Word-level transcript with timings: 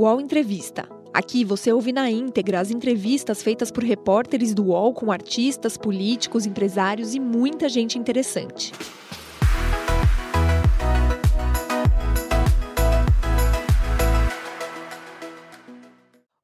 UOL 0.00 0.18
Entrevista. 0.18 0.88
Aqui 1.12 1.44
você 1.44 1.70
ouve 1.70 1.92
na 1.92 2.10
íntegra 2.10 2.58
as 2.58 2.70
entrevistas 2.70 3.42
feitas 3.42 3.70
por 3.70 3.84
repórteres 3.84 4.54
do 4.54 4.68
UOL 4.68 4.94
com 4.94 5.12
artistas, 5.12 5.76
políticos, 5.76 6.46
empresários 6.46 7.14
e 7.14 7.20
muita 7.20 7.68
gente 7.68 7.98
interessante. 7.98 8.72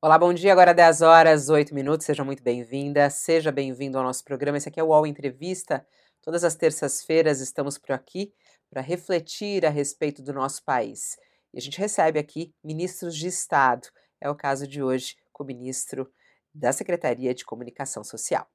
Olá, 0.02 0.18
bom 0.18 0.34
dia. 0.34 0.52
Agora 0.52 0.74
10 0.74 1.00
horas, 1.00 1.48
8 1.48 1.74
minutos. 1.74 2.04
Seja 2.04 2.22
muito 2.22 2.42
bem-vinda, 2.42 3.08
seja 3.08 3.50
bem-vindo 3.50 3.96
ao 3.96 4.04
nosso 4.04 4.22
programa. 4.22 4.58
Esse 4.58 4.68
aqui 4.68 4.78
é 4.78 4.84
o 4.84 4.88
UOL 4.88 5.06
Entrevista. 5.06 5.82
Todas 6.20 6.44
as 6.44 6.54
terças-feiras 6.54 7.40
estamos 7.40 7.78
por 7.78 7.92
aqui 7.92 8.34
para 8.68 8.82
refletir 8.82 9.64
a 9.64 9.70
respeito 9.70 10.22
do 10.22 10.34
nosso 10.34 10.62
país. 10.62 11.16
E 11.52 11.58
a 11.58 11.60
gente 11.60 11.78
recebe 11.78 12.18
aqui 12.18 12.54
ministros 12.62 13.16
de 13.16 13.26
Estado. 13.26 13.88
É 14.20 14.30
o 14.30 14.34
caso 14.34 14.66
de 14.66 14.82
hoje 14.82 15.16
com 15.32 15.44
o 15.44 15.46
ministro 15.46 16.10
da 16.54 16.72
Secretaria 16.72 17.34
de 17.34 17.44
Comunicação 17.44 18.02
Social. 18.02 18.48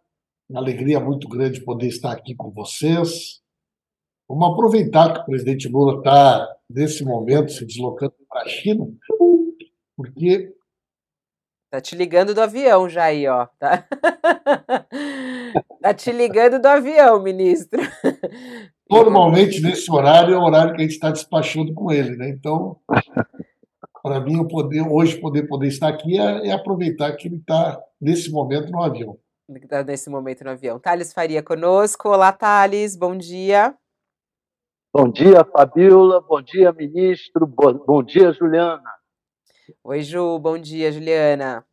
uma 0.50 0.60
alegria 0.60 1.00
muito 1.00 1.26
grande 1.26 1.64
poder 1.64 1.86
estar 1.86 2.12
aqui 2.12 2.34
com 2.34 2.50
vocês. 2.50 3.41
Vamos 4.32 4.54
aproveitar 4.54 5.12
que 5.12 5.20
o 5.20 5.24
presidente 5.26 5.68
Lula 5.68 5.98
está, 5.98 6.48
nesse 6.70 7.04
momento, 7.04 7.52
se 7.52 7.66
deslocando 7.66 8.14
para 8.26 8.40
a 8.40 8.48
China, 8.48 8.88
porque. 9.94 10.54
Tá 11.70 11.82
te 11.82 11.94
ligando 11.94 12.34
do 12.34 12.40
avião 12.40 12.88
já 12.88 13.04
aí, 13.04 13.28
ó. 13.28 13.46
Tá, 13.58 13.86
tá 15.82 15.92
te 15.92 16.10
ligando 16.10 16.58
do 16.58 16.66
avião, 16.66 17.22
ministro. 17.22 17.78
Normalmente, 18.90 19.60
nesse 19.60 19.92
horário, 19.92 20.34
é 20.34 20.38
o 20.38 20.42
horário 20.42 20.74
que 20.74 20.80
a 20.80 20.84
gente 20.84 20.92
está 20.92 21.10
despachando 21.10 21.74
com 21.74 21.92
ele, 21.92 22.16
né? 22.16 22.30
Então, 22.30 22.78
para 24.02 24.18
mim, 24.18 24.38
eu 24.38 24.48
poder, 24.48 24.80
hoje 24.80 25.20
poder, 25.20 25.46
poder 25.46 25.68
estar 25.68 25.88
aqui 25.88 26.18
é, 26.18 26.48
é 26.48 26.52
aproveitar 26.52 27.14
que 27.16 27.28
ele 27.28 27.36
está, 27.36 27.78
nesse 28.00 28.30
momento, 28.30 28.72
no 28.72 28.82
avião. 28.82 29.18
Está 29.54 29.84
nesse 29.84 30.08
momento 30.08 30.42
no 30.42 30.50
avião. 30.50 30.78
Thales 30.78 31.12
Faria 31.12 31.42
conosco. 31.42 32.08
Olá, 32.08 32.32
Thales, 32.32 32.96
bom 32.96 33.14
dia. 33.14 33.76
Bom 34.94 35.08
dia, 35.10 35.42
Fabiola. 35.42 36.20
Bom 36.20 36.42
dia, 36.42 36.70
ministro. 36.70 37.46
Bom 37.46 38.02
dia, 38.02 38.30
Juliana. 38.30 38.92
Oi, 39.82 40.02
Ju. 40.02 40.38
Bom 40.38 40.58
dia, 40.58 40.92
Juliana. 40.92 41.64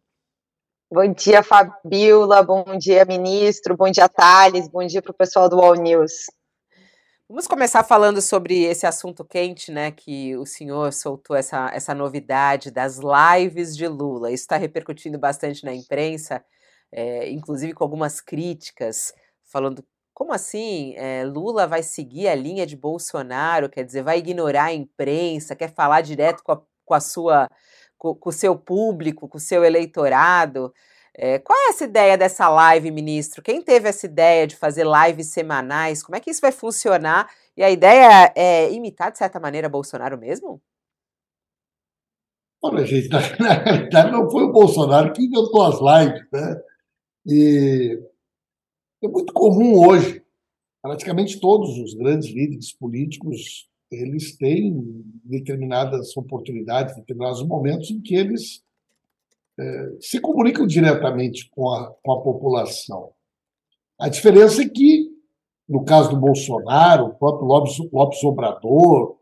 Bom 0.90 1.12
dia, 1.12 1.44
Fabiola. 1.44 2.42
Bom 2.42 2.64
dia, 2.78 3.04
ministro. 3.04 3.76
Bom 3.76 3.92
dia, 3.92 4.08
Thales. 4.08 4.70
Bom 4.70 4.88
dia 4.88 5.02
para 5.02 5.12
o 5.12 5.14
pessoal 5.14 5.50
do 5.50 5.60
All 5.60 5.76
News. 5.76 6.28
Vamos 7.28 7.46
começar 7.46 7.84
falando 7.84 8.22
sobre 8.22 8.64
esse 8.64 8.88
assunto 8.88 9.26
quente, 9.26 9.70
né? 9.70 9.92
Que 9.92 10.38
o 10.38 10.46
senhor 10.46 10.94
soltou 10.94 11.36
essa, 11.36 11.70
essa 11.74 11.94
novidade 11.94 12.72
das 12.72 13.00
lives 13.00 13.76
de 13.76 13.86
Lula. 13.86 14.32
Isso 14.32 14.44
está 14.44 14.56
repercutindo 14.56 15.20
bastante 15.20 15.66
na 15.66 15.74
imprensa, 15.74 16.42
é, 16.90 17.30
inclusive 17.30 17.74
com 17.74 17.84
algumas 17.84 18.22
críticas, 18.22 19.14
falando 19.44 19.84
como 20.20 20.34
assim? 20.34 20.94
É, 20.98 21.24
Lula 21.24 21.66
vai 21.66 21.82
seguir 21.82 22.28
a 22.28 22.36
linha 22.36 22.68
de 22.68 22.76
Bolsonaro, 22.76 23.70
quer 23.70 23.86
dizer, 23.86 24.04
vai 24.04 24.18
ignorar 24.18 24.66
a 24.66 24.74
imprensa, 24.74 25.56
quer 25.56 25.74
falar 25.74 26.02
direto 26.02 26.44
com 26.44 26.52
a, 26.52 26.62
com 26.84 26.94
a 26.94 27.00
sua, 27.00 27.50
com, 27.98 28.14
com, 28.14 28.30
o 28.30 28.34
seu 28.34 28.54
público, 28.54 29.30
com 29.30 29.38
o 29.38 29.40
seu 29.40 29.64
eleitorado. 29.64 30.74
É, 31.16 31.40
qual 31.40 31.58
é 31.58 31.70
essa 31.70 31.86
ideia 31.86 32.18
dessa 32.18 32.50
live, 32.50 32.92
ministro? 32.92 33.42
Quem 33.42 33.62
teve 33.62 33.88
essa 33.88 34.06
ideia 34.06 34.46
de 34.46 34.58
fazer 34.58 34.86
lives 34.86 35.28
semanais? 35.32 36.04
Como 36.04 36.18
é 36.18 36.20
que 36.20 36.30
isso 36.30 36.42
vai 36.42 36.52
funcionar? 36.52 37.30
E 37.56 37.64
a 37.64 37.72
ideia 37.72 38.34
é 38.36 38.70
imitar, 38.74 39.14
de 39.14 39.18
certa 39.20 39.40
maneira, 39.40 39.70
Bolsonaro 39.70 40.18
mesmo? 40.18 40.62
Olha, 42.62 42.86
gente, 42.86 43.08
na, 43.08 43.20
realidade 43.20 44.12
não 44.12 44.30
foi 44.30 44.44
o 44.44 44.52
Bolsonaro 44.52 45.14
que 45.14 45.24
inventou 45.24 45.64
as 45.64 45.80
lives, 45.80 46.28
né? 46.30 46.62
E 47.26 48.10
é 49.04 49.08
muito 49.08 49.34
comum 49.34 49.88
hoje. 49.88 50.24
Praticamente 50.82 51.40
todos 51.40 51.78
os 51.78 51.94
grandes 51.94 52.30
líderes 52.30 52.72
políticos 52.74 53.70
eles 53.92 54.38
têm 54.38 55.04
determinadas 55.24 56.16
oportunidades, 56.16 56.96
determinados 56.96 57.44
momentos 57.44 57.90
em 57.90 58.00
que 58.00 58.16
eles 58.16 58.64
é, 59.60 59.98
se 60.00 60.22
comunicam 60.22 60.66
diretamente 60.68 61.50
com 61.50 61.70
a, 61.70 61.92
com 62.04 62.12
a 62.12 62.22
população. 62.22 63.12
A 64.00 64.08
diferença 64.08 64.62
é 64.62 64.70
que, 64.70 65.10
no 65.68 65.84
caso 65.84 66.12
do 66.12 66.18
Bolsonaro, 66.18 67.08
o 67.08 67.16
próprio 67.16 67.48
Lopes, 67.48 67.78
Lopes 67.92 68.24
Obrador, 68.24 69.18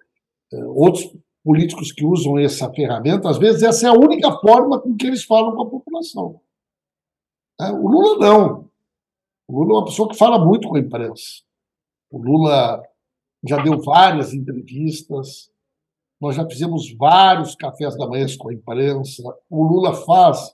é, 0.53 0.63
outros 0.65 1.09
políticos 1.43 1.91
que 1.91 2.05
usam 2.05 2.37
essa 2.37 2.71
ferramenta, 2.73 3.29
às 3.29 3.37
vezes 3.37 3.63
essa 3.63 3.87
é 3.87 3.89
a 3.89 3.93
única 3.93 4.31
forma 4.39 4.79
com 4.79 4.95
que 4.95 5.07
eles 5.07 5.23
falam 5.23 5.55
com 5.55 5.61
a 5.61 5.69
população. 5.69 6.41
É, 7.59 7.71
o 7.71 7.87
Lula 7.87 8.19
não. 8.19 8.69
O 9.47 9.59
Lula 9.59 9.73
é 9.73 9.77
uma 9.77 9.85
pessoa 9.85 10.09
que 10.09 10.17
fala 10.17 10.43
muito 10.43 10.67
com 10.67 10.75
a 10.75 10.79
imprensa. 10.79 11.41
O 12.11 12.17
Lula 12.17 12.83
já 13.47 13.61
deu 13.63 13.81
várias 13.81 14.33
entrevistas, 14.33 15.49
nós 16.19 16.35
já 16.35 16.47
fizemos 16.47 16.91
vários 16.97 17.55
cafés 17.55 17.95
da 17.97 18.07
manhã 18.07 18.25
com 18.37 18.49
a 18.49 18.53
imprensa. 18.53 19.23
O 19.49 19.63
Lula 19.63 19.93
faz, 19.93 20.53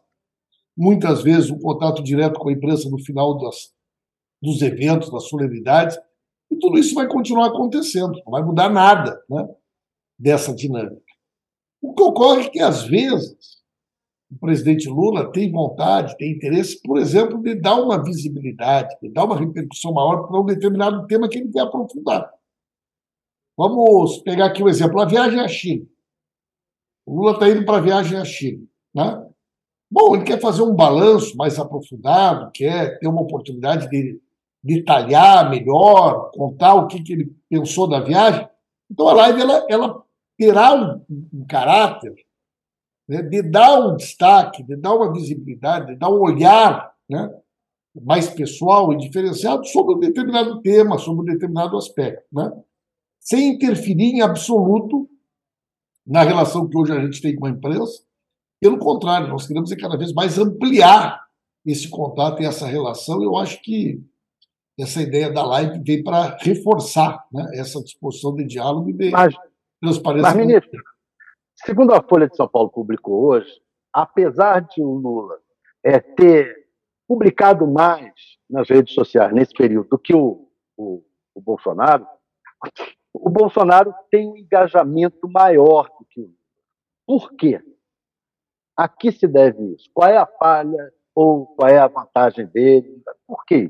muitas 0.78 1.24
vezes, 1.24 1.50
um 1.50 1.60
contato 1.60 2.04
direto 2.04 2.40
com 2.40 2.50
a 2.50 2.54
imprensa 2.54 2.90
no 2.90 3.00
final 3.00 3.38
das, 3.38 3.74
dos 4.42 4.62
eventos, 4.62 5.10
das 5.10 5.28
solenidades, 5.28 5.98
e 6.52 6.58
tudo 6.58 6.78
isso 6.78 6.94
vai 6.94 7.08
continuar 7.08 7.48
acontecendo, 7.48 8.22
não 8.26 8.32
vai 8.32 8.44
mudar 8.44 8.70
nada 8.70 9.20
né, 9.28 9.48
dessa 10.20 10.54
dinâmica. 10.54 11.02
O 11.82 11.96
que 11.96 12.04
ocorre 12.04 12.46
é 12.46 12.50
que, 12.50 12.60
às 12.60 12.84
vezes, 12.84 13.63
o 14.34 14.40
presidente 14.40 14.90
Lula 14.90 15.32
tem 15.32 15.52
vontade, 15.52 16.18
tem 16.18 16.32
interesse, 16.32 16.82
por 16.82 16.98
exemplo, 16.98 17.42
de 17.42 17.56
dar 17.56 17.76
uma 17.76 18.04
visibilidade, 18.04 18.96
de 19.02 19.10
dar 19.10 19.26
uma 19.26 19.38
repercussão 19.38 19.94
maior 19.94 20.28
para 20.28 20.40
um 20.40 20.46
determinado 20.46 21.06
tema 21.06 21.30
que 21.30 21.38
ele 21.38 21.52
quer 21.52 21.62
aprofundar. 21.62 22.32
Vamos 23.56 24.18
pegar 24.20 24.48
aqui 24.48 24.64
um 24.64 24.68
exemplo, 24.68 25.00
a 25.00 25.06
viagem 25.06 25.40
à 25.40 25.48
China. 25.48 25.86
O 27.06 27.16
Lula 27.16 27.34
está 27.34 27.48
indo 27.48 27.64
para 27.64 27.78
a 27.78 27.82
viagem 27.82 28.18
à 28.18 28.26
China. 28.26 28.64
Né? 28.94 29.28
Bom, 29.92 30.16
ele 30.16 30.24
quer 30.24 30.40
fazer 30.42 30.64
um 30.64 30.76
balanço 30.76 31.38
mais 31.38 31.60
aprofundado, 31.60 32.52
quer 32.52 32.98
ter 32.98 33.08
uma 33.08 33.22
oportunidade 33.22 33.88
de 33.90 34.20
detalhar 34.64 35.50
melhor, 35.52 36.32
contar 36.32 36.74
o 36.74 36.88
que, 36.88 37.04
que 37.04 37.14
ele 37.14 37.36
pensou 37.48 37.88
da 37.88 38.00
viagem. 38.00 38.48
Então 38.90 39.08
a 39.08 39.14
live 39.14 39.42
ela, 39.42 39.68
ela 39.70 40.04
terá 40.38 40.74
um, 40.74 41.06
um 41.32 41.46
caráter 41.46 42.16
né, 43.08 43.22
de 43.22 43.42
dar 43.42 43.80
um 43.80 43.96
destaque, 43.96 44.64
de 44.64 44.76
dar 44.76 44.96
uma 44.96 45.12
visibilidade, 45.12 45.88
de 45.88 45.96
dar 45.96 46.10
um 46.10 46.22
olhar 46.22 46.94
né, 47.10 47.30
mais 48.02 48.30
pessoal 48.30 48.92
e 48.94 48.98
diferenciado 48.98 49.66
sobre 49.66 49.96
um 49.96 50.00
determinado 50.00 50.62
tema, 50.62 50.98
sobre 50.98 51.22
um 51.22 51.34
determinado 51.34 51.78
aspecto, 51.78 52.24
né, 52.32 52.52
sem 53.20 53.54
interferir 53.54 54.16
em 54.16 54.22
absoluto 54.22 55.10
na 56.06 56.24
relação 56.24 56.68
que 56.68 56.78
hoje 56.78 56.92
a 56.92 57.00
gente 57.00 57.22
tem 57.22 57.36
com 57.36 57.46
a 57.46 57.50
imprensa. 57.50 58.04
Pelo 58.60 58.78
contrário, 58.78 59.30
nós 59.30 59.48
queremos 59.48 59.72
é 59.72 59.76
cada 59.76 59.98
vez 59.98 60.14
mais 60.14 60.38
ampliar 60.38 61.22
esse 61.66 61.90
contato 61.90 62.42
e 62.42 62.46
essa 62.46 62.66
relação. 62.66 63.24
Eu 63.24 63.38
acho 63.38 63.62
que 63.62 64.02
essa 64.80 65.02
ideia 65.02 65.32
da 65.32 65.46
live 65.46 65.82
veio 65.84 66.04
para 66.04 66.38
reforçar 66.42 67.26
né, 67.32 67.48
essa 67.54 67.82
disposição 67.82 68.36
de 68.36 68.46
diálogo 68.46 68.90
e 68.90 68.94
de 68.94 69.12
mas, 69.12 69.34
transparência. 69.82 70.30
Mas, 70.30 70.36
ministro, 70.36 70.84
segundo 71.66 71.94
a 71.94 72.02
Folha 72.02 72.28
de 72.28 72.36
São 72.36 72.48
Paulo 72.48 72.70
publicou 72.70 73.26
hoje, 73.26 73.52
apesar 73.92 74.62
de 74.62 74.82
o 74.82 74.96
Lula 74.96 75.40
é, 75.84 76.00
ter 76.00 76.68
publicado 77.08 77.68
mais 77.68 78.14
nas 78.50 78.70
redes 78.70 78.94
sociais 78.94 79.34
nesse 79.34 79.54
período 79.54 79.90
do 79.90 80.00
que 80.00 80.14
o, 80.14 80.48
o, 80.78 81.04
o 81.36 81.42
Bolsonaro, 81.42 82.06
o 83.14 83.30
Bolsonaro 83.30 83.94
tem 84.10 84.28
um 84.28 84.38
engajamento 84.38 85.30
maior 85.30 85.90
do 86.00 86.06
que 86.10 86.20
o 86.20 86.24
Lula. 86.24 86.38
Por 87.06 87.36
quê? 87.36 87.62
A 88.76 88.88
que 88.88 89.12
se 89.12 89.28
deve 89.28 89.74
isso? 89.74 89.90
Qual 89.94 90.10
é 90.10 90.18
a 90.18 90.26
falha 90.26 90.92
ou 91.14 91.46
qual 91.48 91.70
é 91.70 91.78
a 91.78 91.88
vantagem 91.88 92.48
dele? 92.48 93.04
Por 93.28 93.46
quê? 93.46 93.70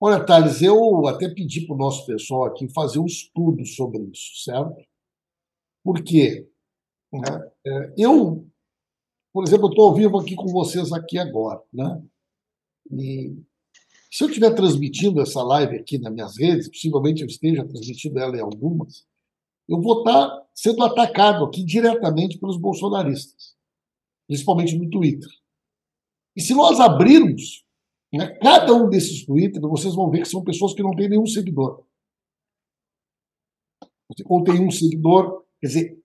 Olha, 0.00 0.24
Thales, 0.24 0.62
eu 0.62 1.06
até 1.08 1.28
pedi 1.28 1.66
para 1.66 1.74
o 1.74 1.78
nosso 1.78 2.06
pessoal 2.06 2.44
aqui 2.44 2.72
fazer 2.72 3.00
um 3.00 3.04
estudo 3.04 3.66
sobre 3.66 3.98
isso, 3.98 4.44
certo? 4.44 4.87
Por 5.82 6.02
quê? 6.02 6.48
Né? 7.12 7.50
É, 7.66 7.94
eu, 7.98 8.46
por 9.32 9.44
exemplo, 9.44 9.68
estou 9.68 9.88
ao 9.88 9.94
vivo 9.94 10.18
aqui 10.18 10.34
com 10.34 10.46
vocês 10.48 10.92
aqui 10.92 11.18
agora, 11.18 11.62
né? 11.72 12.02
E 12.90 13.36
se 14.10 14.24
eu 14.24 14.28
estiver 14.28 14.54
transmitindo 14.54 15.20
essa 15.20 15.42
live 15.42 15.76
aqui 15.76 15.98
nas 15.98 16.12
minhas 16.12 16.38
redes, 16.38 16.68
possivelmente 16.68 17.22
eu 17.22 17.26
esteja 17.26 17.66
transmitindo 17.66 18.18
ela 18.18 18.36
em 18.36 18.40
algumas, 18.40 19.06
eu 19.68 19.80
vou 19.80 19.98
estar 19.98 20.46
sendo 20.54 20.82
atacado 20.82 21.44
aqui 21.44 21.62
diretamente 21.62 22.38
pelos 22.38 22.56
bolsonaristas, 22.56 23.54
principalmente 24.26 24.76
no 24.76 24.88
Twitter. 24.88 25.28
E 26.34 26.40
se 26.40 26.54
nós 26.54 26.80
abrirmos 26.80 27.66
né? 28.12 28.38
Cada 28.38 28.72
um 28.74 28.88
desses 28.88 29.24
Twitter, 29.24 29.60
vocês 29.60 29.94
vão 29.94 30.10
ver 30.10 30.22
que 30.22 30.28
são 30.28 30.42
pessoas 30.42 30.74
que 30.74 30.82
não 30.82 30.94
têm 30.94 31.08
nenhum 31.08 31.26
seguidor. 31.26 31.84
Ou 34.24 34.42
tem 34.42 34.66
um 34.66 34.70
seguidor. 34.70 35.44
Quer 35.60 35.66
dizer, 35.66 35.98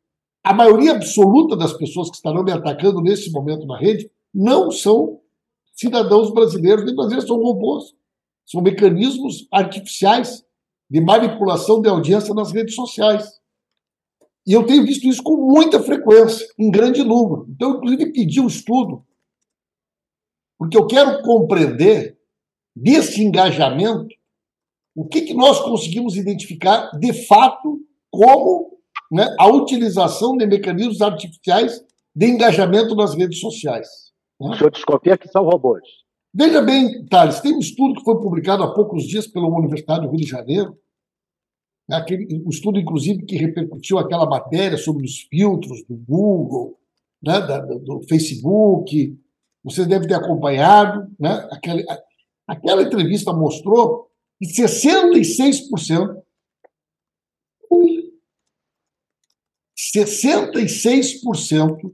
a 0.44 0.54
maioria 0.54 0.92
absoluta 0.92 1.56
das 1.56 1.74
pessoas 1.74 2.10
que 2.10 2.16
estarão 2.16 2.44
me 2.44 2.52
atacando 2.52 3.02
nesse 3.02 3.32
momento 3.32 3.66
na 3.66 3.78
rede 3.78 4.10
não 4.34 4.72
são 4.72 5.22
cidadãos 5.74 6.32
brasileiros, 6.34 6.86
nem 6.86 6.96
brasileiros, 6.96 7.28
são 7.28 7.38
robôs. 7.38 7.94
São 8.46 8.62
mecanismos 8.62 9.48
artificiais 9.52 10.44
de 10.90 11.00
manipulação 11.00 11.82
de 11.82 11.88
audiência 11.88 12.34
nas 12.34 12.52
redes 12.52 12.76
sociais. 12.76 13.40
E 14.46 14.52
eu 14.52 14.66
tenho 14.66 14.86
visto 14.86 15.08
isso 15.08 15.24
com 15.24 15.38
muita 15.38 15.82
frequência, 15.82 16.46
em 16.60 16.70
grande 16.70 17.04
número. 17.04 17.48
Então, 17.50 17.78
inclusive, 17.78 18.12
pedi 18.12 18.42
um 18.42 18.48
estudo 18.48 19.06
porque 20.64 20.78
eu 20.78 20.88
quero 20.88 21.22
compreender 21.24 22.18
desse 22.74 23.22
engajamento 23.22 24.16
o 24.96 25.06
que, 25.06 25.22
que 25.22 25.34
nós 25.34 25.60
conseguimos 25.60 26.16
identificar 26.16 26.90
de 26.98 27.12
fato 27.26 27.82
como 28.10 28.73
né, 29.14 29.34
a 29.40 29.48
utilização 29.48 30.36
de 30.36 30.46
mecanismos 30.46 31.02
artificiais 31.02 31.82
de 32.16 32.26
engajamento 32.28 32.96
nas 32.96 33.14
redes 33.14 33.40
sociais. 33.40 33.88
Né? 34.42 34.50
O 34.50 34.58
senhor 34.58 34.72
desconfia 34.72 35.18
que 35.18 35.28
são 35.28 35.44
robôs. 35.44 35.84
Veja 36.34 36.62
bem, 36.62 37.06
Thales, 37.06 37.40
tem 37.40 37.54
um 37.54 37.60
estudo 37.60 37.96
que 37.96 38.04
foi 38.04 38.20
publicado 38.20 38.64
há 38.64 38.74
poucos 38.74 39.04
dias 39.04 39.28
pela 39.28 39.48
Universidade 39.48 40.02
do 40.02 40.10
Rio 40.10 40.20
de 40.20 40.28
Janeiro, 40.28 40.76
né, 41.88 41.98
aquele, 41.98 42.42
um 42.46 42.50
estudo, 42.50 42.80
inclusive, 42.80 43.24
que 43.26 43.36
repercutiu 43.36 44.00
aquela 44.00 44.26
matéria 44.26 44.78
sobre 44.78 45.06
os 45.06 45.20
filtros 45.30 45.84
do 45.88 45.96
Google, 45.96 46.80
né, 47.22 47.40
da, 47.40 47.60
do 47.60 48.02
Facebook, 48.10 49.18
vocês 49.64 49.88
devem 49.88 50.08
ter 50.08 50.16
acompanhado, 50.16 51.08
né? 51.18 51.48
aquela, 51.52 51.82
aquela 52.48 52.82
entrevista 52.82 53.32
mostrou 53.32 54.08
que 54.42 54.48
66%, 54.48 56.16
66% 59.92 61.94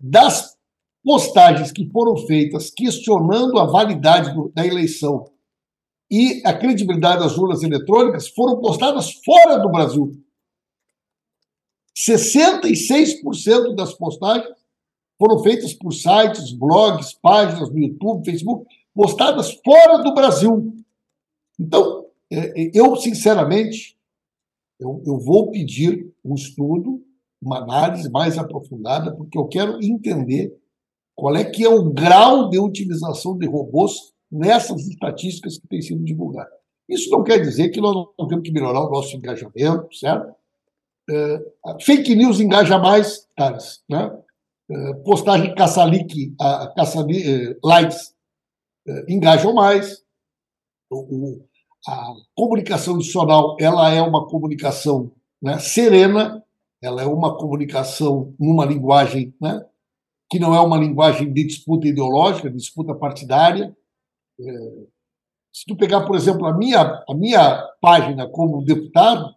das 0.00 0.56
postagens 1.02 1.72
que 1.72 1.90
foram 1.90 2.16
feitas 2.26 2.70
questionando 2.70 3.58
a 3.58 3.66
validade 3.66 4.34
do, 4.34 4.50
da 4.54 4.66
eleição 4.66 5.30
e 6.10 6.42
a 6.44 6.56
credibilidade 6.56 7.22
das 7.22 7.36
urnas 7.36 7.62
eletrônicas 7.62 8.28
foram 8.28 8.60
postadas 8.60 9.12
fora 9.24 9.58
do 9.58 9.70
Brasil. 9.70 10.12
66% 11.96 13.74
das 13.74 13.94
postagens 13.94 14.54
foram 15.18 15.42
feitas 15.42 15.72
por 15.72 15.92
sites, 15.92 16.52
blogs, 16.52 17.14
páginas 17.14 17.70
no 17.70 17.78
YouTube, 17.78 18.24
Facebook, 18.24 18.66
postadas 18.94 19.52
fora 19.64 20.02
do 20.02 20.14
Brasil. 20.14 20.76
Então, 21.58 22.06
é, 22.30 22.62
é, 22.62 22.70
eu, 22.74 22.94
sinceramente, 22.96 23.95
eu, 24.78 25.02
eu 25.06 25.18
vou 25.18 25.50
pedir 25.50 26.12
um 26.24 26.34
estudo, 26.34 27.02
uma 27.40 27.58
análise 27.58 28.10
mais 28.10 28.38
aprofundada, 28.38 29.14
porque 29.14 29.38
eu 29.38 29.46
quero 29.46 29.82
entender 29.82 30.54
qual 31.14 31.34
é 31.36 31.44
que 31.44 31.64
é 31.64 31.68
o 31.68 31.90
grau 31.90 32.48
de 32.48 32.58
utilização 32.58 33.36
de 33.36 33.46
robôs 33.46 34.12
nessas 34.30 34.86
estatísticas 34.86 35.58
que 35.58 35.68
têm 35.68 35.80
sido 35.80 36.04
divulgadas. 36.04 36.52
Isso 36.88 37.10
não 37.10 37.22
quer 37.22 37.40
dizer 37.40 37.70
que 37.70 37.80
nós 37.80 37.94
não 38.18 38.26
temos 38.28 38.44
que 38.44 38.52
melhorar 38.52 38.82
o 38.82 38.90
nosso 38.90 39.16
engajamento, 39.16 39.94
certo? 39.94 40.34
É, 41.08 41.40
fake 41.80 42.14
news 42.14 42.40
engaja 42.40 42.78
mais, 42.78 43.26
Thales, 43.36 43.82
né? 43.88 44.10
Eh, 44.68 44.94
postagem 45.04 45.54
caça-like, 45.54 46.34
caça 46.74 47.06
eh, 47.08 47.56
likes 47.62 48.12
eh, 48.88 49.04
engajam 49.08 49.54
mais. 49.54 50.04
A 51.86 52.14
comunicação 52.34 52.96
adicional 52.96 53.56
ela 53.60 53.92
é 53.92 54.02
uma 54.02 54.26
comunicação 54.26 55.12
né, 55.40 55.58
serena, 55.58 56.42
ela 56.82 57.02
é 57.02 57.06
uma 57.06 57.36
comunicação 57.36 58.34
numa 58.38 58.64
linguagem 58.64 59.34
né, 59.40 59.64
que 60.28 60.38
não 60.38 60.54
é 60.54 60.60
uma 60.60 60.76
linguagem 60.76 61.32
de 61.32 61.44
disputa 61.46 61.86
ideológica, 61.86 62.50
de 62.50 62.56
disputa 62.56 62.94
partidária. 62.94 63.76
Se 65.52 65.64
tu 65.66 65.76
pegar, 65.76 66.04
por 66.04 66.16
exemplo, 66.16 66.46
a 66.46 66.56
minha, 66.56 67.04
a 67.08 67.14
minha 67.14 67.62
página 67.80 68.28
como 68.28 68.64
deputado, 68.64 69.35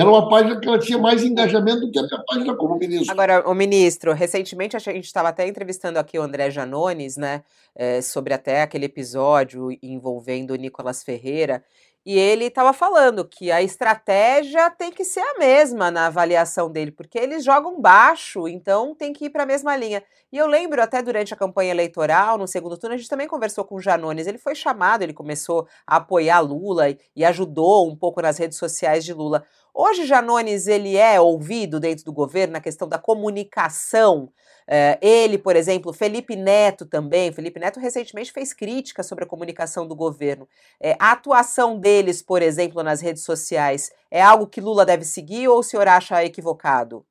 era 0.00 0.08
uma 0.08 0.28
página 0.28 0.60
que 0.60 0.68
ela 0.68 0.78
tinha 0.78 0.98
mais 0.98 1.24
engajamento 1.24 1.80
do 1.80 1.90
que 1.90 1.98
a 1.98 2.02
minha 2.02 2.22
página 2.26 2.54
como 2.54 2.76
ministro. 2.76 3.10
Agora, 3.10 3.48
o 3.48 3.54
ministro, 3.54 4.12
recentemente 4.12 4.76
a 4.76 4.78
gente 4.78 5.04
estava 5.04 5.28
até 5.28 5.46
entrevistando 5.46 5.98
aqui 5.98 6.18
o 6.18 6.22
André 6.22 6.50
Janones, 6.50 7.16
né, 7.16 7.42
é, 7.74 8.00
sobre 8.00 8.32
até 8.32 8.62
aquele 8.62 8.84
episódio 8.84 9.68
envolvendo 9.82 10.52
o 10.52 10.56
Nicolas 10.56 11.02
Ferreira, 11.02 11.64
e 12.06 12.18
ele 12.18 12.46
estava 12.46 12.72
falando 12.72 13.24
que 13.24 13.50
a 13.50 13.62
estratégia 13.62 14.70
tem 14.70 14.90
que 14.90 15.04
ser 15.04 15.20
a 15.20 15.38
mesma 15.38 15.90
na 15.90 16.06
avaliação 16.06 16.70
dele, 16.70 16.90
porque 16.90 17.18
eles 17.18 17.44
jogam 17.44 17.80
baixo, 17.80 18.48
então 18.48 18.94
tem 18.94 19.12
que 19.12 19.26
ir 19.26 19.30
para 19.30 19.42
a 19.42 19.46
mesma 19.46 19.76
linha. 19.76 20.02
E 20.32 20.36
eu 20.38 20.46
lembro 20.46 20.82
até 20.82 21.02
durante 21.02 21.34
a 21.34 21.36
campanha 21.36 21.70
eleitoral, 21.70 22.38
no 22.38 22.46
segundo 22.46 22.76
turno, 22.78 22.94
a 22.94 22.98
gente 22.98 23.08
também 23.08 23.28
conversou 23.28 23.64
com 23.64 23.76
o 23.76 23.80
Janones. 23.80 24.26
Ele 24.26 24.38
foi 24.38 24.54
chamado, 24.54 25.02
ele 25.02 25.12
começou 25.12 25.66
a 25.86 25.96
apoiar 25.96 26.40
Lula 26.40 26.90
e, 26.90 26.98
e 27.16 27.24
ajudou 27.24 27.88
um 27.88 27.96
pouco 27.96 28.22
nas 28.22 28.38
redes 28.38 28.58
sociais 28.58 29.04
de 29.04 29.12
Lula. 29.12 29.44
Hoje, 29.74 30.06
Janones, 30.06 30.66
ele 30.66 30.96
é 30.96 31.20
ouvido 31.20 31.78
dentro 31.78 32.04
do 32.04 32.12
governo 32.12 32.54
na 32.54 32.60
questão 32.60 32.88
da 32.88 32.98
comunicação 32.98 34.30
Uh, 34.68 35.00
ele, 35.00 35.38
por 35.38 35.56
exemplo, 35.56 35.94
Felipe 35.94 36.36
Neto 36.36 36.84
também. 36.84 37.32
Felipe 37.32 37.58
Neto 37.58 37.80
recentemente 37.80 38.30
fez 38.30 38.52
críticas 38.52 39.06
sobre 39.06 39.24
a 39.24 39.26
comunicação 39.26 39.88
do 39.88 39.96
governo. 39.96 40.44
Uh, 40.78 40.92
a 41.00 41.12
atuação 41.12 41.80
deles, 41.80 42.20
por 42.20 42.42
exemplo, 42.42 42.82
nas 42.82 43.00
redes 43.00 43.24
sociais, 43.24 43.90
é 44.10 44.20
algo 44.20 44.46
que 44.46 44.60
Lula 44.60 44.84
deve 44.84 45.04
seguir 45.04 45.48
ou 45.48 45.60
o 45.60 45.62
senhor 45.62 45.88
acha 45.88 46.22
equivocado? 46.22 47.02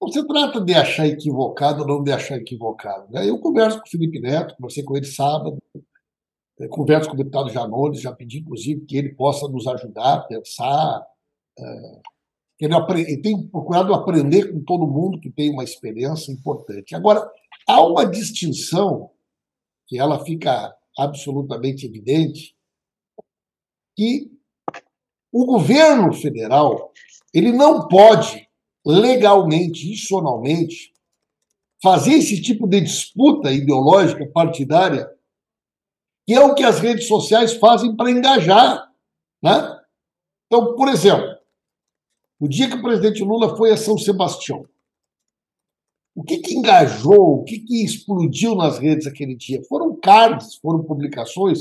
Não 0.00 0.08
se 0.08 0.26
trata 0.26 0.58
de 0.58 0.72
achar 0.72 1.06
equivocado 1.06 1.82
ou 1.82 1.88
não 1.88 2.02
de 2.02 2.12
achar 2.12 2.36
equivocado. 2.36 3.12
Né? 3.12 3.28
Eu 3.28 3.38
converso 3.38 3.78
com 3.78 3.86
o 3.86 3.90
Felipe 3.90 4.18
Neto, 4.20 4.56
conversei 4.56 4.82
com 4.82 4.96
ele 4.96 5.06
sábado, 5.06 5.58
eh, 6.60 6.68
converso 6.68 7.08
com 7.08 7.14
o 7.14 7.18
deputado 7.18 7.50
Janones, 7.50 8.00
já 8.00 8.12
pedi, 8.12 8.38
inclusive, 8.38 8.86
que 8.86 8.96
ele 8.96 9.14
possa 9.14 9.46
nos 9.48 9.66
ajudar 9.66 10.14
a 10.14 10.20
pensar 10.20 11.06
ele 12.64 13.20
tem 13.20 13.46
procurado 13.48 13.94
aprender 13.94 14.52
com 14.52 14.62
todo 14.64 14.86
mundo 14.86 15.20
que 15.20 15.30
tem 15.30 15.50
uma 15.50 15.64
experiência 15.64 16.32
importante. 16.32 16.94
Agora, 16.94 17.28
há 17.68 17.84
uma 17.84 18.06
distinção 18.06 19.10
que 19.86 19.98
ela 19.98 20.24
fica 20.24 20.74
absolutamente 20.98 21.86
evidente, 21.86 22.56
que 23.96 24.30
o 25.32 25.44
governo 25.46 26.12
federal 26.12 26.92
ele 27.32 27.52
não 27.52 27.88
pode 27.88 28.48
legalmente, 28.86 29.90
institucionalmente, 29.90 30.92
fazer 31.82 32.14
esse 32.14 32.40
tipo 32.40 32.66
de 32.66 32.80
disputa 32.80 33.50
ideológica 33.50 34.26
partidária, 34.32 35.10
que 36.26 36.34
é 36.34 36.40
o 36.40 36.54
que 36.54 36.62
as 36.62 36.78
redes 36.80 37.08
sociais 37.08 37.54
fazem 37.54 37.94
para 37.96 38.10
engajar. 38.10 38.90
Né? 39.42 39.80
Então, 40.46 40.76
por 40.76 40.88
exemplo, 40.88 41.33
o 42.38 42.48
dia 42.48 42.68
que 42.68 42.76
o 42.76 42.82
presidente 42.82 43.22
Lula 43.22 43.56
foi 43.56 43.70
a 43.70 43.76
São 43.76 43.96
Sebastião, 43.96 44.66
o 46.14 46.22
que, 46.22 46.38
que 46.38 46.54
engajou, 46.54 47.40
o 47.40 47.44
que, 47.44 47.58
que 47.58 47.84
explodiu 47.84 48.54
nas 48.54 48.78
redes 48.78 49.06
aquele 49.06 49.34
dia? 49.34 49.62
Foram 49.64 49.96
cards, 49.96 50.56
foram 50.56 50.84
publicações 50.84 51.58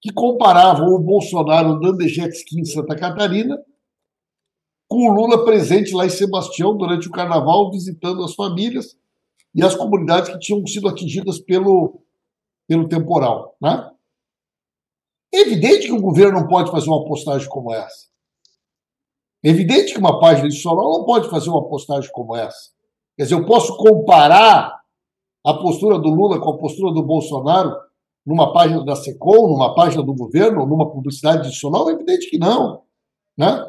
que 0.00 0.12
comparavam 0.12 0.94
o 0.94 0.98
Bolsonaro 1.00 1.70
andando 1.70 1.98
de 1.98 2.08
jet 2.08 2.32
ski 2.36 2.60
em 2.60 2.64
Santa 2.64 2.94
Catarina 2.94 3.58
com 4.88 5.08
o 5.08 5.12
Lula 5.12 5.44
presente 5.44 5.92
lá 5.92 6.06
em 6.06 6.10
Sebastião 6.10 6.76
durante 6.76 7.08
o 7.08 7.10
carnaval, 7.10 7.70
visitando 7.70 8.22
as 8.22 8.34
famílias 8.34 8.96
e 9.54 9.62
as 9.62 9.74
comunidades 9.74 10.30
que 10.30 10.38
tinham 10.38 10.64
sido 10.66 10.88
atingidas 10.88 11.40
pelo, 11.40 12.00
pelo 12.68 12.88
temporal. 12.88 13.56
Né? 13.60 13.90
É 15.34 15.40
evidente 15.40 15.86
que 15.86 15.92
o 15.92 16.00
governo 16.00 16.40
não 16.40 16.46
pode 16.46 16.70
fazer 16.70 16.88
uma 16.88 17.04
postagem 17.04 17.48
como 17.48 17.74
essa. 17.74 18.06
Evidente 19.48 19.92
que 19.92 20.00
uma 20.00 20.18
página 20.18 20.48
institucional 20.48 20.90
não 20.90 21.04
pode 21.04 21.30
fazer 21.30 21.48
uma 21.50 21.68
postagem 21.68 22.10
como 22.12 22.34
essa. 22.34 22.70
Quer 23.16 23.22
dizer, 23.22 23.36
eu 23.36 23.46
posso 23.46 23.76
comparar 23.76 24.76
a 25.46 25.54
postura 25.54 26.00
do 26.00 26.08
Lula 26.08 26.40
com 26.40 26.50
a 26.50 26.58
postura 26.58 26.92
do 26.92 27.04
Bolsonaro 27.04 27.72
numa 28.26 28.52
página 28.52 28.84
da 28.84 28.96
SECOM, 28.96 29.46
numa 29.46 29.72
página 29.72 30.02
do 30.02 30.12
governo, 30.12 30.66
numa 30.66 30.90
publicidade 30.90 31.46
adicional? 31.46 31.88
É 31.88 31.92
evidente 31.92 32.28
que 32.28 32.38
não. 32.38 32.82
Né? 33.38 33.64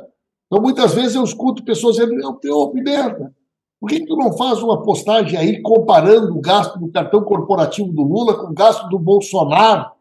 Então, 0.48 0.64
muitas 0.64 0.96
vezes 0.96 1.14
eu 1.14 1.24
escuto 1.24 1.64
pessoas 1.64 1.98
dizendo, 1.98 2.28
ô, 2.28 2.72
Pimenta, 2.72 3.32
por 3.80 3.88
que, 3.88 4.00
que 4.00 4.08
tu 4.08 4.16
não 4.16 4.36
faz 4.36 4.64
uma 4.64 4.82
postagem 4.82 5.38
aí 5.38 5.62
comparando 5.62 6.36
o 6.36 6.42
gasto 6.42 6.80
do 6.80 6.92
cartão 6.92 7.24
corporativo 7.24 7.94
do 7.94 8.02
Lula 8.02 8.36
com 8.36 8.48
o 8.48 8.54
gasto 8.56 8.90
do 8.90 8.98
Bolsonaro? 8.98 9.92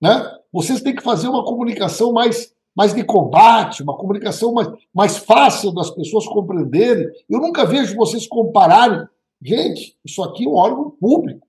Né? 0.00 0.30
Vocês 0.52 0.80
têm 0.80 0.94
que 0.94 1.02
fazer 1.02 1.26
uma 1.26 1.44
comunicação 1.44 2.12
mais 2.12 2.56
mais 2.76 2.94
de 2.94 3.04
combate, 3.04 3.82
uma 3.82 3.96
comunicação 3.96 4.52
mais, 4.52 4.68
mais 4.94 5.16
fácil 5.16 5.72
das 5.72 5.90
pessoas 5.90 6.26
compreenderem. 6.26 7.08
Eu 7.28 7.40
nunca 7.40 7.64
vejo 7.64 7.96
vocês 7.96 8.26
compararem. 8.26 9.06
Gente, 9.42 9.96
isso 10.04 10.22
aqui 10.22 10.44
é 10.44 10.48
um 10.48 10.54
órgão 10.54 10.90
público. 10.90 11.46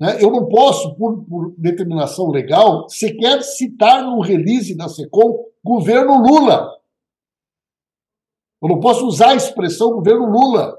Né? 0.00 0.16
Eu 0.20 0.30
não 0.30 0.48
posso, 0.48 0.94
por, 0.94 1.24
por 1.24 1.54
determinação 1.56 2.30
legal, 2.30 2.88
sequer 2.88 3.42
citar 3.42 4.02
no 4.02 4.20
release 4.20 4.74
da 4.76 4.88
SECOM 4.88 5.44
governo 5.62 6.22
Lula. 6.22 6.70
Eu 8.62 8.68
não 8.68 8.80
posso 8.80 9.06
usar 9.06 9.30
a 9.30 9.36
expressão 9.36 9.92
governo 9.92 10.30
Lula. 10.30 10.78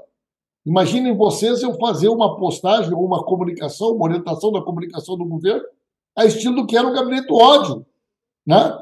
Imaginem 0.66 1.16
vocês 1.16 1.62
eu 1.62 1.74
fazer 1.74 2.08
uma 2.08 2.36
postagem 2.36 2.92
ou 2.92 3.04
uma 3.04 3.24
comunicação, 3.24 3.92
uma 3.92 4.04
orientação 4.04 4.52
da 4.52 4.62
comunicação 4.62 5.16
do 5.16 5.24
governo 5.24 5.64
a 6.16 6.24
estilo 6.24 6.56
do 6.56 6.66
que 6.66 6.76
era 6.76 6.86
o 6.86 6.92
gabinete 6.92 7.26
do 7.26 7.36
ódio. 7.36 7.86
Né? 8.46 8.81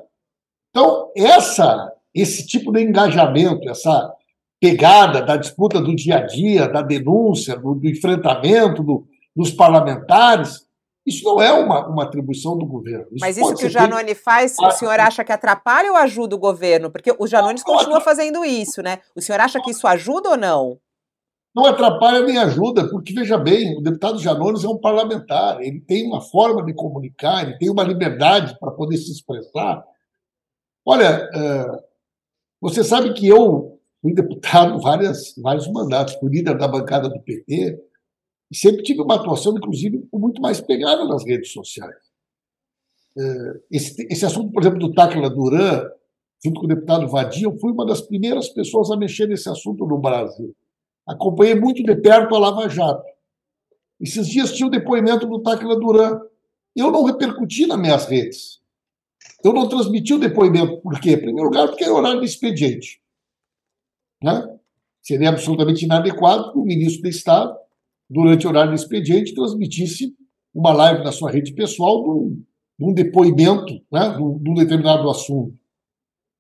Então, 0.71 1.11
essa, 1.17 1.93
esse 2.15 2.47
tipo 2.47 2.73
de 2.73 2.83
engajamento, 2.83 3.69
essa 3.69 4.13
pegada 4.61 5.23
da 5.23 5.37
disputa 5.37 5.81
do 5.81 5.95
dia 5.95 6.19
a 6.19 6.27
dia, 6.27 6.69
da 6.69 6.83
denúncia, 6.83 7.57
do, 7.57 7.75
do 7.75 7.89
enfrentamento 7.89 8.83
do, 8.83 9.07
dos 9.35 9.51
parlamentares, 9.51 10.69
isso 11.07 11.25
não 11.25 11.41
é 11.41 11.51
uma, 11.53 11.89
uma 11.89 12.05
atribuição 12.05 12.57
do 12.57 12.67
governo. 12.67 13.07
Isso 13.11 13.21
Mas 13.21 13.37
isso 13.37 13.55
que 13.55 13.67
o 13.67 13.71
Janone 13.71 14.15
faz, 14.15 14.57
o 14.61 14.71
senhor 14.71 15.01
acha 15.01 15.25
que 15.25 15.33
atrapalha 15.33 15.91
ou 15.91 15.97
ajuda 15.97 16.37
o 16.37 16.39
governo? 16.39 16.91
Porque 16.91 17.15
o 17.19 17.27
Janones 17.27 17.63
continua 17.63 18.01
fazendo 18.01 18.45
isso, 18.45 18.83
né? 18.83 18.99
O 19.17 19.21
senhor 19.21 19.41
acha 19.41 19.61
que 19.61 19.71
isso 19.71 19.87
ajuda 19.87 20.31
ou 20.31 20.37
não? 20.37 20.79
Não 21.57 21.67
atrapalha 21.67 22.21
nem 22.21 22.39
ajuda, 22.39 22.89
porque, 22.89 23.13
veja 23.13 23.37
bem, 23.37 23.77
o 23.77 23.81
deputado 23.81 24.21
Janones 24.21 24.63
é 24.63 24.69
um 24.69 24.79
parlamentar, 24.79 25.61
ele 25.61 25.81
tem 25.81 26.07
uma 26.07 26.21
forma 26.21 26.65
de 26.65 26.73
comunicar, 26.73 27.43
ele 27.43 27.59
tem 27.59 27.69
uma 27.69 27.83
liberdade 27.83 28.57
para 28.61 28.71
poder 28.71 28.97
se 28.99 29.11
expressar, 29.11 29.83
Olha, 30.85 31.29
é, 31.35 31.85
você 32.61 32.83
sabe 32.83 33.13
que 33.15 33.27
eu 33.27 33.79
fui 34.03 34.15
deputado 34.15 34.79
várias, 34.83 35.35
vários 35.37 35.69
mandatos, 35.69 36.15
fui 36.15 36.31
líder 36.31 36.57
da 36.57 36.69
bancada 36.69 37.09
do 37.09 37.21
PT, 37.21 37.81
e 38.51 38.57
sempre 38.57 38.83
tive 38.83 39.01
uma 39.01 39.15
atuação, 39.15 39.57
inclusive, 39.57 40.09
muito 40.13 40.43
mais 40.43 40.61
pegada 40.61 41.05
nas 41.05 41.25
redes 41.25 41.53
sociais. 41.53 42.11
É, 43.17 43.61
esse, 43.71 44.07
esse 44.11 44.27
assunto, 44.27 44.53
por 44.53 44.63
exemplo, 44.63 44.79
do 44.79 44.93
Táquila 44.93 45.31
Duran, 45.31 45.89
junto 46.45 46.61
com 46.61 46.67
o 46.67 46.69
deputado 46.69 47.09
Vadia, 47.09 47.47
eu 47.47 47.57
fui 47.59 47.71
uma 47.71 47.87
das 47.87 48.01
primeiras 48.01 48.49
pessoas 48.49 48.91
a 48.91 48.97
mexer 48.97 49.27
nesse 49.27 49.49
assunto 49.49 49.87
no 49.87 49.99
Brasil. 49.99 50.55
Acompanhei 51.07 51.55
muito 51.55 51.83
de 51.83 51.95
perto 51.97 52.35
a 52.35 52.39
Lava 52.39 52.69
Jato. 52.69 53.05
Esses 54.01 54.27
dias 54.27 54.53
tinha 54.53 54.67
o 54.67 54.71
depoimento 54.71 55.27
do 55.27 55.43
Táquila 55.43 55.79
Duran. 55.79 56.21
Eu 56.75 56.91
não 56.91 57.05
repercuti 57.05 57.67
nas 57.67 57.79
minhas 57.79 58.07
redes. 58.07 58.60
Eu 59.45 59.53
não 59.53 59.69
transmiti 59.69 60.13
o 60.15 60.19
depoimento, 60.19 60.81
por 60.81 61.01
quê? 61.01 61.13
Em 61.13 61.21
primeiro 61.21 61.49
lugar, 61.49 61.69
porque 61.69 61.85
é 61.85 61.91
horário 61.91 62.21
de 62.21 62.27
expediente. 62.27 63.01
Né? 64.23 64.59
Seria 65.03 65.31
absolutamente 65.31 65.85
inadequado 65.85 66.53
que 66.53 66.59
o 66.59 66.65
ministro 66.65 67.03
do 67.03 67.09
Estado, 67.09 67.57
durante 68.09 68.47
o 68.47 68.51
horário 68.51 68.75
de 68.75 68.81
expediente, 68.81 69.35
transmitisse 69.35 70.15
uma 70.55 70.73
live 70.73 71.03
na 71.03 71.13
sua 71.13 71.31
rede 71.31 71.55
pessoal 71.55 72.03
de 72.03 72.11
um, 72.11 72.93
de 72.93 73.05
depoimento 73.05 73.73
né, 73.91 74.15
de 74.17 74.23
um 74.23 74.55
determinado 74.55 75.09
assunto. 75.09 75.55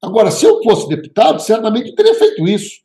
Agora, 0.02 0.30
se 0.30 0.47
eu 0.47 0.62
fosse 0.62 0.88
deputado, 0.88 1.40
certamente 1.40 1.95
teria 1.95 2.14
feito 2.14 2.47
isso. 2.47 2.80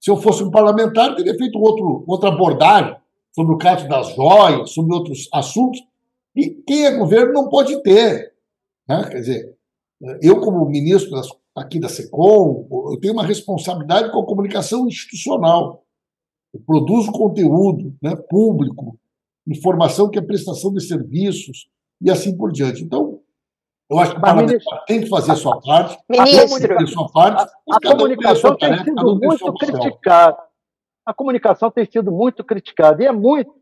Se 0.00 0.10
eu 0.10 0.16
fosse 0.16 0.42
um 0.42 0.50
parlamentar, 0.50 1.14
teria 1.14 1.34
feito 1.34 1.58
outro, 1.58 2.04
outra 2.06 2.28
abordagem 2.28 2.96
sobre 3.32 3.54
o 3.54 3.58
caso 3.58 3.88
das 3.88 4.14
joias, 4.14 4.70
sobre 4.70 4.94
outros 4.94 5.28
assuntos. 5.32 5.80
E 6.34 6.50
quem 6.66 6.86
é 6.86 6.96
governo 6.96 7.32
não 7.32 7.48
pode 7.48 7.82
ter. 7.82 8.35
Né? 8.88 9.08
Quer 9.10 9.20
dizer, 9.20 9.56
eu, 10.22 10.40
como 10.40 10.64
ministro 10.66 11.20
aqui 11.54 11.80
da 11.80 11.88
SECOM, 11.88 12.68
eu 12.92 13.00
tenho 13.00 13.14
uma 13.14 13.24
responsabilidade 13.24 14.12
com 14.12 14.20
a 14.20 14.26
comunicação 14.26 14.86
institucional. 14.86 15.84
Eu 16.52 16.60
produzo 16.60 17.10
conteúdo 17.12 17.94
né, 18.02 18.14
público, 18.28 18.98
informação 19.46 20.10
que 20.10 20.18
é 20.18 20.22
prestação 20.22 20.72
de 20.72 20.86
serviços 20.86 21.68
e 22.00 22.10
assim 22.10 22.36
por 22.36 22.52
diante. 22.52 22.84
Então, 22.84 23.20
eu 23.88 23.98
acho 23.98 24.12
que 24.12 24.18
o 24.18 24.20
parlamentar 24.20 24.84
tem 24.84 25.00
que 25.00 25.08
fazer 25.08 25.32
a 25.32 25.36
sua 25.36 25.60
parte, 25.60 25.96
ministro, 26.08 26.76
a 26.76 26.86
sua 26.86 27.08
parte, 27.10 27.52
a, 27.70 27.76
a 27.76 27.80
comunicação 27.80 28.56
tem 28.56 28.78
sido 28.84 29.16
muito 29.16 29.54
criticada. 29.54 30.36
A 31.06 31.14
comunicação 31.14 31.70
tem 31.70 31.86
sido 31.86 32.10
muito 32.10 32.42
criticada 32.42 33.02
e 33.02 33.06
é 33.06 33.12
muito 33.12 33.54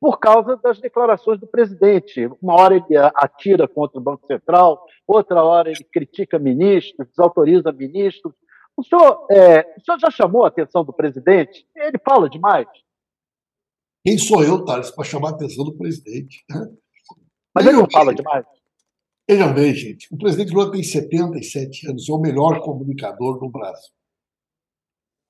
por 0.00 0.18
causa 0.18 0.56
das 0.56 0.78
declarações 0.80 1.40
do 1.40 1.46
presidente. 1.46 2.28
Uma 2.42 2.54
hora 2.54 2.76
ele 2.76 2.96
atira 3.14 3.66
contra 3.66 3.98
o 3.98 4.02
Banco 4.02 4.26
Central, 4.26 4.84
outra 5.06 5.42
hora 5.42 5.70
ele 5.70 5.84
critica 5.84 6.38
ministros, 6.38 7.08
desautoriza 7.08 7.72
ministros. 7.72 8.34
O 8.76 8.84
senhor, 8.84 9.26
é, 9.30 9.74
o 9.76 9.80
senhor 9.84 9.98
já 9.98 10.10
chamou 10.10 10.44
a 10.44 10.48
atenção 10.48 10.84
do 10.84 10.92
presidente? 10.92 11.66
Ele 11.74 11.98
fala 12.04 12.28
demais. 12.28 12.66
Quem 14.04 14.18
sou 14.18 14.44
eu, 14.44 14.64
Thales, 14.64 14.90
para 14.90 15.04
chamar 15.04 15.30
a 15.30 15.32
atenção 15.32 15.64
do 15.64 15.76
presidente? 15.76 16.44
Mas 17.54 17.66
ele 17.66 17.78
não 17.78 17.90
fala 17.90 18.14
demais. 18.14 18.44
Veja 19.28 19.48
bem, 19.48 19.74
gente, 19.74 20.06
o 20.12 20.18
presidente 20.18 20.52
Lula 20.52 20.70
tem 20.70 20.82
77 20.82 21.88
anos, 21.88 22.08
é 22.08 22.12
o 22.12 22.18
melhor 22.18 22.60
comunicador 22.60 23.40
do 23.40 23.48
Brasil 23.48 23.96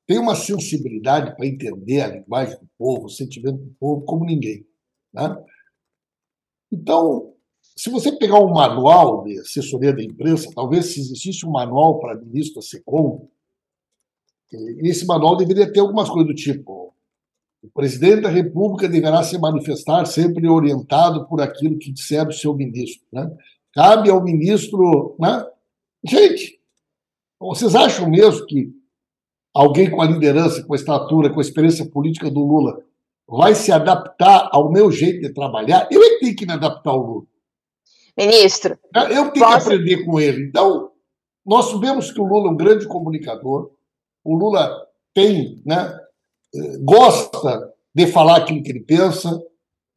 tem 0.07 0.19
uma 0.19 0.37
sensibilidade 0.37 1.35
para 1.37 1.47
entender 1.47 2.01
a 2.01 2.09
linguagem 2.09 2.57
do 2.59 2.69
povo, 2.79 3.07
o 3.07 3.11
sentimento 3.11 3.59
do 3.59 3.75
povo, 3.79 4.05
como 4.05 4.25
ninguém. 4.25 4.65
Né? 5.13 5.45
Então, 6.73 7.35
se 7.77 7.91
você 7.91 8.13
pegar 8.17 8.39
um 8.39 8.53
manual 8.53 9.25
de 9.25 9.39
assessoria 9.41 9.93
da 9.93 10.03
imprensa, 10.03 10.51
talvez 10.55 10.87
se 10.87 11.01
existisse 11.01 11.45
um 11.45 11.51
manual 11.51 11.99
para 11.99 12.15
ministro 12.15 12.57
da 12.57 12.63
SECOM, 12.63 13.29
esse 14.85 15.05
manual 15.07 15.37
deveria 15.37 15.71
ter 15.71 15.81
algumas 15.81 16.09
coisas 16.09 16.29
do 16.29 16.35
tipo: 16.35 16.95
o 17.63 17.69
presidente 17.75 18.23
da 18.23 18.29
República 18.29 18.89
deverá 18.89 19.23
se 19.23 19.37
manifestar 19.39 20.07
sempre 20.07 20.49
orientado 20.49 21.27
por 21.27 21.41
aquilo 21.41 21.79
que 21.79 21.93
disser 21.93 22.27
o 22.29 22.33
seu 22.33 22.55
ministro. 22.55 23.05
Né? 23.13 23.29
Cabe 23.73 24.09
ao 24.09 24.23
ministro. 24.23 25.17
Né? 25.19 25.45
Gente, 26.05 26.61
vocês 27.41 27.75
acham 27.75 28.09
mesmo 28.09 28.47
que 28.47 28.73
alguém 29.57 29.91
com 29.91 30.03
a 30.03 30.07
liderança, 30.07 30.63
com 30.63 30.75
a 30.75 30.77
estatura, 30.77 31.31
com 31.31 31.39
a 31.39 31.43
experiência 31.43 31.89
política 31.89 32.31
do 32.31 32.41
Lula, 32.41 32.79
vai 33.27 33.55
se 33.55 33.73
adaptar 33.73 34.51
ao 34.53 34.71
meu 34.71 34.91
jeito 34.91 35.21
de 35.21 35.33
trabalhar, 35.33 35.89
eu 35.91 36.03
é 36.03 36.19
tenho 36.19 36.37
que 36.37 36.47
me 36.47 36.53
adaptar 36.53 36.91
ao 36.91 36.99
Lula. 36.99 37.27
Ministro. 38.17 38.79
Eu 38.95 39.09
tenho 39.09 39.33
posso... 39.33 39.67
que 39.69 39.75
aprender 39.75 40.05
com 40.05 40.21
ele. 40.21 40.45
Então, 40.47 40.91
nós 41.45 41.71
sabemos 41.71 42.13
que 42.13 42.21
o 42.21 42.25
Lula 42.25 42.49
é 42.49 42.51
um 42.53 42.57
grande 42.57 42.87
comunicador, 42.87 43.71
o 44.23 44.37
Lula 44.37 44.71
tem, 45.15 45.63
né, 45.65 45.99
eh, 46.55 46.79
gosta 46.83 47.73
de 47.95 48.07
falar 48.07 48.37
aquilo 48.39 48.63
que 48.63 48.71
ele 48.71 48.81
pensa. 48.81 49.41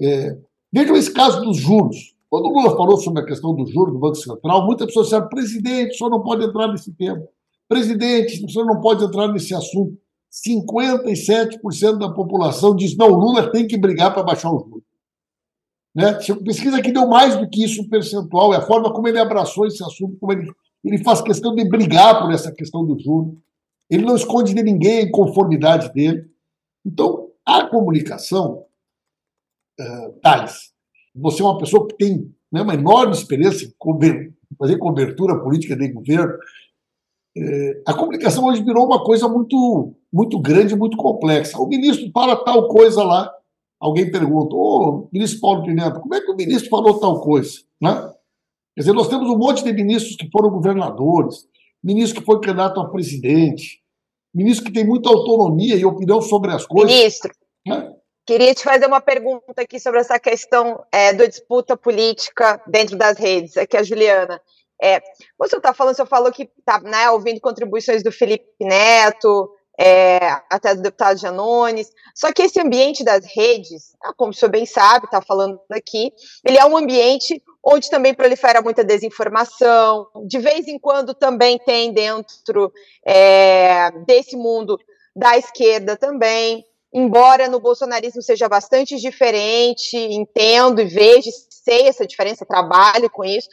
É, 0.01 0.37
vejam 0.71 0.95
esse 0.95 1.13
caso 1.13 1.41
dos 1.41 1.57
juros. 1.57 2.15
Quando 2.29 2.45
o 2.45 2.53
Lula 2.53 2.77
falou 2.77 2.97
sobre 2.97 3.23
a 3.23 3.25
questão 3.25 3.53
dos 3.53 3.71
juros 3.71 3.93
do 3.93 3.99
Banco 3.99 4.15
Central, 4.15 4.65
muitas 4.65 4.87
pessoas 4.87 5.07
disseram: 5.07 5.27
presidente, 5.27 5.95
o 5.95 5.97
senhor 5.97 6.09
não 6.09 6.23
pode 6.23 6.45
entrar 6.45 6.67
nesse 6.67 6.93
tema. 6.93 7.27
Presidente, 7.69 8.43
o 8.43 8.49
senhor 8.49 8.65
não 8.65 8.81
pode 8.81 9.05
entrar 9.05 9.27
nesse 9.27 9.53
assunto. 9.53 9.95
57% 10.31 11.97
da 11.99 12.11
população 12.11 12.75
diz: 12.75 12.97
não, 12.97 13.07
o 13.07 13.15
Lula 13.15 13.51
tem 13.51 13.67
que 13.67 13.77
brigar 13.77 14.11
para 14.13 14.23
baixar 14.23 14.51
os 14.51 14.63
juros. 14.63 14.83
Né? 15.95 16.13
Pesquisa 16.43 16.81
que 16.81 16.91
deu 16.91 17.07
mais 17.07 17.37
do 17.37 17.47
que 17.47 17.63
isso 17.63 17.81
um 17.81 17.87
percentual, 17.87 18.53
é 18.53 18.57
a 18.57 18.65
forma 18.65 18.91
como 18.91 19.07
ele 19.07 19.19
abraçou 19.19 19.67
esse 19.67 19.83
assunto, 19.83 20.17
como 20.19 20.33
ele, 20.33 20.51
ele 20.83 21.03
faz 21.03 21.21
questão 21.21 21.53
de 21.53 21.63
brigar 21.63 22.21
por 22.21 22.31
essa 22.31 22.51
questão 22.51 22.85
do 22.85 22.99
juro. 22.99 23.37
Ele 23.89 24.05
não 24.05 24.15
esconde 24.15 24.53
de 24.53 24.63
ninguém 24.63 24.99
a 24.99 25.03
inconformidade 25.03 25.91
dele. 25.93 26.29
Então, 26.85 27.29
a 27.45 27.65
comunicação, 27.65 28.65
uh, 29.79 30.11
Thales, 30.21 30.71
você 31.15 31.41
é 31.41 31.45
uma 31.45 31.57
pessoa 31.57 31.87
que 31.87 31.97
tem 31.97 32.33
né, 32.51 32.61
uma 32.61 32.73
enorme 32.73 33.13
experiência 33.13 33.65
em 33.65 34.55
fazer 34.57 34.77
cobertura 34.77 35.39
política 35.39 35.75
de 35.75 35.87
governo. 35.89 36.33
É, 37.37 37.81
a 37.85 37.93
comunicação 37.93 38.45
hoje 38.45 38.63
virou 38.63 38.85
uma 38.85 39.03
coisa 39.03 39.27
muito, 39.27 39.93
muito 40.11 40.39
grande, 40.39 40.75
muito 40.75 40.97
complexa. 40.97 41.59
O 41.59 41.67
ministro 41.67 42.09
fala 42.11 42.43
tal 42.43 42.67
coisa 42.67 43.03
lá, 43.03 43.31
alguém 43.79 44.11
pergunta, 44.11 44.55
ô, 44.55 45.07
ministro 45.11 45.39
Paulo 45.39 45.63
Pimenta, 45.63 45.99
como 45.99 46.13
é 46.15 46.21
que 46.21 46.31
o 46.31 46.35
ministro 46.35 46.69
falou 46.69 46.99
tal 46.99 47.21
coisa? 47.21 47.59
Né? 47.81 47.93
Quer 48.75 48.81
dizer, 48.81 48.93
nós 48.93 49.07
temos 49.07 49.29
um 49.29 49.37
monte 49.37 49.63
de 49.63 49.71
ministros 49.71 50.15
que 50.15 50.29
foram 50.31 50.49
governadores, 50.49 51.47
ministro 51.83 52.19
que 52.19 52.25
foi 52.25 52.39
candidato 52.39 52.79
a 52.79 52.89
presidente, 52.89 53.81
ministro 54.33 54.65
que 54.65 54.71
tem 54.71 54.85
muita 54.85 55.09
autonomia 55.09 55.75
e 55.75 55.85
opinião 55.85 56.21
sobre 56.21 56.51
as 56.51 56.65
coisas. 56.65 56.93
Ministro, 56.93 57.31
né? 57.65 57.93
queria 58.25 58.53
te 58.53 58.63
fazer 58.63 58.85
uma 58.85 59.01
pergunta 59.01 59.61
aqui 59.61 59.79
sobre 59.79 59.99
essa 59.99 60.19
questão 60.19 60.83
é, 60.91 61.13
da 61.13 61.25
disputa 61.25 61.75
política 61.75 62.61
dentro 62.67 62.97
das 62.97 63.17
redes. 63.17 63.57
Aqui 63.57 63.75
a 63.75 63.83
Juliana. 63.83 64.39
É, 64.81 65.01
você 65.37 65.57
está 65.57 65.73
falando, 65.73 65.95
você 65.95 66.05
falou 66.05 66.31
que 66.31 66.49
está 66.57 66.79
né, 66.79 67.09
ouvindo 67.09 67.41
contribuições 67.41 68.01
do 68.01 68.11
Felipe 68.11 68.45
Neto, 68.61 69.49
é, 69.79 70.19
até 70.49 70.75
do 70.75 70.81
deputado 70.81 71.17
Janones. 71.17 71.89
Só 72.13 72.33
que 72.33 72.41
esse 72.41 72.59
ambiente 72.59 73.01
das 73.01 73.25
redes, 73.25 73.95
ah, 74.03 74.13
como 74.13 74.31
o 74.31 74.33
senhor 74.33 74.51
bem 74.51 74.65
sabe, 74.65 75.05
está 75.05 75.21
falando 75.21 75.57
aqui, 75.71 76.11
ele 76.45 76.57
é 76.57 76.65
um 76.65 76.75
ambiente 76.75 77.41
onde 77.63 77.89
também 77.89 78.13
prolifera 78.13 78.61
muita 78.61 78.83
desinformação. 78.83 80.07
De 80.27 80.37
vez 80.37 80.67
em 80.67 80.77
quando 80.77 81.13
também 81.13 81.57
tem 81.59 81.93
dentro 81.93 82.73
é, 83.05 83.89
desse 84.05 84.35
mundo 84.35 84.77
da 85.15 85.37
esquerda 85.37 85.95
também. 85.95 86.65
Embora 86.93 87.47
no 87.47 87.59
bolsonarismo 87.59 88.21
seja 88.21 88.49
bastante 88.49 88.97
diferente, 88.97 89.95
entendo 89.95 90.81
e 90.81 90.85
vejo, 90.85 91.29
sei 91.69 91.87
essa 91.87 92.07
diferença, 92.07 92.45
trabalho 92.45 93.09
com 93.09 93.23
isso. 93.23 93.47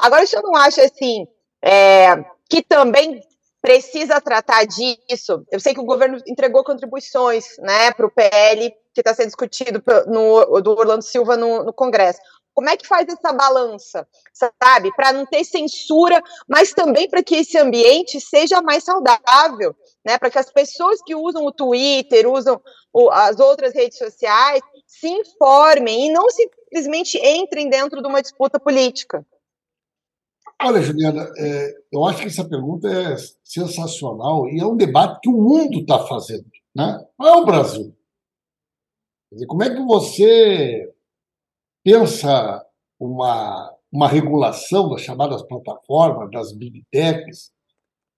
Agora, 0.00 0.24
o 0.24 0.26
senhor 0.26 0.42
não 0.42 0.56
acha 0.56 0.82
assim 0.82 1.26
é, 1.62 2.16
que 2.48 2.62
também 2.62 3.20
precisa 3.62 4.20
tratar 4.20 4.64
disso. 4.64 5.44
Eu 5.50 5.60
sei 5.60 5.74
que 5.74 5.80
o 5.80 5.84
governo 5.84 6.18
entregou 6.26 6.64
contribuições 6.64 7.44
né, 7.58 7.92
para 7.92 8.06
o 8.06 8.10
PL, 8.10 8.70
que 8.92 9.00
está 9.00 9.14
sendo 9.14 9.26
discutido 9.26 9.82
no, 10.06 10.60
do 10.60 10.70
Orlando 10.72 11.04
Silva 11.04 11.36
no, 11.36 11.64
no 11.64 11.72
Congresso. 11.72 12.18
Como 12.60 12.68
é 12.68 12.76
que 12.76 12.86
faz 12.86 13.08
essa 13.08 13.32
balança, 13.32 14.06
sabe? 14.34 14.94
Para 14.94 15.14
não 15.14 15.24
ter 15.24 15.42
censura, 15.44 16.22
mas 16.46 16.74
também 16.74 17.08
para 17.08 17.22
que 17.22 17.36
esse 17.36 17.56
ambiente 17.56 18.20
seja 18.20 18.60
mais 18.60 18.84
saudável, 18.84 19.74
né? 20.04 20.18
Para 20.18 20.28
que 20.28 20.38
as 20.38 20.52
pessoas 20.52 21.00
que 21.02 21.14
usam 21.14 21.46
o 21.46 21.52
Twitter, 21.52 22.30
usam 22.30 22.60
o, 22.92 23.10
as 23.10 23.40
outras 23.40 23.72
redes 23.72 23.96
sociais, 23.96 24.60
se 24.86 25.08
informem 25.08 26.08
e 26.08 26.12
não 26.12 26.28
simplesmente 26.28 27.16
entrem 27.16 27.70
dentro 27.70 28.02
de 28.02 28.06
uma 28.06 28.20
disputa 28.20 28.60
política. 28.60 29.26
Olha, 30.62 30.82
Juliana, 30.82 31.32
é, 31.38 31.74
eu 31.90 32.04
acho 32.04 32.20
que 32.20 32.28
essa 32.28 32.46
pergunta 32.46 32.86
é 32.88 33.16
sensacional 33.42 34.46
e 34.50 34.60
é 34.60 34.66
um 34.66 34.76
debate 34.76 35.20
que 35.22 35.30
o 35.30 35.32
mundo 35.32 35.78
está 35.78 35.98
fazendo, 36.06 36.44
né? 36.76 37.02
Não 37.18 37.26
é 37.26 37.36
o 37.38 37.46
Brasil. 37.46 37.96
Dizer, 39.32 39.46
como 39.46 39.62
é 39.62 39.70
que 39.70 39.82
você 39.82 40.92
pensa 41.82 42.64
uma, 42.98 43.74
uma 43.92 44.08
regulação 44.08 44.88
das 44.90 45.02
chamadas 45.02 45.42
plataformas, 45.42 46.30
das 46.30 46.52
big 46.52 46.84
techs, 46.90 47.50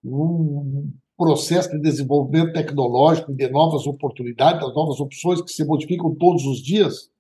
um 0.05 0.93
processo 1.17 1.71
de 1.71 1.81
desenvolvimento 1.81 2.53
tecnológico, 2.53 3.33
de 3.33 3.49
novas 3.49 3.87
oportunidades, 3.87 4.61
das 4.61 4.75
novas 4.75 4.99
opções 5.01 5.41
que 5.41 5.53
se 5.53 5.65
modificam 5.65 6.15
todos 6.15 6.45
os 6.45 6.59
dias, 6.61 7.11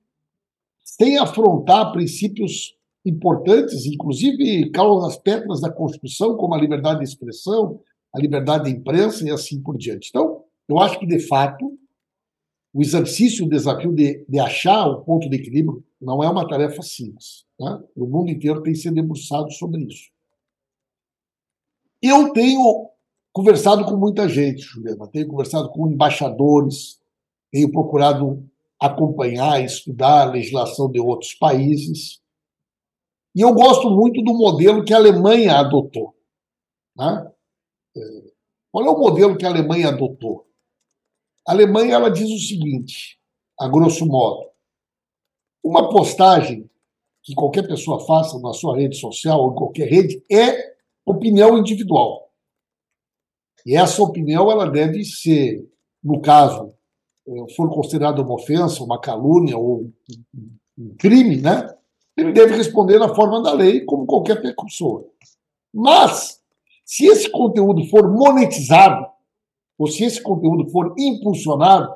sem 0.82 1.18
afrontar 1.18 1.92
princípios 1.92 2.74
importantes, 3.04 3.86
inclusive 3.86 4.70
calam 4.70 5.04
as 5.06 5.16
pedras 5.16 5.60
da 5.60 5.70
Constituição, 5.70 6.36
como 6.36 6.54
a 6.54 6.58
liberdade 6.58 6.98
de 6.98 7.04
expressão, 7.04 7.80
a 8.14 8.20
liberdade 8.20 8.64
de 8.64 8.76
imprensa 8.76 9.24
e 9.26 9.30
assim 9.30 9.62
por 9.62 9.76
diante. 9.76 10.08
Então, 10.08 10.42
eu 10.68 10.78
acho 10.78 10.98
que, 10.98 11.06
de 11.06 11.20
fato, 11.20 11.78
o 12.74 12.80
exercício, 12.80 13.44
o 13.44 13.48
desafio 13.48 13.92
de, 13.92 14.24
de 14.26 14.38
achar 14.38 14.86
o 14.86 15.02
ponto 15.04 15.28
de 15.28 15.36
equilíbrio 15.36 15.84
não 16.00 16.22
é 16.22 16.28
uma 16.28 16.48
tarefa 16.48 16.80
simples. 16.82 17.44
Né? 17.60 17.82
O 17.94 18.06
mundo 18.06 18.30
inteiro 18.30 18.62
tem 18.62 18.74
se 18.74 18.90
debruçado 18.90 19.50
sobre 19.52 19.82
isso. 19.82 20.10
Eu 22.00 22.32
tenho 22.32 22.90
conversado 23.32 23.84
com 23.84 23.96
muita 23.96 24.28
gente, 24.28 24.62
Juliana, 24.62 25.06
tenho 25.08 25.28
conversado 25.28 25.70
com 25.70 25.86
embaixadores, 25.86 27.00
tenho 27.50 27.70
procurado 27.70 28.48
acompanhar, 28.80 29.62
estudar 29.62 30.22
a 30.22 30.30
legislação 30.32 30.90
de 30.90 30.98
outros 30.98 31.34
países. 31.34 32.20
E 33.34 33.40
eu 33.40 33.54
gosto 33.54 33.88
muito 33.90 34.22
do 34.22 34.34
modelo 34.34 34.84
que 34.84 34.92
a 34.92 34.96
Alemanha 34.96 35.58
adotou. 35.58 36.16
Né? 36.96 37.30
É, 37.96 38.00
qual 38.72 38.86
é 38.86 38.90
o 38.90 38.98
modelo 38.98 39.36
que 39.36 39.46
a 39.46 39.50
Alemanha 39.50 39.88
adotou? 39.88 40.46
A 41.46 41.52
Alemanha 41.52 41.94
ela 41.94 42.10
diz 42.10 42.30
o 42.30 42.38
seguinte, 42.38 43.18
a 43.58 43.68
grosso 43.68 44.06
modo: 44.06 44.48
uma 45.62 45.88
postagem 45.90 46.68
que 47.22 47.34
qualquer 47.34 47.66
pessoa 47.66 48.04
faça 48.04 48.38
na 48.40 48.52
sua 48.52 48.76
rede 48.76 48.96
social 48.96 49.40
ou 49.40 49.52
em 49.52 49.54
qualquer 49.54 49.88
rede 49.88 50.22
é 50.30 50.74
opinião 51.06 51.56
individual. 51.58 52.30
E 53.64 53.76
essa 53.76 54.02
opinião 54.02 54.50
ela 54.50 54.68
deve 54.68 55.04
ser, 55.04 55.64
no 56.02 56.20
caso, 56.20 56.74
eh, 57.28 57.54
for 57.54 57.72
considerada 57.72 58.22
uma 58.22 58.34
ofensa, 58.34 58.82
uma 58.82 59.00
calúnia 59.00 59.56
ou 59.56 59.92
um 60.76 60.94
crime, 60.96 61.36
né? 61.40 61.72
Ele 62.16 62.32
deve 62.32 62.56
responder 62.56 62.98
na 62.98 63.14
forma 63.14 63.40
da 63.42 63.52
lei, 63.52 63.84
como 63.84 64.04
qualquer 64.04 64.42
pessoa. 64.42 65.06
Mas, 65.72 66.40
se 66.84 67.06
esse 67.06 67.30
conteúdo 67.30 67.84
for 67.86 68.12
monetizado, 68.12 69.06
ou 69.82 69.88
se 69.88 70.04
esse 70.04 70.22
conteúdo 70.22 70.70
for 70.70 70.94
impulsionado, 70.96 71.92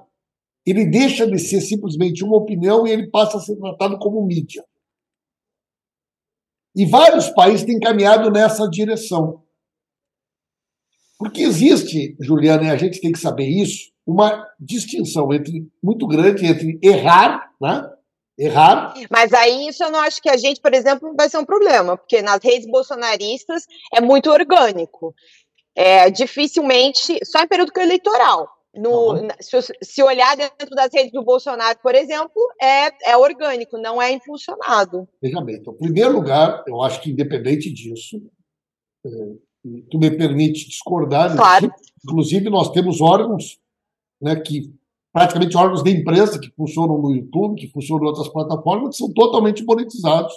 ele 0.66 0.84
deixa 0.84 1.24
de 1.24 1.38
ser 1.38 1.60
simplesmente 1.60 2.24
uma 2.24 2.36
opinião 2.36 2.84
e 2.84 2.90
ele 2.90 3.08
passa 3.08 3.36
a 3.36 3.40
ser 3.40 3.54
tratado 3.54 3.96
como 3.96 4.26
mídia. 4.26 4.64
E 6.74 6.84
vários 6.84 7.30
países 7.30 7.64
têm 7.64 7.78
caminhado 7.78 8.28
nessa 8.28 8.68
direção. 8.68 9.44
Porque 11.16 11.42
existe, 11.42 12.16
Juliana, 12.20 12.64
e 12.64 12.70
a 12.70 12.76
gente 12.76 13.00
tem 13.00 13.12
que 13.12 13.20
saber 13.20 13.46
isso, 13.46 13.92
uma 14.04 14.44
distinção 14.58 15.32
entre 15.32 15.70
muito 15.80 16.08
grande 16.08 16.44
entre 16.44 16.80
errar, 16.82 17.52
né? 17.60 17.88
Errar. 18.36 18.94
Mas 19.08 19.32
aí 19.32 19.68
isso 19.68 19.84
eu 19.84 19.92
não 19.92 20.00
acho 20.00 20.20
que 20.20 20.28
a 20.28 20.36
gente, 20.36 20.60
por 20.60 20.74
exemplo, 20.74 21.14
vai 21.16 21.28
ser 21.28 21.38
um 21.38 21.44
problema, 21.44 21.96
porque 21.96 22.20
nas 22.20 22.42
redes 22.42 22.68
bolsonaristas 22.68 23.64
é 23.94 24.00
muito 24.00 24.28
orgânico 24.28 25.14
é, 25.76 26.10
dificilmente, 26.10 27.18
só 27.24 27.42
em 27.42 27.48
período 27.48 27.70
eleitoral. 27.76 28.48
No, 28.74 29.14
uhum. 29.14 29.28
se, 29.40 29.56
se, 29.82 30.02
olhar 30.02 30.36
dentro 30.36 30.68
das 30.76 30.90
redes 30.92 31.10
do 31.10 31.24
Bolsonaro, 31.24 31.78
por 31.82 31.94
exemplo, 31.94 32.34
é, 32.60 33.10
é 33.10 33.16
orgânico, 33.16 33.78
não 33.78 34.00
é 34.02 34.12
impulsionado. 34.12 35.08
Veja 35.22 35.40
bem, 35.40 35.56
então, 35.56 35.72
em 35.74 35.78
primeiro 35.78 36.12
lugar, 36.12 36.62
eu 36.66 36.82
acho 36.82 37.00
que 37.00 37.10
independente 37.10 37.72
disso, 37.72 38.20
é, 39.06 39.10
tu 39.90 39.98
me 39.98 40.10
permite 40.10 40.68
discordar, 40.68 41.30
né? 41.30 41.36
claro. 41.36 41.72
inclusive 42.04 42.50
nós 42.50 42.70
temos 42.70 43.00
órgãos 43.00 43.58
né, 44.20 44.36
que 44.36 44.70
praticamente 45.10 45.56
órgãos 45.56 45.82
de 45.82 45.90
imprensa 45.90 46.38
que 46.38 46.50
funcionam 46.50 47.00
no 47.00 47.14
YouTube, 47.14 47.58
que 47.58 47.68
funcionam 47.68 48.04
em 48.04 48.08
outras 48.08 48.28
plataformas, 48.28 48.90
que 48.90 48.96
são 48.96 49.10
totalmente 49.14 49.64
monetizados 49.64 50.34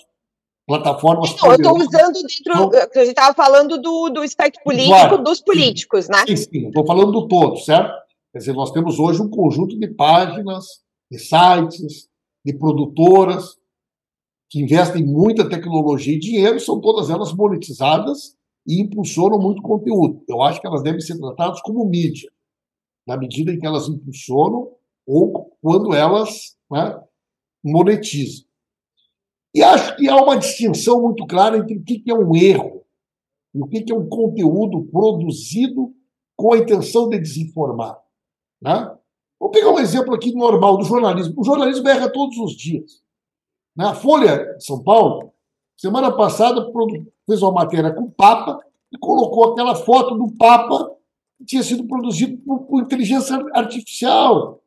plataformas. 0.70 1.36
Não, 1.42 1.50
eu 1.50 1.56
estou 1.56 1.78
usando 1.78 2.14
dentro. 2.14 2.28
Então, 2.40 2.70
a 2.78 3.00
gente 3.00 3.10
estava 3.10 3.34
falando 3.34 3.82
do, 3.82 4.10
do 4.10 4.24
espectro 4.24 4.62
político 4.64 4.94
claro, 4.94 5.24
dos 5.24 5.42
políticos, 5.42 6.06
sim, 6.06 6.12
né? 6.12 6.26
Sim, 6.28 6.36
sim, 6.36 6.68
estou 6.68 6.86
falando 6.86 7.12
do 7.12 7.28
todo, 7.28 7.58
certo? 7.58 7.92
Quer 8.32 8.38
dizer, 8.38 8.54
nós 8.54 8.72
temos 8.72 9.00
hoje 9.00 9.20
um 9.20 9.30
conjunto 9.30 9.78
de 9.78 9.88
páginas, 9.88 10.66
de 11.12 11.18
sites, 11.18 12.08
de 12.46 12.54
produtoras 12.54 13.58
que 14.48 14.62
investem 14.62 15.04
muita 15.04 15.50
tecnologia 15.50 16.14
e 16.14 16.20
dinheiro, 16.20 16.60
são 16.60 16.80
todas 16.80 17.10
elas 17.10 17.34
monetizadas 17.34 18.36
e 18.66 18.80
impulsionam 18.82 19.40
muito 19.40 19.62
conteúdo. 19.64 20.24
Eu 20.28 20.42
acho 20.44 20.62
que 20.62 20.68
elas 20.68 20.84
devem 20.84 21.02
ser 21.02 21.18
tratadas 21.18 21.62
como 21.62 21.86
mídia, 21.86 22.30
na 23.08 23.18
medida 23.18 23.52
em 23.52 23.60
que 23.60 23.66
elas 23.66 23.88
impulsionam 23.88 24.72
ou 25.08 25.52
quando 25.62 25.96
elas 25.96 26.56
né, 26.72 27.00
monetizam. 27.64 28.49
E 29.54 29.64
acho 29.64 29.96
que 29.96 30.08
há 30.08 30.16
uma 30.16 30.38
distinção 30.38 31.02
muito 31.02 31.26
clara 31.26 31.58
entre 31.58 31.78
o 31.78 31.84
que 31.84 32.04
é 32.08 32.14
um 32.14 32.36
erro 32.36 32.86
e 33.54 33.62
o 33.62 33.68
que 33.68 33.92
é 33.92 33.96
um 33.96 34.08
conteúdo 34.08 34.84
produzido 34.92 35.94
com 36.36 36.54
a 36.54 36.58
intenção 36.58 37.10
de 37.10 37.20
desinformar. 37.20 38.00
Né? 38.62 38.96
Vou 39.40 39.50
pegar 39.50 39.72
um 39.72 39.80
exemplo 39.80 40.14
aqui 40.14 40.34
normal 40.34 40.78
do 40.78 40.84
jornalismo. 40.84 41.34
O 41.38 41.44
jornalismo 41.44 41.88
erra 41.88 42.12
todos 42.12 42.38
os 42.38 42.54
dias. 42.54 43.02
Na 43.76 43.94
Folha 43.96 44.56
de 44.56 44.64
São 44.64 44.84
Paulo, 44.84 45.34
semana 45.78 46.12
passada, 46.12 46.66
fez 47.26 47.42
uma 47.42 47.54
matéria 47.54 47.94
com 47.94 48.04
o 48.04 48.12
Papa 48.12 48.60
e 48.92 48.98
colocou 48.98 49.52
aquela 49.52 49.76
foto 49.76 50.16
do 50.16 50.36
Papa 50.38 50.92
que 51.38 51.46
tinha 51.46 51.64
sido 51.64 51.88
produzido 51.88 52.38
por, 52.44 52.66
por 52.66 52.82
inteligência 52.82 53.38
artificial. 53.54 54.62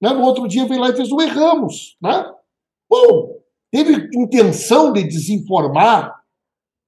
Né? 0.00 0.10
No 0.10 0.22
outro 0.22 0.48
dia 0.48 0.66
veio 0.66 0.80
lá 0.80 0.90
e 0.90 0.96
fez 0.96 1.12
o 1.12 1.20
erramos. 1.20 1.96
Né? 2.00 2.32
Bom, 2.90 3.37
teve 3.70 4.10
intenção 4.14 4.92
de 4.92 5.04
desinformar, 5.04 6.14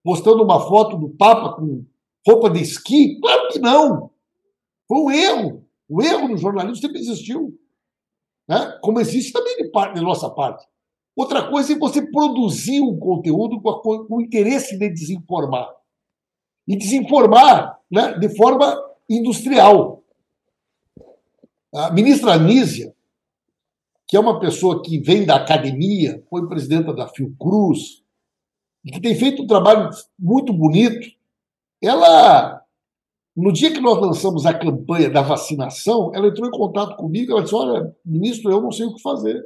postando 0.02 0.42
uma 0.42 0.60
foto 0.60 0.96
do 0.96 1.10
Papa 1.10 1.54
com 1.56 1.84
roupa 2.26 2.50
de 2.50 2.60
esqui? 2.60 3.18
Claro 3.20 3.48
que 3.48 3.58
não. 3.58 4.10
Foi 4.88 4.98
um 4.98 5.10
erro. 5.10 5.66
O 5.88 6.02
erro 6.02 6.28
no 6.28 6.36
jornalismo 6.36 6.76
sempre 6.76 7.00
existiu. 7.00 7.58
Né? 8.48 8.78
Como 8.82 9.00
existe 9.00 9.32
também 9.32 9.56
de, 9.56 9.70
parte, 9.70 9.94
de 9.94 10.00
nossa 10.00 10.28
parte. 10.30 10.66
Outra 11.16 11.48
coisa 11.48 11.72
é 11.72 11.78
você 11.78 12.02
produzir 12.10 12.80
um 12.80 12.98
conteúdo 12.98 13.60
com, 13.60 13.70
a, 13.70 13.82
com 13.82 14.16
o 14.16 14.20
interesse 14.20 14.78
de 14.78 14.88
desinformar. 14.88 15.68
E 16.66 16.76
desinformar 16.76 17.78
né, 17.90 18.18
de 18.18 18.34
forma 18.36 18.76
industrial. 19.08 20.02
A 21.74 21.90
ministra 21.92 22.32
Anísia, 22.32 22.94
que 24.10 24.16
é 24.16 24.20
uma 24.20 24.40
pessoa 24.40 24.82
que 24.82 24.98
vem 24.98 25.24
da 25.24 25.36
academia, 25.36 26.20
foi 26.28 26.48
presidenta 26.48 26.92
da 26.92 27.06
Fiocruz, 27.06 28.02
e 28.84 28.90
que 28.90 29.00
tem 29.00 29.14
feito 29.14 29.44
um 29.44 29.46
trabalho 29.46 29.88
muito 30.18 30.52
bonito, 30.52 31.06
ela, 31.80 32.60
no 33.36 33.52
dia 33.52 33.72
que 33.72 33.80
nós 33.80 34.00
lançamos 34.00 34.44
a 34.44 34.52
campanha 34.52 35.08
da 35.08 35.22
vacinação, 35.22 36.10
ela 36.12 36.26
entrou 36.26 36.48
em 36.48 36.50
contato 36.50 36.96
comigo, 36.96 37.30
ela 37.30 37.42
disse, 37.42 37.54
olha, 37.54 37.94
ministro, 38.04 38.50
eu 38.50 38.60
não 38.60 38.72
sei 38.72 38.86
o 38.86 38.94
que 38.94 39.00
fazer 39.00 39.40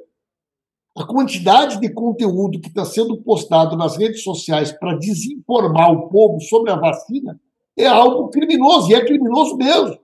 a 0.96 1.05
quantidade 1.05 1.81
de 1.81 1.92
conteúdo 1.92 2.61
que 2.61 2.68
está 2.68 2.85
sendo 2.85 3.20
postado 3.20 3.77
nas 3.77 3.96
redes 3.96 4.22
sociais 4.22 4.70
para 4.70 4.96
desinformar 4.96 5.92
o 5.92 6.09
povo 6.09 6.40
sobre 6.40 6.70
a 6.70 6.77
vacina 6.77 7.38
é 7.77 7.87
algo 7.87 8.29
criminoso, 8.29 8.90
e 8.90 8.94
é 8.94 9.05
criminoso 9.05 9.57
mesmo. 9.57 9.98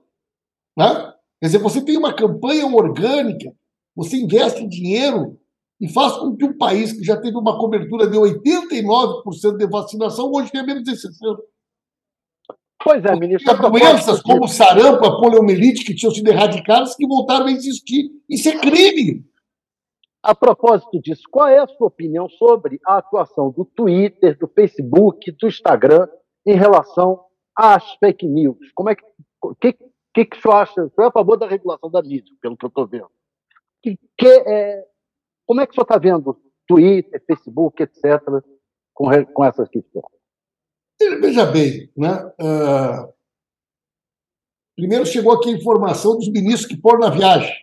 Né? 0.77 1.13
Quer 1.39 1.45
dizer, 1.45 1.57
você 1.59 1.81
tem 1.81 1.97
uma 1.97 2.13
campanha 2.13 2.67
orgânica, 2.67 3.55
você 4.03 4.17
investe 4.17 4.67
dinheiro 4.67 5.37
e 5.79 5.87
faz 5.91 6.13
com 6.13 6.35
que 6.35 6.45
um 6.45 6.57
país 6.57 6.91
que 6.93 7.03
já 7.03 7.19
teve 7.19 7.37
uma 7.37 7.57
cobertura 7.57 8.07
de 8.07 8.17
89% 8.17 9.57
de 9.57 9.67
vacinação, 9.67 10.31
hoje 10.31 10.51
tenha 10.51 10.63
menos 10.63 10.83
de 10.83 10.91
60%. 10.91 11.37
Pois 12.83 13.05
é, 13.05 13.15
ministro. 13.15 13.69
doenças 13.69 14.21
como 14.21 14.47
sarampo, 14.47 15.05
a 15.05 15.19
poliomielite, 15.19 15.85
que 15.85 15.93
tinham 15.93 16.13
sido 16.13 16.27
erradicadas, 16.27 16.95
que 16.95 17.05
voltaram 17.07 17.45
a 17.45 17.51
existir. 17.51 18.09
Isso 18.27 18.49
é 18.49 18.57
crime. 18.57 19.23
A 20.23 20.33
propósito 20.33 20.99
disso, 20.99 21.23
qual 21.29 21.47
é 21.47 21.59
a 21.59 21.67
sua 21.67 21.87
opinião 21.87 22.27
sobre 22.29 22.79
a 22.85 22.97
atuação 22.97 23.51
do 23.51 23.65
Twitter, 23.65 24.37
do 24.37 24.47
Facebook, 24.47 25.31
do 25.31 25.47
Instagram 25.47 26.07
em 26.45 26.55
relação 26.55 27.23
às 27.55 27.83
fake 27.99 28.27
news? 28.27 28.57
Como 28.73 28.89
é 28.89 28.95
que 28.95 29.03
que, 29.59 29.73
que, 30.13 30.25
que 30.25 30.37
o 30.37 30.41
senhor 30.41 30.55
acha? 30.55 30.83
O 30.83 30.89
senhor 30.89 31.05
é 31.05 31.09
a 31.09 31.11
favor 31.11 31.37
da 31.37 31.47
regulação 31.47 31.89
da 31.89 32.01
mídia, 32.01 32.33
pelo 32.41 32.55
que 32.55 32.65
eu 32.65 32.69
estou 32.69 32.87
vendo. 32.87 33.09
Que, 33.83 33.97
que, 34.17 34.27
é, 34.27 34.85
como 35.45 35.61
é 35.61 35.65
que 35.65 35.71
o 35.71 35.75
senhor 35.75 35.83
está 35.83 35.97
vendo 35.97 36.39
Twitter, 36.67 37.23
Facebook, 37.25 37.81
etc., 37.81 38.21
com, 38.93 39.05
com 39.33 39.45
essas 39.45 39.67
questões? 39.69 40.05
Veja 41.19 41.45
bem, 41.47 41.91
né? 41.97 42.25
Uh, 42.39 43.11
primeiro 44.75 45.05
chegou 45.05 45.33
aqui 45.33 45.49
a 45.49 45.57
informação 45.57 46.15
dos 46.15 46.29
ministros 46.29 46.67
que 46.67 46.79
foram 46.79 46.99
na 46.99 47.09
viagem. 47.09 47.53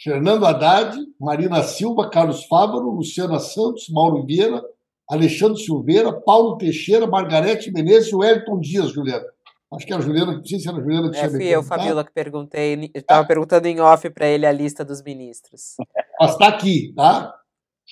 Fernando 0.00 0.46
Haddad, 0.46 0.96
Marina 1.20 1.62
Silva, 1.62 2.08
Carlos 2.08 2.44
Fávaro, 2.44 2.90
Luciana 2.90 3.38
Santos, 3.38 3.88
Mauro 3.90 4.24
Vieira, 4.24 4.62
Alexandre 5.08 5.60
Silveira, 5.60 6.12
Paulo 6.12 6.56
Teixeira, 6.56 7.06
Margarete 7.06 7.70
Menezes 7.72 8.12
e 8.12 8.14
Wellington 8.14 8.60
Dias, 8.60 8.90
Juliana. 8.92 9.26
Acho 9.72 9.86
que 9.86 9.92
era 9.92 10.02
a 10.02 10.04
Juliana, 10.04 10.32
não 10.32 10.44
sei 10.44 10.58
se 10.58 10.68
era 10.68 10.78
a 10.78 10.80
Juliana 10.80 11.10
que 11.10 11.18
é, 11.18 11.28
fui 11.28 11.46
eu, 11.46 11.62
Fabiola, 11.62 12.02
que 12.02 12.12
perguntei. 12.12 12.90
Estava 12.94 13.20
ah. 13.22 13.26
perguntando 13.26 13.66
em 13.66 13.80
off 13.80 14.08
para 14.10 14.26
ele 14.26 14.46
a 14.46 14.52
lista 14.52 14.84
dos 14.84 15.02
ministros. 15.02 15.76
Mas 16.18 16.32
está 16.32 16.48
aqui, 16.48 16.92
tá? 16.96 17.34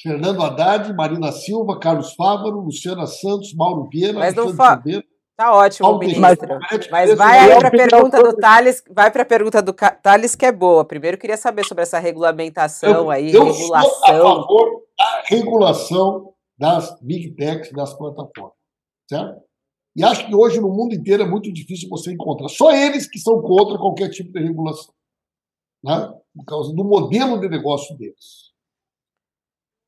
Fernando 0.02 0.42
Haddad, 0.42 0.92
Marina 0.94 1.32
Silva, 1.32 1.78
Carlos 1.78 2.14
Fávaro, 2.14 2.60
Luciana 2.60 3.06
Santos, 3.06 3.54
Mauro 3.54 3.88
Vieira, 3.90 4.18
Mas 4.18 4.36
Alexandre 4.36 4.94
fa... 4.94 5.02
Tá 5.36 5.52
ótimo, 5.54 5.98
ministro. 5.98 6.58
Mas, 6.70 6.88
mas 6.90 7.14
vai 7.14 7.38
aí 7.38 7.58
para 7.58 7.68
a 7.68 7.70
pergunta 7.70 8.22
do 8.22 8.36
Thales, 8.36 8.82
vai 8.90 9.10
para 9.10 9.22
a 9.22 9.26
pergunta 9.26 9.60
do 9.60 9.74
Thales 9.74 10.34
que 10.34 10.46
é 10.46 10.52
boa. 10.52 10.82
Primeiro 10.82 11.18
queria 11.18 11.36
saber 11.36 11.64
sobre 11.66 11.82
essa 11.82 11.98
regulamentação 11.98 12.90
eu, 12.90 13.10
aí, 13.10 13.32
eu 13.32 13.52
regulação. 13.52 13.90
Sou 13.90 14.04
a 14.06 14.36
favor 14.36 14.82
da 14.98 15.22
regulação 15.26 16.32
das 16.58 16.98
big 17.02 17.34
techs, 17.34 17.70
das 17.70 17.92
plataformas, 17.92 18.54
certo? 19.10 19.42
E 19.96 20.04
acho 20.04 20.26
que 20.26 20.34
hoje 20.34 20.60
no 20.60 20.68
mundo 20.68 20.94
inteiro 20.94 21.22
é 21.22 21.26
muito 21.26 21.50
difícil 21.50 21.88
você 21.88 22.12
encontrar. 22.12 22.48
Só 22.48 22.70
eles 22.70 23.08
que 23.08 23.18
são 23.18 23.40
contra 23.40 23.78
qualquer 23.78 24.10
tipo 24.10 24.30
de 24.30 24.40
regulação, 24.40 24.92
né? 25.82 26.12
Por 26.34 26.44
causa 26.44 26.74
do 26.74 26.84
modelo 26.84 27.40
de 27.40 27.48
negócio 27.48 27.96
deles. 27.96 28.52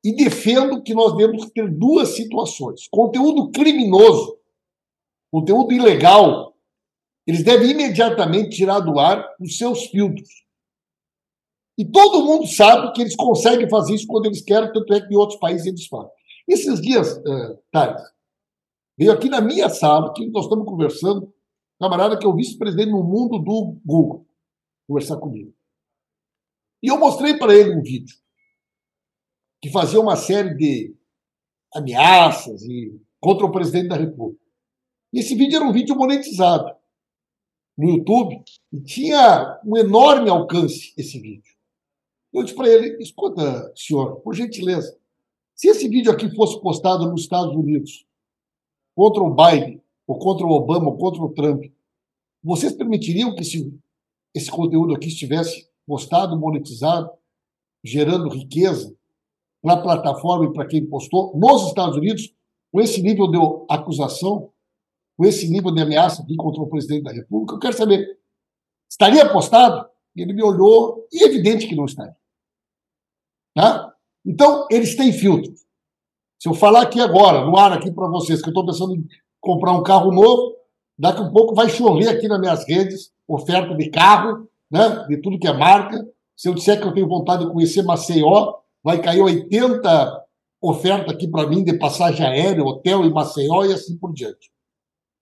E 0.03 0.15
defendo 0.15 0.81
que 0.81 0.95
nós 0.95 1.15
devemos 1.15 1.45
ter 1.51 1.69
duas 1.69 2.09
situações: 2.15 2.87
conteúdo 2.89 3.51
criminoso 3.51 4.39
conteúdo 5.31 5.73
ilegal, 5.73 6.55
eles 7.25 7.43
devem 7.43 7.71
imediatamente 7.71 8.57
tirar 8.57 8.79
do 8.79 8.99
ar 8.99 9.23
os 9.39 9.57
seus 9.57 9.85
filtros. 9.85 10.29
E 11.77 11.85
todo 11.85 12.25
mundo 12.25 12.47
sabe 12.47 12.91
que 12.91 13.01
eles 13.01 13.15
conseguem 13.15 13.69
fazer 13.69 13.95
isso 13.95 14.07
quando 14.07 14.25
eles 14.25 14.41
querem, 14.41 14.71
tanto 14.73 14.93
é 14.93 14.99
que 14.99 15.13
em 15.13 15.17
outros 15.17 15.39
países 15.39 15.65
eles 15.67 15.87
fazem. 15.87 16.11
Esses 16.47 16.81
dias, 16.81 17.17
uh, 17.17 17.57
Thales, 17.71 18.01
veio 18.99 19.13
aqui 19.13 19.29
na 19.29 19.39
minha 19.39 19.69
sala, 19.69 20.13
que 20.13 20.27
nós 20.27 20.43
estamos 20.43 20.65
conversando, 20.65 21.33
camarada 21.79 22.19
que 22.19 22.25
é 22.25 22.29
o 22.29 22.35
vice-presidente 22.35 22.91
no 22.91 23.01
mundo 23.01 23.39
do 23.39 23.79
Google, 23.85 24.27
conversar 24.85 25.15
comigo. 25.15 25.53
E 26.83 26.89
eu 26.89 26.99
mostrei 26.99 27.37
para 27.37 27.55
ele 27.55 27.73
um 27.73 27.81
vídeo 27.81 28.17
que 29.61 29.71
fazia 29.71 30.01
uma 30.01 30.17
série 30.17 30.53
de 30.53 30.93
ameaças 31.73 32.61
e 32.63 32.93
contra 33.21 33.45
o 33.45 33.51
presidente 33.51 33.87
da 33.87 33.95
República. 33.95 34.43
E 35.13 35.19
esse 35.19 35.33
vídeo 35.33 35.55
era 35.55 35.65
um 35.65 35.71
vídeo 35.71 35.95
monetizado 35.95 36.75
no 37.77 37.89
YouTube 37.91 38.43
e 38.73 38.81
tinha 38.81 39.61
um 39.65 39.77
enorme 39.77 40.29
alcance 40.29 40.93
esse 40.97 41.17
vídeo. 41.19 41.53
Eu 42.33 42.43
disse 42.43 42.55
para 42.55 42.67
ele: 42.67 43.01
escuta, 43.01 43.71
senhor, 43.75 44.17
por 44.17 44.35
gentileza, 44.35 44.97
se 45.55 45.69
esse 45.69 45.87
vídeo 45.87 46.11
aqui 46.11 46.29
fosse 46.35 46.61
postado 46.61 47.09
nos 47.09 47.21
Estados 47.21 47.55
Unidos 47.55 48.08
contra 48.95 49.23
o 49.23 49.33
Biden, 49.33 49.81
ou 50.07 50.17
contra 50.17 50.45
o 50.45 50.51
Obama, 50.51 50.87
ou 50.87 50.97
contra 50.97 51.21
o 51.21 51.33
Trump, 51.33 51.63
vocês 52.43 52.73
permitiriam 52.73 53.35
que 53.35 53.41
esse, 53.41 53.73
esse 54.33 54.49
conteúdo 54.49 54.95
aqui 54.95 55.07
estivesse 55.07 55.69
postado, 55.85 56.37
monetizado, 56.37 57.09
gerando 57.83 58.29
riqueza 58.29 58.95
na 59.63 59.77
plataforma 59.77 60.45
e 60.45 60.53
para 60.53 60.67
quem 60.67 60.85
postou 60.85 61.37
nos 61.37 61.67
Estados 61.67 61.97
Unidos, 61.97 62.33
com 62.71 62.79
esse 62.79 63.01
nível 63.01 63.27
de 63.29 63.37
acusação? 63.69 64.51
com 65.19 65.25
esse 65.25 65.49
nível 65.49 65.69
de 65.69 65.81
ameaça 65.81 66.23
aqui 66.23 66.33
contra 66.37 66.61
o 66.61 66.69
presidente 66.69 67.03
da 67.03 67.11
República, 67.11 67.53
eu 67.53 67.59
quero 67.59 67.75
saber, 67.75 68.17
estaria 68.89 69.21
apostado? 69.23 69.85
E 70.15 70.21
ele 70.21 70.31
me 70.31 70.41
olhou, 70.41 71.05
e 71.11 71.21
é 71.21 71.25
evidente 71.25 71.67
que 71.67 71.75
não 71.75 71.83
estaria. 71.83 72.15
Tá? 73.53 73.93
Então, 74.25 74.65
eles 74.71 74.95
têm 74.95 75.11
filtro. 75.11 75.53
Se 76.39 76.47
eu 76.47 76.53
falar 76.53 76.83
aqui 76.83 77.01
agora, 77.01 77.45
no 77.45 77.57
ar 77.57 77.73
aqui 77.73 77.91
para 77.91 78.07
vocês, 78.07 78.41
que 78.41 78.47
eu 78.47 78.51
estou 78.51 78.65
pensando 78.65 78.95
em 78.95 79.05
comprar 79.41 79.73
um 79.73 79.83
carro 79.83 80.11
novo, 80.11 80.55
daqui 80.97 81.19
a 81.19 81.23
um 81.23 81.33
pouco 81.33 81.53
vai 81.53 81.69
chover 81.69 82.07
aqui 82.07 82.27
nas 82.27 82.39
minhas 82.39 82.67
redes 82.67 83.11
oferta 83.27 83.75
de 83.75 83.89
carro, 83.89 84.49
né, 84.71 85.05
de 85.07 85.17
tudo 85.21 85.37
que 85.37 85.47
é 85.47 85.53
marca. 85.53 86.03
Se 86.35 86.49
eu 86.49 86.53
disser 86.53 86.79
que 86.79 86.87
eu 86.87 86.93
tenho 86.93 87.07
vontade 87.07 87.45
de 87.45 87.51
conhecer 87.51 87.83
Maceió, 87.83 88.55
vai 88.83 89.01
cair 89.01 89.21
80 89.21 90.25
ofertas 90.61 91.13
aqui 91.13 91.27
para 91.27 91.47
mim 91.47 91.63
de 91.63 91.77
passagem 91.77 92.25
aérea, 92.25 92.63
hotel 92.63 93.03
em 93.03 93.13
Maceió 93.13 93.65
e 93.65 93.73
assim 93.73 93.97
por 93.97 94.13
diante. 94.13 94.49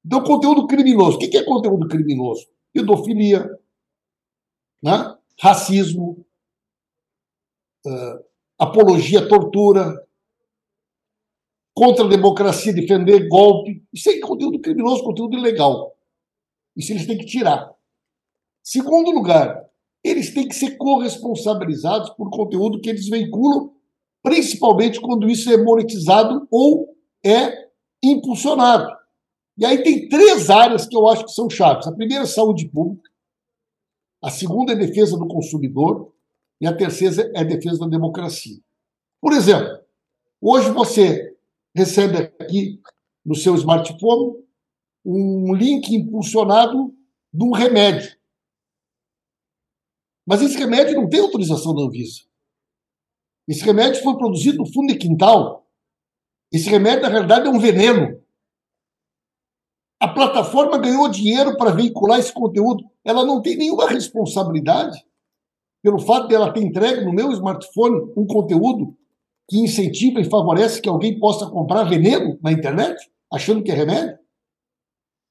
Então, 0.05 0.23
conteúdo 0.23 0.67
criminoso. 0.67 1.17
O 1.17 1.19
que 1.19 1.35
é 1.35 1.43
conteúdo 1.43 1.87
criminoso? 1.87 2.45
Pedofilia, 2.71 3.49
né? 4.81 5.15
racismo, 5.39 6.25
uh, 7.85 8.23
apologia 8.57 9.19
à 9.19 9.27
tortura, 9.27 10.06
contra 11.77 12.05
a 12.05 12.07
democracia, 12.07 12.73
defender 12.73 13.27
golpe. 13.27 13.83
Isso 13.93 14.09
é 14.09 14.19
conteúdo 14.19 14.59
criminoso, 14.59 15.03
conteúdo 15.03 15.37
ilegal. 15.37 15.95
Isso 16.75 16.91
eles 16.91 17.05
têm 17.05 17.19
que 17.19 17.25
tirar. 17.27 17.71
Segundo 18.63 19.11
lugar, 19.11 19.63
eles 20.03 20.33
têm 20.33 20.47
que 20.47 20.55
ser 20.55 20.75
corresponsabilizados 20.75 22.09
por 22.15 22.31
conteúdo 22.31 22.81
que 22.81 22.89
eles 22.89 23.07
veiculam, 23.07 23.75
principalmente 24.23 24.99
quando 24.99 25.29
isso 25.29 25.53
é 25.53 25.63
monetizado 25.63 26.47
ou 26.49 26.97
é 27.23 27.69
impulsionado. 28.03 28.91
E 29.55 29.63
aí 29.63 29.83
tem 29.83 30.09
três 30.09 30.49
áreas 30.49 30.87
que 30.87 30.97
eu 30.97 31.07
acho 31.07 31.25
que 31.25 31.31
são 31.31 31.47
chaves. 31.47 31.85
A 31.85 31.91
primeira 31.91 32.23
é 32.23 32.27
saúde 32.27 32.67
pública, 32.69 33.07
a 34.23 34.31
segunda 34.31 34.73
é 34.73 34.75
defesa 34.75 35.15
do 35.15 35.27
consumidor 35.27 36.11
e 36.59 36.65
a 36.65 36.75
terceira 36.75 37.31
é 37.35 37.45
defesa 37.45 37.81
da 37.81 37.87
democracia. 37.87 38.57
Por 39.21 39.31
exemplo, 39.31 39.79
hoje 40.41 40.71
você 40.71 41.36
recebe 41.75 42.17
aqui 42.17 42.81
no 43.25 43.35
seu 43.35 43.55
smartphone 43.55 44.43
um 45.05 45.53
link 45.53 45.93
impulsionado 45.93 46.93
de 47.33 47.43
um 47.43 47.51
remédio. 47.51 48.17
Mas 50.25 50.41
esse 50.41 50.57
remédio 50.57 50.95
não 50.95 51.07
tem 51.07 51.21
autorização 51.21 51.73
da 51.73 51.83
Anvisa. 51.83 52.21
Esse 53.47 53.63
remédio 53.63 54.03
foi 54.03 54.17
produzido 54.17 54.57
no 54.57 54.65
fundo 54.65 54.91
de 54.91 54.99
quintal. 54.99 55.65
Esse 56.51 56.69
remédio, 56.69 57.03
na 57.03 57.09
realidade, 57.09 57.47
é 57.47 57.49
um 57.49 57.59
veneno. 57.59 58.21
A 59.99 60.07
plataforma 60.07 60.77
ganhou 60.77 61.07
dinheiro 61.09 61.57
para 61.57 61.71
veicular 61.71 62.19
esse 62.19 62.33
conteúdo. 62.33 62.83
Ela 63.03 63.25
não 63.25 63.41
tem 63.41 63.57
nenhuma 63.57 63.87
responsabilidade 63.87 65.01
pelo 65.81 65.99
fato 65.99 66.27
de 66.27 66.35
ela 66.35 66.51
ter 66.51 66.61
entregue 66.61 67.05
no 67.05 67.13
meu 67.13 67.31
smartphone 67.31 68.11
um 68.17 68.27
conteúdo 68.27 68.97
que 69.49 69.57
incentiva 69.57 70.19
e 70.19 70.29
favorece 70.29 70.81
que 70.81 70.89
alguém 70.89 71.19
possa 71.19 71.49
comprar 71.49 71.83
veneno 71.83 72.37
na 72.41 72.51
internet, 72.51 72.97
achando 73.31 73.63
que 73.63 73.71
é 73.71 73.75
remédio? 73.75 74.17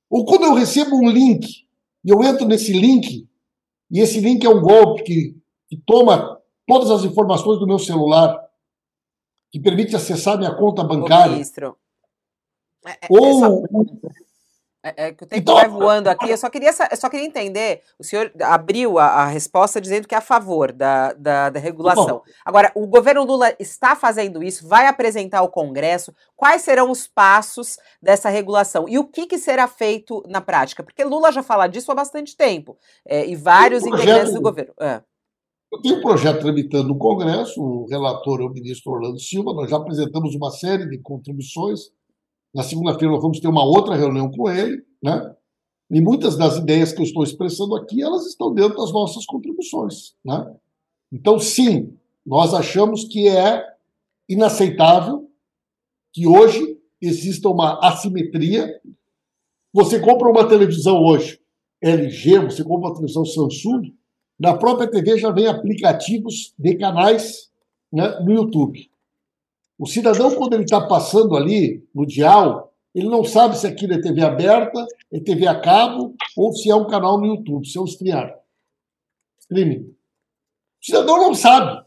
Ou 0.08 0.24
quando 0.24 0.44
eu 0.44 0.54
recebo 0.54 0.96
um 0.96 1.10
link 1.10 1.66
e 2.04 2.10
eu 2.10 2.22
entro 2.22 2.46
nesse 2.46 2.72
link, 2.72 3.28
e 3.90 4.00
esse 4.00 4.20
link 4.20 4.44
é 4.44 4.48
um 4.48 4.60
golpe 4.60 5.02
que, 5.02 5.36
que 5.68 5.76
toma 5.84 6.40
todas 6.66 6.90
as 6.90 7.04
informações 7.04 7.58
do 7.58 7.66
meu 7.66 7.78
celular, 7.78 8.40
que 9.50 9.60
permite 9.60 9.94
acessar 9.94 10.38
minha 10.38 10.54
conta 10.54 10.82
bancária. 10.82 11.32
Ô, 11.32 11.34
ministro, 11.34 11.76
é, 12.86 12.90
é, 12.90 13.06
ou 13.10 13.64
essa... 13.64 14.26
É, 14.86 15.08
é, 15.08 15.12
que 15.12 15.24
o 15.24 15.26
tempo 15.26 15.52
vai 15.52 15.68
voando 15.68 16.08
aqui. 16.08 16.30
Eu 16.30 16.36
só 16.36 16.48
queria, 16.48 16.70
eu 16.70 16.96
só 16.96 17.08
queria 17.08 17.26
entender. 17.26 17.80
O 17.98 18.04
senhor 18.04 18.30
abriu 18.40 19.00
a, 19.00 19.06
a 19.06 19.26
resposta 19.26 19.80
dizendo 19.80 20.06
que 20.06 20.14
é 20.14 20.18
a 20.18 20.20
favor 20.20 20.70
da, 20.70 21.12
da, 21.14 21.50
da 21.50 21.58
regulação. 21.58 22.06
Bom, 22.06 22.22
Agora, 22.44 22.70
o 22.72 22.86
governo 22.86 23.24
Lula 23.24 23.52
está 23.58 23.96
fazendo 23.96 24.44
isso, 24.44 24.68
vai 24.68 24.86
apresentar 24.86 25.40
ao 25.40 25.48
Congresso. 25.48 26.14
Quais 26.36 26.62
serão 26.62 26.88
os 26.88 27.08
passos 27.08 27.78
dessa 28.00 28.28
regulação? 28.28 28.88
E 28.88 28.96
o 28.96 29.04
que, 29.04 29.26
que 29.26 29.38
será 29.38 29.66
feito 29.66 30.22
na 30.28 30.40
prática? 30.40 30.84
Porque 30.84 31.02
Lula 31.02 31.32
já 31.32 31.42
fala 31.42 31.66
disso 31.66 31.90
há 31.90 31.94
bastante 31.94 32.36
tempo. 32.36 32.76
É, 33.04 33.26
e 33.26 33.34
vários 33.34 33.82
projeto, 33.82 34.02
integrantes 34.02 34.34
do 34.34 34.40
governo. 34.40 34.72
É. 34.80 35.02
Eu 35.72 35.82
tenho 35.82 35.98
um 35.98 36.00
projeto 36.00 36.42
tramitando 36.42 36.88
no 36.88 36.96
Congresso, 36.96 37.60
o 37.60 37.86
relator 37.88 38.40
é 38.40 38.44
o 38.44 38.50
ministro 38.50 38.92
Orlando 38.92 39.18
Silva. 39.18 39.52
Nós 39.52 39.68
já 39.68 39.78
apresentamos 39.78 40.32
uma 40.36 40.52
série 40.52 40.88
de 40.88 40.98
contribuições 40.98 41.90
na 42.54 42.62
segunda-feira 42.62 43.12
nós 43.12 43.22
vamos 43.22 43.40
ter 43.40 43.48
uma 43.48 43.64
outra 43.64 43.94
reunião 43.94 44.30
com 44.30 44.48
ele, 44.50 44.82
né? 45.02 45.34
E 45.90 46.00
muitas 46.00 46.36
das 46.36 46.56
ideias 46.56 46.92
que 46.92 47.00
eu 47.00 47.04
estou 47.04 47.22
expressando 47.22 47.76
aqui, 47.76 48.02
elas 48.02 48.26
estão 48.26 48.52
dentro 48.52 48.76
das 48.76 48.92
nossas 48.92 49.24
contribuições, 49.24 50.14
né? 50.24 50.54
Então, 51.12 51.38
sim, 51.38 51.96
nós 52.24 52.52
achamos 52.52 53.04
que 53.04 53.28
é 53.28 53.64
inaceitável 54.28 55.30
que 56.12 56.26
hoje 56.26 56.78
exista 57.00 57.48
uma 57.48 57.78
assimetria. 57.86 58.80
Você 59.72 60.00
compra 60.00 60.28
uma 60.28 60.48
televisão 60.48 61.02
hoje 61.04 61.40
LG, 61.80 62.38
você 62.40 62.64
compra 62.64 62.88
uma 62.88 62.94
televisão 62.94 63.24
Samsung, 63.24 63.94
na 64.38 64.56
própria 64.56 64.90
TV 64.90 65.18
já 65.18 65.30
vem 65.30 65.46
aplicativos 65.46 66.52
de 66.58 66.74
canais 66.76 67.50
né, 67.92 68.18
no 68.20 68.32
YouTube. 68.32 68.90
O 69.78 69.86
cidadão, 69.86 70.34
quando 70.34 70.54
ele 70.54 70.64
está 70.64 70.86
passando 70.86 71.36
ali 71.36 71.86
no 71.94 72.06
dial, 72.06 72.72
ele 72.94 73.08
não 73.08 73.22
sabe 73.22 73.58
se 73.58 73.66
aquilo 73.66 73.92
é 73.92 74.00
TV 74.00 74.22
aberta, 74.22 74.86
é 75.12 75.20
TV 75.20 75.46
a 75.46 75.60
cabo 75.60 76.14
ou 76.36 76.52
se 76.52 76.70
é 76.70 76.74
um 76.74 76.86
canal 76.86 77.20
no 77.20 77.26
YouTube, 77.26 77.66
se 77.66 77.76
é 77.76 77.80
um 77.80 77.84
streaming. 77.84 78.32
streaming. 79.38 79.82
O 79.82 80.84
cidadão 80.84 81.18
não 81.18 81.34
sabe. 81.34 81.84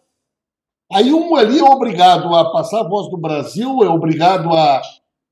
Aí 0.91 1.12
um 1.12 1.36
ali 1.36 1.60
é 1.60 1.63
obrigado 1.63 2.34
a 2.36 2.52
passar 2.52 2.82
a 2.82 2.88
voz 2.88 3.10
do 3.10 3.17
Brasil, 3.17 3.84
é 3.84 3.88
obrigado 3.88 4.49
a, 4.49 4.82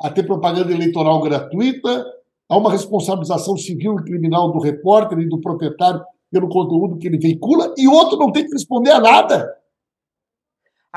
a 0.01 0.09
ter 0.09 0.23
propaganda 0.23 0.71
eleitoral 0.71 1.21
gratuita, 1.21 2.05
há 2.49 2.57
uma 2.57 2.71
responsabilização 2.71 3.55
civil 3.55 3.99
e 3.99 4.03
criminal 4.03 4.51
do 4.51 4.59
repórter 4.59 5.19
e 5.19 5.29
do 5.29 5.41
proprietário 5.41 6.03
pelo 6.31 6.49
conteúdo 6.49 6.97
que 6.97 7.07
ele 7.07 7.19
veicula, 7.19 7.73
e 7.77 7.87
outro 7.87 8.17
não 8.17 8.31
tem 8.31 8.45
que 8.45 8.53
responder 8.53 8.91
a 8.91 8.99
nada. 8.99 9.56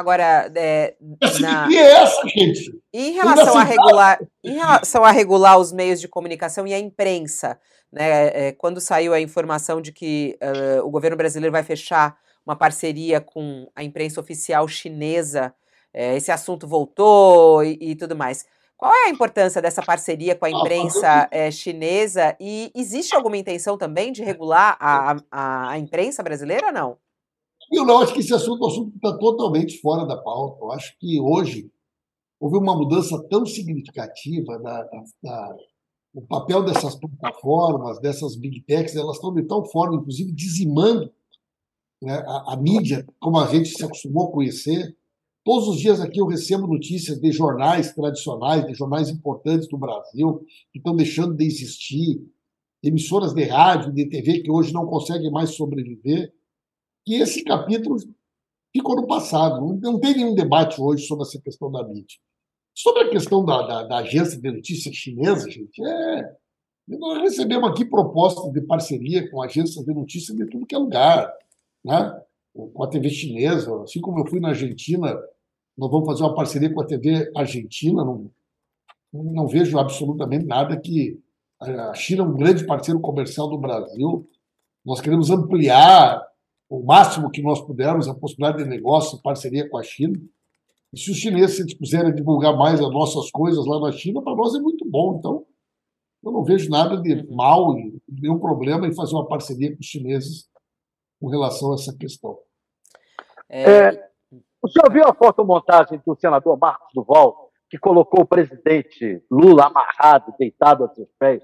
Agora, 0.00 0.50
é, 0.56 0.94
na... 1.40 1.68
que 1.68 1.76
é 1.76 1.92
essa, 1.92 2.26
gente? 2.28 2.72
Em 2.90 3.12
relação, 3.12 3.58
a 3.58 3.62
regular, 3.62 4.18
em 4.42 4.54
relação 4.54 5.04
a 5.04 5.10
regular 5.10 5.58
os 5.58 5.72
meios 5.72 6.00
de 6.00 6.08
comunicação 6.08 6.66
e 6.66 6.72
a 6.72 6.78
imprensa, 6.78 7.60
né, 7.92 8.28
é, 8.48 8.52
quando 8.52 8.80
saiu 8.80 9.12
a 9.12 9.20
informação 9.20 9.78
de 9.78 9.92
que 9.92 10.38
uh, 10.42 10.86
o 10.86 10.90
governo 10.90 11.18
brasileiro 11.18 11.52
vai 11.52 11.62
fechar 11.62 12.16
uma 12.46 12.56
parceria 12.56 13.20
com 13.20 13.70
a 13.76 13.84
imprensa 13.84 14.18
oficial 14.18 14.66
chinesa, 14.66 15.52
é, 15.92 16.16
esse 16.16 16.32
assunto 16.32 16.66
voltou 16.66 17.62
e, 17.62 17.76
e, 17.78 17.94
tudo 17.94 18.16
mais. 18.16 18.46
Qual 18.78 18.90
é 18.90 19.04
a 19.04 19.10
importância 19.10 19.60
dessa 19.60 19.82
parceria 19.82 20.34
com 20.34 20.46
a 20.46 20.50
imprensa 20.50 21.28
é, 21.30 21.50
chinesa 21.50 22.34
e 22.40 22.72
existe 22.74 23.14
alguma 23.14 23.36
intenção 23.36 23.76
também 23.76 24.12
de 24.12 24.22
regular 24.22 24.78
a, 24.80 25.16
a, 25.30 25.70
a 25.72 25.78
imprensa 25.78 26.22
brasileira 26.22 26.68
ou 26.68 26.72
não? 26.72 26.96
Eu 27.70 27.84
não 27.84 27.98
acho 27.98 28.12
que 28.12 28.20
esse 28.20 28.34
assunto, 28.34 28.66
assunto 28.66 28.96
está 28.96 29.16
totalmente 29.16 29.78
fora 29.80 30.04
da 30.04 30.16
pauta. 30.16 30.58
Eu 30.60 30.72
acho 30.72 30.98
que 30.98 31.20
hoje 31.20 31.70
houve 32.40 32.56
uma 32.56 32.76
mudança 32.76 33.22
tão 33.28 33.46
significativa 33.46 34.58
da, 34.58 34.82
da, 34.82 35.04
da 35.22 35.56
o 36.12 36.22
papel 36.22 36.64
dessas 36.64 36.96
plataformas, 36.96 38.00
dessas 38.00 38.34
big 38.34 38.62
techs, 38.62 38.96
elas 38.96 39.16
estão 39.16 39.32
de 39.32 39.44
tal 39.44 39.64
forma, 39.64 39.96
inclusive, 39.96 40.32
dizimando 40.32 41.08
né, 42.02 42.14
a, 42.26 42.54
a, 42.54 42.56
mídia, 42.56 43.06
como 43.20 43.38
a 43.38 43.46
gente 43.46 43.68
se 43.68 43.84
acostumou 43.84 44.28
a 44.28 44.32
conhecer. 44.32 44.96
Todos 45.44 45.68
os 45.68 45.78
dias 45.78 46.00
aqui 46.00 46.20
eu 46.20 46.26
recebo 46.26 46.66
notícias 46.66 47.20
de 47.20 47.30
jornais 47.30 47.92
tradicionais, 47.94 48.66
de 48.66 48.74
jornais 48.74 49.08
importantes 49.08 49.68
do 49.68 49.78
Brasil, 49.78 50.44
que 50.72 50.78
estão 50.78 50.96
deixando 50.96 51.36
de 51.36 51.44
existir, 51.44 52.20
emissoras 52.82 53.32
de 53.32 53.44
rádio, 53.44 53.92
de 53.92 54.06
TV 54.08 54.40
que 54.40 54.50
hoje 54.50 54.72
não 54.72 54.86
conseguem 54.86 55.30
mais 55.30 55.54
sobreviver 55.54 56.32
que 57.04 57.14
esse 57.14 57.44
capítulo 57.44 57.96
ficou 58.72 58.96
no 58.96 59.06
passado. 59.06 59.78
Não, 59.80 59.98
tem 59.98 60.14
nenhum 60.14 60.34
debate 60.34 60.80
hoje 60.80 61.06
sobre 61.06 61.24
essa 61.24 61.40
questão 61.40 61.70
da 61.70 61.86
mídia. 61.86 62.18
Sobre 62.74 63.02
a 63.02 63.10
questão 63.10 63.44
da, 63.44 63.62
da, 63.62 63.82
da 63.84 63.98
agência 63.98 64.40
de 64.40 64.50
notícias 64.50 64.94
chinesa, 64.94 65.50
gente, 65.50 65.82
é. 65.84 66.36
Nós 66.88 67.18
recebemos 67.22 67.70
aqui 67.70 67.84
propostas 67.84 68.52
de 68.52 68.60
parceria 68.62 69.30
com 69.30 69.42
agências 69.42 69.84
de 69.84 69.94
notícias 69.94 70.36
de 70.36 70.44
tudo 70.46 70.66
que 70.66 70.74
é 70.74 70.78
lugar, 70.78 71.32
né? 71.84 72.20
com 72.52 72.82
a 72.82 72.88
TV 72.88 73.08
chinesa. 73.10 73.82
Assim 73.82 74.00
como 74.00 74.18
eu 74.18 74.26
fui 74.26 74.40
na 74.40 74.48
Argentina, 74.48 75.14
nós 75.76 75.90
vamos 75.90 76.06
fazer 76.06 76.22
uma 76.22 76.34
parceria 76.34 76.72
com 76.72 76.80
a 76.80 76.86
TV 76.86 77.30
argentina. 77.36 78.04
Não, 78.04 78.30
não 79.12 79.46
vejo 79.46 79.78
absolutamente 79.78 80.46
nada 80.46 80.76
que. 80.78 81.20
A 81.60 81.92
China 81.92 82.22
é 82.22 82.26
um 82.26 82.34
grande 82.34 82.64
parceiro 82.64 82.98
comercial 83.00 83.46
do 83.46 83.58
Brasil. 83.58 84.26
Nós 84.82 84.98
queremos 84.98 85.30
ampliar 85.30 86.26
o 86.70 86.84
máximo 86.84 87.30
que 87.30 87.42
nós 87.42 87.60
pudermos 87.60 88.08
a 88.08 88.14
possibilidade 88.14 88.62
de 88.62 88.70
negócio 88.70 89.18
em 89.18 89.22
parceria 89.22 89.68
com 89.68 89.76
a 89.76 89.82
China. 89.82 90.16
E 90.92 90.98
se 90.98 91.10
os 91.10 91.16
chineses 91.16 91.56
se 91.56 91.66
dispuserem 91.66 92.12
a 92.12 92.14
divulgar 92.14 92.56
mais 92.56 92.80
as 92.80 92.90
nossas 92.90 93.28
coisas 93.32 93.66
lá 93.66 93.80
na 93.80 93.92
China, 93.92 94.22
para 94.22 94.36
nós 94.36 94.54
é 94.54 94.60
muito 94.60 94.88
bom. 94.88 95.16
Então, 95.18 95.44
eu 96.24 96.30
não 96.30 96.44
vejo 96.44 96.70
nada 96.70 96.96
de 96.96 97.26
mal 97.28 97.76
e 97.76 98.00
nenhum 98.08 98.38
problema 98.38 98.86
em 98.86 98.94
fazer 98.94 99.14
uma 99.14 99.26
parceria 99.26 99.72
com 99.72 99.80
os 99.80 99.86
chineses 99.86 100.48
com 101.20 101.28
relação 101.28 101.72
a 101.72 101.74
essa 101.74 101.96
questão. 101.98 102.38
É... 103.48 103.88
É, 103.88 104.10
o 104.62 104.68
senhor 104.68 104.92
viu 104.92 105.04
a 105.04 105.14
fotomontagem 105.14 106.00
do 106.06 106.16
senador 106.20 106.56
Marcos 106.56 106.92
Duval, 106.94 107.50
que 107.68 107.78
colocou 107.78 108.22
o 108.22 108.26
presidente 108.26 109.24
Lula 109.30 109.66
amarrado, 109.66 110.34
deitado 110.38 110.84
a 110.84 110.94
seus 110.94 111.08
pés, 111.18 111.42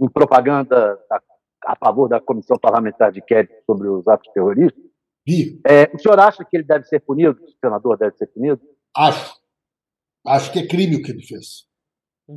em 0.00 0.08
propaganda 0.08 0.96
da 1.08 1.20
a 1.64 1.76
favor 1.76 2.08
da 2.08 2.20
Comissão 2.20 2.58
Parlamentar 2.58 3.12
de 3.12 3.20
Inquérito 3.20 3.54
sobre 3.66 3.88
os 3.88 4.06
atos 4.08 4.30
terroristas? 4.32 4.82
Vi. 5.26 5.60
É, 5.66 5.90
o 5.94 5.98
senhor 5.98 6.18
acha 6.18 6.44
que 6.44 6.56
ele 6.56 6.64
deve 6.64 6.84
ser 6.84 7.00
punido? 7.00 7.38
O 7.42 7.50
senador 7.64 7.96
deve 7.98 8.16
ser 8.16 8.26
punido? 8.26 8.60
Acho. 8.96 9.38
Acho 10.26 10.52
que 10.52 10.58
é 10.58 10.66
crime 10.66 10.96
o 10.96 11.02
que 11.02 11.12
ele 11.12 11.22
fez. 11.22 11.68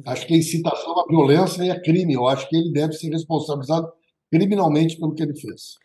Acho 0.05 0.25
que 0.25 0.33
a 0.33 0.37
incitação 0.37 0.99
à 0.99 1.05
violência 1.07 1.63
é 1.63 1.79
crime. 1.79 2.13
Eu 2.13 2.27
acho 2.27 2.47
que 2.49 2.55
ele 2.55 2.71
deve 2.71 2.93
ser 2.93 3.09
responsabilizado 3.09 3.91
criminalmente 4.31 4.97
pelo 4.97 5.13
que 5.13 5.21
ele 5.21 5.35
fez. 5.35 5.75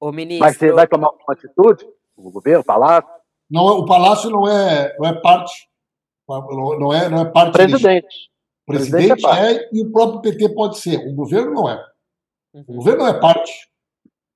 O 0.00 0.12
ministro... 0.12 0.46
Mas 0.46 0.56
você 0.56 0.72
vai 0.72 0.86
tomar 0.86 1.10
uma 1.10 1.32
atitude? 1.32 1.84
O 2.16 2.30
governo, 2.30 2.60
o 2.60 2.64
Palácio? 2.64 3.10
Não, 3.50 3.64
o 3.64 3.86
Palácio 3.86 4.30
não 4.30 4.48
é, 4.48 4.96
não 4.98 5.08
é 5.08 5.20
parte 5.20 5.68
Não 6.28 6.92
é, 6.92 7.08
não 7.08 7.20
é 7.20 7.24
parte 7.30 7.52
Presidente. 7.52 8.32
O 8.66 8.72
presidente, 8.72 9.26
é, 9.26 9.52
é, 9.52 9.68
e 9.72 9.82
o 9.82 9.90
próprio 9.90 10.20
PT 10.20 10.54
pode 10.54 10.78
ser. 10.78 10.96
O 11.08 11.14
governo 11.14 11.52
não 11.52 11.68
é. 11.68 11.84
Uhum. 12.52 12.64
O 12.66 12.74
governo 12.74 13.00
não 13.00 13.08
é 13.08 13.20
parte. 13.20 13.70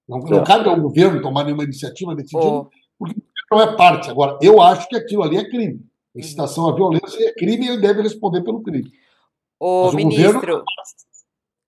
Não, 0.08 0.18
não 0.18 0.44
cabe 0.44 0.68
ao 0.68 0.80
governo 0.80 1.20
tomar 1.20 1.44
nenhuma 1.44 1.64
iniciativa 1.64 2.14
nesse 2.14 2.36
oh. 2.36 2.68
porque 2.98 3.20
não 3.50 3.60
é 3.60 3.76
parte. 3.76 4.10
Agora, 4.10 4.38
eu 4.40 4.60
acho 4.60 4.88
que 4.88 4.96
aquilo 4.96 5.22
ali 5.22 5.36
é 5.36 5.48
crime. 5.48 5.84
Incitação 6.14 6.68
à 6.68 6.74
violência 6.74 7.28
é 7.28 7.32
crime 7.34 7.66
e 7.66 7.68
ele 7.68 7.80
deve 7.80 8.02
responder 8.02 8.42
pelo 8.42 8.62
crime. 8.62 8.90
Ô, 9.58 9.90
ministro, 9.92 10.32
governo... 10.34 10.64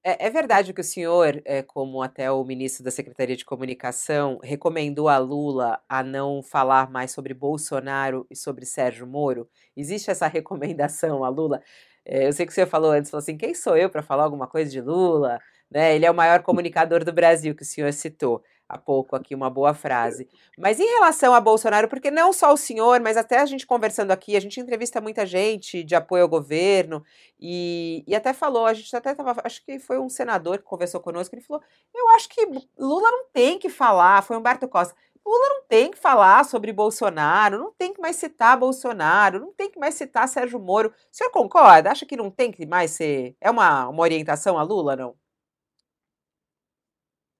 é, 0.04 0.26
é, 0.26 0.30
verdade 0.30 0.72
que 0.72 0.80
o 0.80 0.84
senhor, 0.84 1.40
é, 1.44 1.62
como 1.62 2.02
até 2.02 2.30
o 2.30 2.44
ministro 2.44 2.84
da 2.84 2.90
Secretaria 2.90 3.36
de 3.36 3.44
Comunicação, 3.44 4.38
recomendou 4.42 5.08
a 5.08 5.18
Lula 5.18 5.80
a 5.88 6.02
não 6.02 6.42
falar 6.42 6.90
mais 6.90 7.10
sobre 7.10 7.34
Bolsonaro 7.34 8.26
e 8.30 8.36
sobre 8.36 8.64
Sérgio 8.64 9.06
Moro? 9.06 9.48
Existe 9.76 10.10
essa 10.10 10.26
recomendação 10.28 11.24
a 11.24 11.28
Lula? 11.28 11.62
É, 12.04 12.26
eu 12.26 12.32
sei 12.32 12.46
que 12.46 12.52
o 12.52 12.54
senhor 12.54 12.66
falou 12.66 12.90
antes, 12.90 13.10
falou 13.10 13.22
assim, 13.22 13.36
quem 13.36 13.54
sou 13.54 13.76
eu 13.76 13.90
para 13.90 14.02
falar 14.02 14.24
alguma 14.24 14.46
coisa 14.46 14.70
de 14.70 14.80
Lula? 14.80 15.38
Né? 15.70 15.94
Ele 15.94 16.06
é 16.06 16.10
o 16.10 16.14
maior 16.14 16.42
comunicador 16.42 17.04
do 17.04 17.12
Brasil, 17.12 17.54
que 17.54 17.62
o 17.62 17.66
senhor 17.66 17.92
citou 17.92 18.42
há 18.68 18.76
pouco 18.76 19.16
aqui, 19.16 19.34
uma 19.34 19.48
boa 19.48 19.72
frase. 19.72 20.28
Mas 20.58 20.78
em 20.78 20.86
relação 20.86 21.32
a 21.32 21.40
Bolsonaro, 21.40 21.88
porque 21.88 22.10
não 22.10 22.32
só 22.32 22.52
o 22.52 22.56
senhor, 22.56 23.00
mas 23.00 23.16
até 23.16 23.38
a 23.38 23.46
gente 23.46 23.66
conversando 23.66 24.10
aqui, 24.10 24.36
a 24.36 24.40
gente 24.40 24.60
entrevista 24.60 25.00
muita 25.00 25.24
gente 25.24 25.82
de 25.82 25.94
apoio 25.94 26.24
ao 26.24 26.28
governo, 26.28 27.02
e, 27.40 28.04
e 28.06 28.14
até 28.14 28.34
falou, 28.34 28.66
a 28.66 28.74
gente 28.74 28.94
até 28.94 29.14
tava, 29.14 29.40
acho 29.42 29.64
que 29.64 29.78
foi 29.78 29.98
um 29.98 30.08
senador 30.08 30.58
que 30.58 30.64
conversou 30.64 31.00
conosco, 31.00 31.34
ele 31.34 31.42
falou, 31.42 31.62
eu 31.94 32.08
acho 32.10 32.28
que 32.28 32.44
Lula 32.78 33.10
não 33.10 33.24
tem 33.32 33.58
que 33.58 33.70
falar, 33.70 34.22
foi 34.22 34.36
Humberto 34.36 34.68
Costa, 34.68 34.94
Lula 35.24 35.48
não 35.50 35.62
tem 35.68 35.90
que 35.90 35.98
falar 35.98 36.44
sobre 36.44 36.72
Bolsonaro, 36.72 37.58
não 37.58 37.72
tem 37.72 37.92
que 37.92 38.00
mais 38.00 38.16
citar 38.16 38.58
Bolsonaro, 38.58 39.40
não 39.40 39.52
tem 39.52 39.70
que 39.70 39.78
mais 39.78 39.94
citar 39.94 40.26
Sérgio 40.26 40.58
Moro. 40.58 40.88
O 40.88 40.92
senhor 41.10 41.30
concorda? 41.30 41.90
Acha 41.90 42.06
que 42.06 42.16
não 42.16 42.30
tem 42.30 42.50
que 42.50 42.64
mais 42.64 42.92
ser. 42.92 43.36
É 43.38 43.50
uma, 43.50 43.88
uma 43.88 44.02
orientação 44.02 44.58
a 44.58 44.62
Lula, 44.62 44.96
não? 44.96 45.14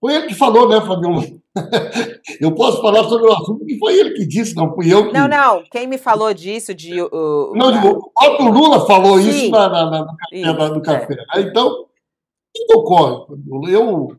Foi 0.01 0.15
ele 0.15 0.27
que 0.27 0.35
falou, 0.35 0.69
né, 0.69 0.81
Fabiola? 0.81 1.23
Eu 2.41 2.55
posso 2.55 2.81
falar 2.81 3.05
sobre 3.09 3.29
o 3.29 3.33
assunto 3.33 3.65
que 3.65 3.79
foi 3.79 3.99
ele 3.99 4.15
que 4.15 4.27
disse, 4.27 4.55
não 4.55 4.73
fui 4.75 4.93
eu 4.93 5.09
que. 5.09 5.13
Não, 5.13 5.27
não. 5.27 5.65
Quem 5.71 5.89
me 5.89 5.99
falou 5.99 6.33
disso 6.33 6.73
de. 6.73 7.01
Uh, 7.03 7.53
não, 7.55 7.73
digo, 7.73 7.89
o 7.89 8.11
próprio 8.13 8.53
Lula 8.53 8.87
falou 8.87 9.19
Sim. 9.19 9.29
isso 9.29 9.51
na, 9.51 9.69
na, 9.69 9.91
na, 9.91 10.01
no 10.01 10.17
café. 10.17 10.37
Isso, 10.37 10.75
no 10.75 10.83
café. 10.83 11.17
É. 11.35 11.41
Então, 11.41 11.69
o 11.69 11.87
que 12.53 12.75
ocorre? 12.75 13.27
Eu, 13.73 14.17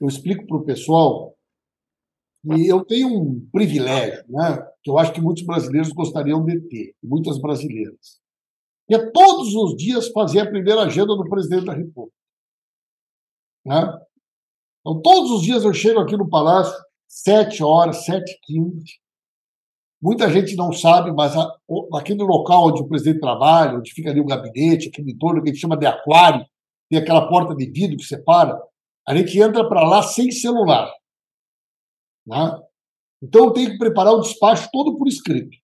eu 0.00 0.08
explico 0.08 0.46
para 0.46 0.56
o 0.56 0.64
pessoal 0.64 1.32
e 2.44 2.66
eu 2.66 2.84
tenho 2.84 3.08
um 3.08 3.48
privilégio, 3.52 4.24
né, 4.28 4.68
que 4.82 4.90
eu 4.90 4.98
acho 4.98 5.12
que 5.12 5.20
muitos 5.20 5.44
brasileiros 5.44 5.92
gostariam 5.92 6.44
de 6.44 6.60
ter, 6.62 6.96
muitas 7.00 7.38
brasileiras, 7.40 8.20
que 8.88 8.96
é 8.96 9.10
todos 9.12 9.54
os 9.54 9.76
dias 9.76 10.08
fazer 10.08 10.40
a 10.40 10.50
primeira 10.50 10.82
agenda 10.82 11.14
do 11.14 11.28
presidente 11.28 11.66
da 11.66 11.72
República. 11.72 12.16
Né? 13.64 14.00
Então, 14.82 15.00
todos 15.00 15.30
os 15.30 15.42
dias 15.42 15.64
eu 15.64 15.72
chego 15.72 16.00
aqui 16.00 16.16
no 16.16 16.28
Palácio, 16.28 16.74
sete 17.08 17.62
horas, 17.62 18.04
sete 18.04 18.36
quinze. 18.42 19.00
Muita 20.02 20.28
gente 20.28 20.56
não 20.56 20.72
sabe, 20.72 21.12
mas 21.12 21.32
aquele 21.94 22.24
local 22.24 22.66
onde 22.66 22.82
o 22.82 22.88
presidente 22.88 23.20
trabalha, 23.20 23.78
onde 23.78 23.92
fica 23.92 24.10
ali 24.10 24.20
o 24.20 24.26
gabinete, 24.26 24.88
aquele 24.88 25.12
entorno 25.12 25.40
que 25.40 25.50
a 25.50 25.52
gente 25.52 25.60
chama 25.60 25.76
de 25.76 25.86
aquário, 25.86 26.44
tem 26.90 26.98
aquela 26.98 27.28
porta 27.28 27.54
de 27.54 27.70
vidro 27.70 27.96
que 27.96 28.04
separa, 28.04 28.60
a 29.06 29.16
gente 29.16 29.38
entra 29.40 29.68
para 29.68 29.88
lá 29.88 30.02
sem 30.02 30.32
celular. 30.32 30.92
Né? 32.26 32.60
Então, 33.22 33.44
eu 33.44 33.52
tenho 33.52 33.70
que 33.70 33.78
preparar 33.78 34.14
o 34.14 34.20
despacho 34.20 34.68
todo 34.72 34.98
por 34.98 35.06
escrito. 35.06 35.56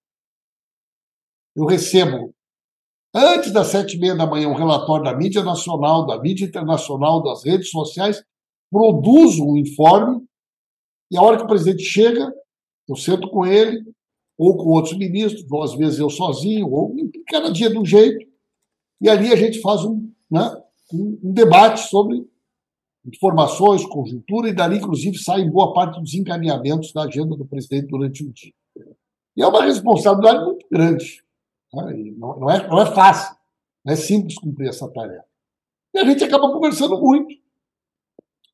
Eu 1.57 1.66
recebo, 1.66 2.33
antes 3.12 3.52
das 3.52 3.66
sete 3.66 3.96
e 3.96 4.00
meia 4.00 4.14
da 4.14 4.26
manhã, 4.26 4.48
um 4.48 4.54
relatório 4.54 5.04
da 5.04 5.16
mídia 5.16 5.42
nacional, 5.42 6.07
da 6.07 6.20
mídia 6.20 6.46
internacional, 6.46 7.20
das 7.20 7.44
redes 7.44 7.70
sociais, 7.70 8.22
produzo 8.70 9.44
um 9.44 9.57
informe, 9.57 10.22
e 11.11 11.16
a 11.16 11.22
hora 11.22 11.38
que 11.38 11.44
o 11.44 11.48
presidente 11.48 11.83
chega, 11.83 12.33
eu 12.88 12.96
sento 12.96 13.28
com 13.31 13.46
ele, 13.46 13.85
ou 14.37 14.57
com 14.57 14.70
outros 14.70 14.96
ministros, 14.96 15.50
ou 15.50 15.62
às 15.62 15.74
vezes 15.74 15.98
eu 15.98 16.09
sozinho, 16.09 16.70
ou 16.70 16.94
cada 17.28 17.50
dia 17.50 17.70
de 17.70 17.78
um 17.78 17.85
jeito, 17.85 18.26
e 19.00 19.09
ali 19.09 19.33
a 19.33 19.37
gente 19.37 19.61
faz 19.61 19.85
um, 19.85 20.11
né, 20.31 20.62
um, 20.92 21.18
um 21.24 21.33
debate 21.33 21.88
sobre 21.88 22.26
informações, 23.07 23.85
conjuntura, 23.87 24.48
e 24.48 24.54
dali, 24.54 24.78
inclusive, 24.78 25.18
saem 25.18 25.50
boa 25.50 25.72
parte 25.72 26.00
dos 26.00 26.14
encaminhamentos 26.14 26.92
da 26.92 27.04
agenda 27.04 27.37
do 27.37 27.46
presidente 27.46 27.88
durante 27.88 28.24
o 28.24 28.33
dia. 28.33 28.52
E 29.37 29.42
é 29.42 29.46
uma 29.46 29.64
responsabilidade 29.64 30.44
muito 30.44 30.66
grande. 30.70 31.22
Né? 31.72 32.12
Não, 32.16 32.38
não, 32.38 32.50
é, 32.50 32.68
não 32.68 32.81
é 32.81 32.87
fácil, 32.87 33.37
não 33.85 33.92
é 33.92 33.96
simples 33.96 34.37
cumprir 34.38 34.68
essa 34.68 34.88
tarefa. 34.88 35.24
E 35.94 35.98
a 35.98 36.04
gente 36.04 36.24
acaba 36.24 36.52
conversando 36.52 37.00
muito 37.00 37.35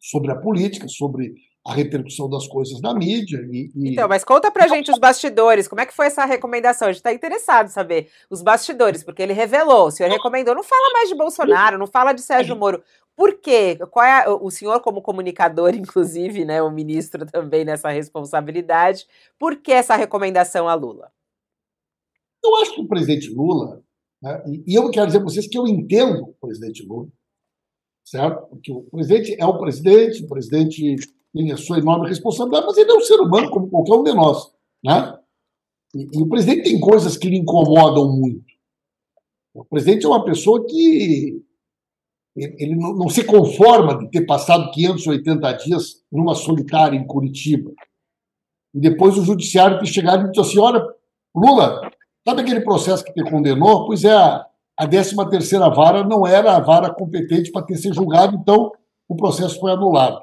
sobre 0.05 0.31
a 0.31 0.37
política, 0.37 0.87
sobre 0.87 1.35
a 1.67 1.73
repercussão 1.73 2.29
das 2.29 2.47
coisas 2.47 2.79
na 2.83 2.93
mídia. 2.95 3.39
E, 3.51 3.71
e... 3.75 3.93
Então, 3.93 4.07
mas 4.07 4.23
conta 4.23 4.51
pra 4.51 4.69
gente 4.69 4.91
os 4.91 4.99
bastidores, 4.99 5.67
como 5.67 5.81
é 5.81 5.87
que 5.87 5.95
foi 5.95 6.07
essa 6.07 6.27
recomendação? 6.27 6.89
A 6.89 6.93
gente 6.93 7.01
está 7.01 7.13
interessado 7.13 7.67
em 7.67 7.71
saber 7.71 8.11
os 8.29 8.43
bastidores, 8.43 9.03
porque 9.03 9.23
ele 9.23 9.33
revelou, 9.33 9.87
o 9.87 9.91
senhor 9.91 10.13
recomendou, 10.13 10.55
não 10.55 10.63
fala 10.63 10.93
mais 10.93 11.09
de 11.09 11.15
Bolsonaro, 11.15 11.79
não 11.79 11.87
fala 11.87 12.13
de 12.13 12.21
Sérgio 12.21 12.55
Moro. 12.55 12.83
Por 13.17 13.39
quê? 13.39 13.79
Qual 13.91 14.05
é 14.05 14.27
a, 14.27 14.35
o 14.35 14.51
senhor, 14.51 14.79
como 14.81 15.01
comunicador, 15.01 15.73
inclusive, 15.75 16.45
né, 16.45 16.63
o 16.63 16.71
ministro 16.71 17.25
também 17.25 17.65
nessa 17.65 17.89
responsabilidade, 17.89 19.07
por 19.39 19.57
que 19.57 19.73
essa 19.73 19.97
recomendação 19.97 20.69
a 20.69 20.75
Lula? 20.75 21.11
Eu 22.45 22.57
acho 22.57 22.75
que 22.75 22.83
o 22.83 22.89
presidente 22.89 23.31
Lula, 23.31 23.83
né, 24.21 24.43
e 24.67 24.75
eu 24.75 24.91
quero 24.91 25.07
dizer 25.07 25.21
para 25.21 25.31
vocês 25.31 25.49
que 25.49 25.57
eu 25.57 25.67
entendo 25.67 26.25
o 26.25 26.47
presidente 26.47 26.85
Lula, 26.87 27.09
certo? 28.05 28.47
Porque 28.49 28.71
o 28.71 28.83
presidente 28.83 29.35
é 29.39 29.47
o 29.47 29.59
presidente, 29.59 30.23
o 30.23 30.29
presidente 30.29 30.97
tem 31.33 31.51
a 31.51 31.57
sua 31.57 31.79
enorme 31.79 32.09
responsabilidade, 32.09 32.67
mas 32.67 32.77
ele 32.77 32.91
é 32.91 32.95
um 32.95 33.01
ser 33.01 33.21
humano 33.21 33.51
como 33.51 33.69
qualquer 33.69 33.95
um 33.95 34.05
de 34.05 34.15
nós, 34.15 34.53
né? 34.85 35.19
E, 35.95 36.19
e 36.19 36.23
o 36.23 36.29
presidente 36.29 36.65
tem 36.65 36.79
coisas 36.79 37.17
que 37.17 37.29
lhe 37.29 37.39
incomodam 37.39 38.13
muito. 38.13 38.45
O 39.55 39.65
presidente 39.65 40.05
é 40.05 40.09
uma 40.09 40.25
pessoa 40.25 40.65
que 40.67 41.43
ele 42.37 42.75
não, 42.75 42.93
não, 42.95 43.09
se 43.09 43.23
conforma 43.25 43.97
de 43.97 44.11
ter 44.11 44.27
passado 44.27 44.71
580 44.73 45.53
dias 45.53 46.03
numa 46.11 46.35
solitária 46.35 46.97
em 46.97 47.07
Curitiba. 47.07 47.71
E 48.75 48.81
depois 48.81 49.17
o 49.17 49.25
judiciário 49.25 49.79
ter 49.79 49.87
chegado 49.87 50.27
e 50.27 50.31
disse 50.31 50.41
assim: 50.41 50.59
olha, 50.59 50.85
Lula, 51.35 51.89
sabe 52.27 52.43
aquele 52.43 52.63
processo 52.63 53.05
que 53.05 53.13
te 53.13 53.23
condenou? 53.31 53.87
Pois 53.87 54.03
é, 54.05 54.45
a, 54.79 54.85
a 54.85 54.89
13 54.89 55.59
vara 55.75 56.05
não 56.05 56.27
era 56.27 56.57
a 56.57 56.61
vara 56.61 56.93
competente 56.93 57.51
para 57.53 57.65
ter 57.65 57.77
sido 57.77 57.95
julgado, 57.95 58.37
então 58.37 58.73
o 59.09 59.17
processo 59.17 59.59
foi 59.61 59.73
anulado. 59.73 60.23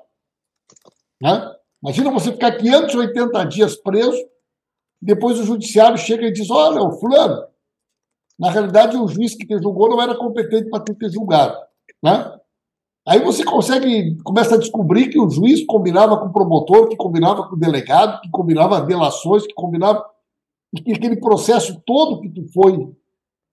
Né? 1.21 1.51
Imagina 1.81 2.11
você 2.11 2.31
ficar 2.31 2.57
580 2.57 3.43
dias 3.45 3.75
preso, 3.75 4.17
depois 5.01 5.39
o 5.39 5.43
judiciário 5.43 5.97
chega 5.97 6.27
e 6.27 6.33
diz: 6.33 6.49
olha, 6.49 6.81
o 6.81 6.91
fulano, 6.99 7.43
na 8.37 8.51
realidade 8.51 8.97
o 8.97 9.07
juiz 9.07 9.35
que 9.35 9.45
te 9.45 9.57
julgou 9.61 9.89
não 9.89 10.01
era 10.01 10.15
competente 10.15 10.69
para 10.69 10.83
ter 10.83 11.09
julgado. 11.09 11.57
Né? 12.03 12.37
Aí 13.07 13.19
você 13.19 13.43
consegue, 13.43 14.15
começa 14.23 14.55
a 14.55 14.59
descobrir 14.59 15.09
que 15.09 15.19
o 15.19 15.29
juiz 15.29 15.65
combinava 15.65 16.19
com 16.19 16.27
o 16.27 16.33
promotor, 16.33 16.87
que 16.87 16.95
combinava 16.95 17.47
com 17.47 17.55
o 17.55 17.59
delegado, 17.59 18.21
que 18.21 18.29
combinava 18.29 18.81
delações, 18.81 19.45
que 19.45 19.53
combinava. 19.53 20.05
E 20.73 20.81
que 20.81 20.93
aquele 20.93 21.19
processo 21.19 21.81
todo 21.85 22.21
que 22.21 22.29
tu 22.29 22.47
foi 22.53 22.95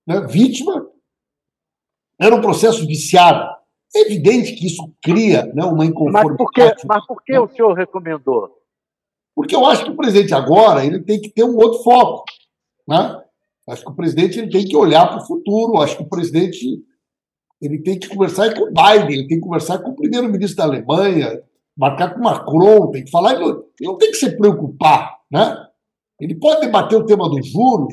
né, 0.07 0.21
vítima 0.27 0.88
era 2.20 2.35
um 2.35 2.40
processo 2.40 2.87
viciado. 2.87 3.46
É 3.94 4.00
evidente 4.00 4.54
que 4.54 4.66
isso 4.66 4.92
cria 5.02 5.46
né, 5.54 5.64
uma 5.64 5.85
inconformidade. 5.85 6.28
Mas 6.28 6.37
por, 6.37 6.50
que, 6.52 6.87
mas 6.87 7.07
por 7.07 7.22
que 7.22 7.38
o 7.38 7.48
senhor 7.48 7.72
recomendou? 7.74 8.50
Porque 9.35 9.54
eu 9.54 9.64
acho 9.64 9.85
que 9.85 9.90
o 9.90 9.96
presidente 9.96 10.35
agora 10.35 10.85
ele 10.85 11.00
tem 11.00 11.20
que 11.20 11.31
ter 11.31 11.44
um 11.44 11.57
outro 11.57 11.83
foco. 11.83 12.24
Né? 12.87 13.22
Acho 13.68 13.85
que 13.85 13.90
o 13.90 13.94
presidente 13.94 14.38
ele 14.38 14.50
tem 14.50 14.66
que 14.66 14.76
olhar 14.76 15.07
para 15.07 15.22
o 15.22 15.26
futuro. 15.26 15.81
Acho 15.81 15.96
que 15.96 16.02
o 16.02 16.09
presidente 16.09 16.83
ele 17.60 17.83
tem 17.83 17.98
que 17.98 18.08
conversar 18.08 18.54
com 18.54 18.62
o 18.62 18.73
Biden, 18.73 19.19
ele 19.19 19.29
tem 19.29 19.38
que 19.38 19.44
conversar 19.44 19.79
com 19.79 19.90
o 19.90 19.96
primeiro-ministro 19.96 20.56
da 20.56 20.64
Alemanha, 20.64 21.42
marcar 21.77 22.14
com 22.14 22.21
o 22.21 22.25
Macron, 22.25 22.90
tem 22.90 23.04
que 23.04 23.10
falar, 23.10 23.35
ele 23.35 23.62
não, 23.81 23.96
tem 23.96 24.10
que 24.10 24.16
se 24.16 24.37
preocupar, 24.37 25.19
né? 25.31 25.56
Ele 26.21 26.35
pode 26.35 26.60
debater 26.60 26.98
o 26.98 27.06
tema 27.06 27.29
do 27.29 27.42
juro, 27.42 27.88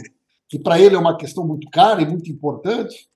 que 0.50 0.60
para 0.60 0.80
ele 0.80 0.96
é 0.96 1.00
uma 1.00 1.18
questão 1.18 1.46
muito 1.46 1.70
cara 1.70 2.02
e 2.02 2.08
muito 2.08 2.32
importante, 2.32 3.08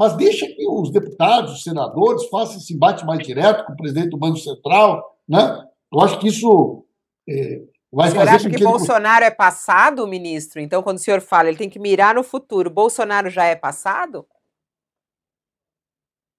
mas 0.00 0.16
deixa 0.16 0.46
que 0.46 0.66
os 0.66 0.90
deputados, 0.90 1.52
os 1.52 1.62
senadores 1.62 2.26
façam 2.28 2.56
esse 2.56 2.72
embate 2.72 3.04
mais 3.04 3.18
direto 3.18 3.66
com 3.66 3.74
o 3.74 3.76
presidente 3.76 4.08
do 4.08 4.16
Banco 4.16 4.38
Central, 4.38 5.14
né? 5.28 5.62
Eu 5.92 6.00
acho 6.00 6.18
que 6.18 6.28
isso 6.28 6.86
é, 7.28 7.60
vai 7.92 8.08
o 8.08 8.10
senhor 8.10 8.24
fazer 8.24 8.36
acha 8.36 8.48
que, 8.48 8.56
que 8.56 8.64
Bolsonaro 8.64 9.24
ele... 9.24 9.30
é 9.30 9.30
passado, 9.30 10.06
ministro? 10.06 10.58
Então, 10.58 10.82
quando 10.82 10.96
o 10.96 11.00
senhor 11.00 11.20
fala, 11.20 11.50
ele 11.50 11.58
tem 11.58 11.68
que 11.68 11.78
mirar 11.78 12.14
no 12.14 12.22
futuro. 12.22 12.70
Bolsonaro 12.70 13.28
já 13.28 13.44
é 13.44 13.54
passado? 13.54 14.26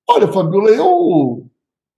Olha, 0.09 0.27
Fabiola, 0.27 0.71
eu, 0.71 1.47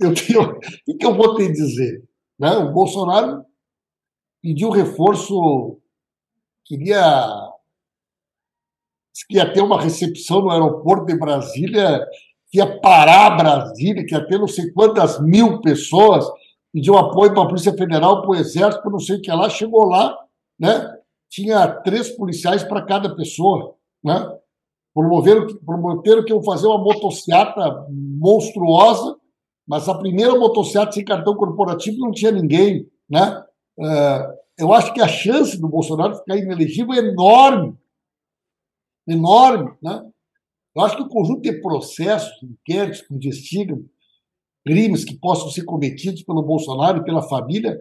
eu 0.01 0.13
tenho. 0.13 0.59
O 0.85 0.97
que 0.97 1.05
eu 1.05 1.15
vou 1.15 1.37
te 1.37 1.49
dizer? 1.49 2.03
Né? 2.37 2.57
O 2.57 2.73
Bolsonaro 2.73 3.45
pediu 4.41 4.69
reforço, 4.69 5.79
queria 6.65 7.52
que 9.27 9.35
ia 9.35 9.51
ter 9.51 9.61
uma 9.61 9.79
recepção 9.79 10.41
no 10.41 10.49
aeroporto 10.49 11.05
de 11.05 11.17
Brasília, 11.17 12.05
que 12.51 12.57
ia 12.57 12.79
parar 12.79 13.37
Brasília, 13.37 14.05
que 14.05 14.15
ia 14.15 14.25
ter 14.25 14.39
não 14.39 14.47
sei 14.47 14.71
quantas 14.71 15.19
mil 15.19 15.61
pessoas, 15.61 16.25
pediu 16.73 16.97
apoio 16.97 17.33
para 17.33 17.43
a 17.43 17.47
Polícia 17.47 17.73
Federal, 17.73 18.21
para 18.21 18.31
o 18.31 18.35
Exército, 18.35 18.89
não 18.89 18.99
sei 18.99 19.17
o 19.17 19.21
que 19.21 19.31
lá. 19.31 19.49
Chegou 19.49 19.85
lá, 19.85 20.17
né? 20.59 20.97
tinha 21.33 21.67
três 21.67 22.09
policiais 22.09 22.63
para 22.63 22.85
cada 22.85 23.15
pessoa. 23.15 23.73
Né? 24.03 24.37
Promoveram, 24.93 25.47
prometeram 25.65 26.23
que 26.23 26.31
iam 26.31 26.43
fazer 26.43 26.67
uma 26.67 26.77
motocicleta 26.77 27.87
monstruosa, 27.89 29.15
mas 29.67 29.89
a 29.89 29.97
primeira 29.97 30.37
motocicleta 30.37 30.91
sem 30.91 31.03
cartão 31.03 31.35
corporativo 31.35 31.97
não 31.99 32.11
tinha 32.11 32.31
ninguém. 32.31 32.87
Né? 33.09 33.43
É, 33.79 34.27
eu 34.59 34.71
acho 34.71 34.93
que 34.93 35.01
a 35.01 35.07
chance 35.07 35.59
do 35.59 35.67
Bolsonaro 35.67 36.17
ficar 36.17 36.37
inelegível 36.37 36.93
é 36.93 36.99
enorme. 36.99 37.75
Enorme. 39.07 39.71
Né? 39.81 40.03
Eu 40.75 40.81
acho 40.83 40.95
que 40.95 41.03
o 41.03 41.09
conjunto 41.09 41.41
de 41.41 41.61
processos, 41.61 42.31
inquéritos 42.43 43.01
que 43.01 43.13
investigam 43.13 43.83
crimes 44.65 45.03
que 45.03 45.15
possam 45.15 45.49
ser 45.49 45.63
cometidos 45.65 46.23
pelo 46.23 46.41
Bolsonaro 46.41 46.99
e 46.99 47.03
pela 47.03 47.21
família 47.21 47.77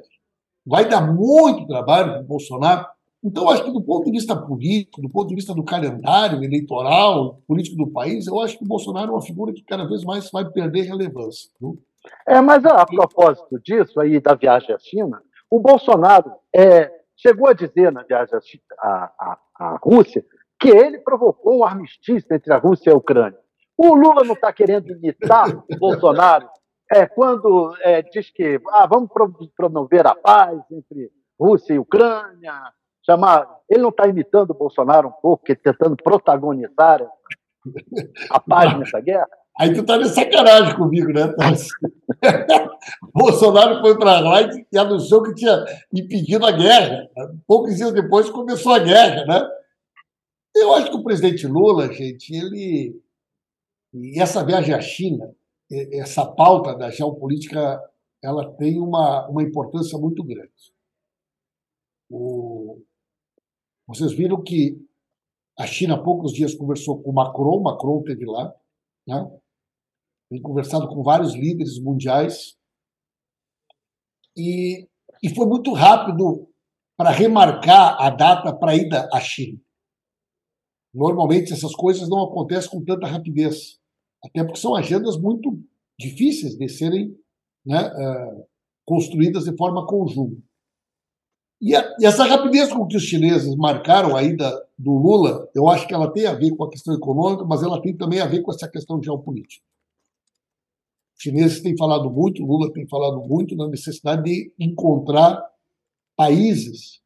vai 0.66 0.88
dar 0.88 1.12
muito 1.12 1.66
trabalho 1.66 2.12
para 2.12 2.22
o 2.22 2.26
Bolsonaro 2.26 2.86
então, 3.24 3.48
acho 3.48 3.62
que 3.62 3.70
do 3.70 3.80
ponto 3.80 4.06
de 4.06 4.10
vista 4.10 4.34
político, 4.34 5.00
do 5.00 5.08
ponto 5.08 5.28
de 5.28 5.36
vista 5.36 5.54
do 5.54 5.62
calendário 5.62 6.42
eleitoral, 6.42 7.38
político 7.46 7.76
do 7.76 7.88
país, 7.88 8.26
eu 8.26 8.40
acho 8.40 8.58
que 8.58 8.64
o 8.64 8.66
Bolsonaro 8.66 9.10
é 9.10 9.14
uma 9.14 9.22
figura 9.22 9.52
que 9.52 9.62
cada 9.62 9.86
vez 9.86 10.02
mais 10.02 10.28
vai 10.30 10.44
perder 10.44 10.82
relevância. 10.82 11.48
Viu? 11.60 11.78
É, 12.26 12.40
mas 12.40 12.64
a 12.64 12.84
propósito 12.84 13.60
disso, 13.60 14.00
aí 14.00 14.20
da 14.20 14.34
viagem 14.34 14.74
à 14.74 14.78
China, 14.80 15.22
o 15.48 15.60
Bolsonaro 15.60 16.32
é, 16.52 16.90
chegou 17.16 17.46
a 17.46 17.52
dizer 17.52 17.92
na 17.92 18.02
viagem 18.02 18.34
à, 18.80 19.12
à, 19.16 19.38
à 19.54 19.78
Rússia 19.80 20.24
que 20.62 20.70
ele 20.70 20.98
provocou 20.98 21.58
um 21.58 21.64
armistício 21.64 22.32
entre 22.32 22.52
a 22.52 22.58
Rússia 22.58 22.90
e 22.90 22.92
a 22.92 22.96
Ucrânia. 22.96 23.38
O 23.76 23.96
Lula 23.96 24.22
não 24.24 24.34
está 24.34 24.52
querendo 24.52 24.92
imitar 24.92 25.48
o 25.48 25.76
Bolsonaro 25.76 26.48
é, 26.90 27.04
quando 27.04 27.74
é, 27.80 28.00
diz 28.02 28.30
que 28.30 28.60
ah, 28.70 28.86
vamos 28.86 29.10
promover 29.56 30.06
a 30.06 30.14
paz 30.14 30.60
entre 30.70 31.10
Rússia 31.40 31.74
e 31.74 31.78
Ucrânia, 31.80 32.54
chamar. 33.04 33.48
Ele 33.68 33.82
não 33.82 33.88
está 33.88 34.06
imitando 34.06 34.50
o 34.50 34.54
Bolsonaro 34.54 35.08
um 35.08 35.20
pouco, 35.20 35.44
que 35.44 35.56
tentando 35.56 35.96
protagonizar 35.96 37.00
a 38.30 38.38
paz 38.38 38.78
nessa 38.78 39.00
guerra? 39.00 39.28
Aí 39.58 39.74
tu 39.74 39.80
está 39.80 39.98
de 39.98 40.08
sacanagem 40.08 40.76
comigo, 40.76 41.12
né? 41.12 41.34
Bolsonaro 43.12 43.80
foi 43.80 43.98
para 43.98 44.20
lá 44.20 44.42
e 44.42 44.78
anunciou 44.78 45.22
que 45.22 45.34
tinha 45.34 45.64
impedido 45.92 46.46
a 46.46 46.52
guerra. 46.52 47.08
Poucos 47.46 47.76
dias 47.76 47.92
depois 47.92 48.30
começou 48.30 48.74
a 48.74 48.78
guerra, 48.78 49.24
né? 49.26 49.48
Eu 50.54 50.74
acho 50.74 50.90
que 50.90 50.96
o 50.96 51.02
presidente 51.02 51.46
Lula, 51.46 51.92
gente, 51.92 52.34
ele. 52.34 53.00
E 53.94 54.20
essa 54.20 54.44
viagem 54.44 54.74
à 54.74 54.80
China, 54.80 55.34
essa 55.70 56.26
pauta 56.26 56.74
da 56.74 56.90
geopolítica, 56.90 57.80
ela 58.22 58.54
tem 58.56 58.80
uma, 58.80 59.28
uma 59.28 59.42
importância 59.42 59.98
muito 59.98 60.22
grande. 60.24 60.72
O, 62.10 62.82
vocês 63.86 64.12
viram 64.12 64.42
que 64.42 64.78
a 65.58 65.66
China 65.66 65.94
há 65.94 66.02
poucos 66.02 66.32
dias 66.32 66.54
conversou 66.54 67.02
com 67.02 67.10
o 67.10 67.14
Macron, 67.14 67.62
Macron 67.62 68.00
esteve 68.00 68.24
lá, 68.24 68.54
né? 69.06 69.30
tem 70.30 70.40
conversado 70.40 70.88
com 70.88 71.02
vários 71.02 71.34
líderes 71.34 71.78
mundiais 71.78 72.56
e, 74.36 74.88
e 75.22 75.34
foi 75.34 75.46
muito 75.46 75.72
rápido 75.72 76.48
para 76.96 77.10
remarcar 77.10 78.00
a 78.00 78.08
data 78.08 78.54
para 78.56 78.72
a 78.72 78.76
ida 78.76 79.08
à 79.12 79.20
China. 79.20 79.60
Normalmente 80.94 81.52
essas 81.52 81.74
coisas 81.74 82.08
não 82.08 82.22
acontecem 82.22 82.70
com 82.70 82.84
tanta 82.84 83.06
rapidez, 83.06 83.78
até 84.22 84.44
porque 84.44 84.60
são 84.60 84.74
agendas 84.74 85.16
muito 85.16 85.58
difíceis 85.98 86.56
de 86.56 86.68
serem 86.68 87.16
né, 87.64 87.88
uh, 87.88 88.46
construídas 88.84 89.44
de 89.44 89.56
forma 89.56 89.86
conjunta. 89.86 90.36
E, 91.60 91.74
a, 91.74 91.96
e, 91.98 92.04
essa 92.04 92.24
rapidez 92.24 92.72
com 92.72 92.86
que 92.86 92.96
os 92.96 93.04
chineses 93.04 93.54
marcaram 93.56 94.16
a 94.16 94.22
ida 94.22 94.50
do 94.76 94.92
Lula, 94.92 95.48
eu 95.54 95.68
acho 95.68 95.86
que 95.86 95.94
ela 95.94 96.12
tem 96.12 96.26
a 96.26 96.34
ver 96.34 96.54
com 96.56 96.64
a 96.64 96.70
questão 96.70 96.94
econômica, 96.94 97.44
mas 97.44 97.62
ela 97.62 97.80
tem 97.80 97.96
também 97.96 98.20
a 98.20 98.26
ver 98.26 98.42
com 98.42 98.50
essa 98.50 98.68
questão 98.68 99.00
geopolítica. 99.02 99.64
Os 101.16 101.22
chineses 101.22 101.62
têm 101.62 101.76
falado 101.76 102.10
muito, 102.10 102.44
Lula 102.44 102.72
tem 102.72 102.86
falado 102.88 103.20
muito 103.20 103.54
na 103.54 103.68
necessidade 103.68 104.24
de 104.24 104.52
encontrar 104.58 105.40
países 106.16 107.01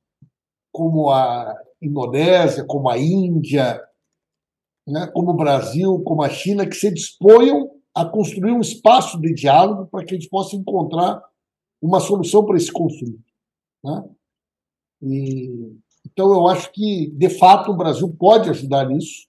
como 0.76 1.10
a 1.10 1.56
Indonésia, 1.80 2.66
como 2.66 2.90
a 2.90 2.98
Índia, 2.98 3.82
né, 4.86 5.06
como 5.14 5.30
o 5.30 5.36
Brasil, 5.36 6.02
como 6.04 6.22
a 6.22 6.28
China, 6.28 6.66
que 6.66 6.76
se 6.76 6.92
disponham 6.92 7.70
a 7.94 8.04
construir 8.04 8.52
um 8.52 8.60
espaço 8.60 9.18
de 9.18 9.32
diálogo 9.32 9.86
para 9.86 10.04
que 10.04 10.14
a 10.14 10.18
gente 10.18 10.28
possa 10.28 10.54
encontrar 10.54 11.22
uma 11.80 11.98
solução 11.98 12.44
para 12.44 12.58
esse 12.58 12.70
conflito. 12.70 13.24
Né? 13.82 14.04
E, 15.00 15.78
então, 16.04 16.30
eu 16.34 16.46
acho 16.46 16.70
que, 16.72 17.10
de 17.10 17.30
fato, 17.30 17.70
o 17.70 17.76
Brasil 17.76 18.14
pode 18.18 18.50
ajudar 18.50 18.86
nisso. 18.86 19.26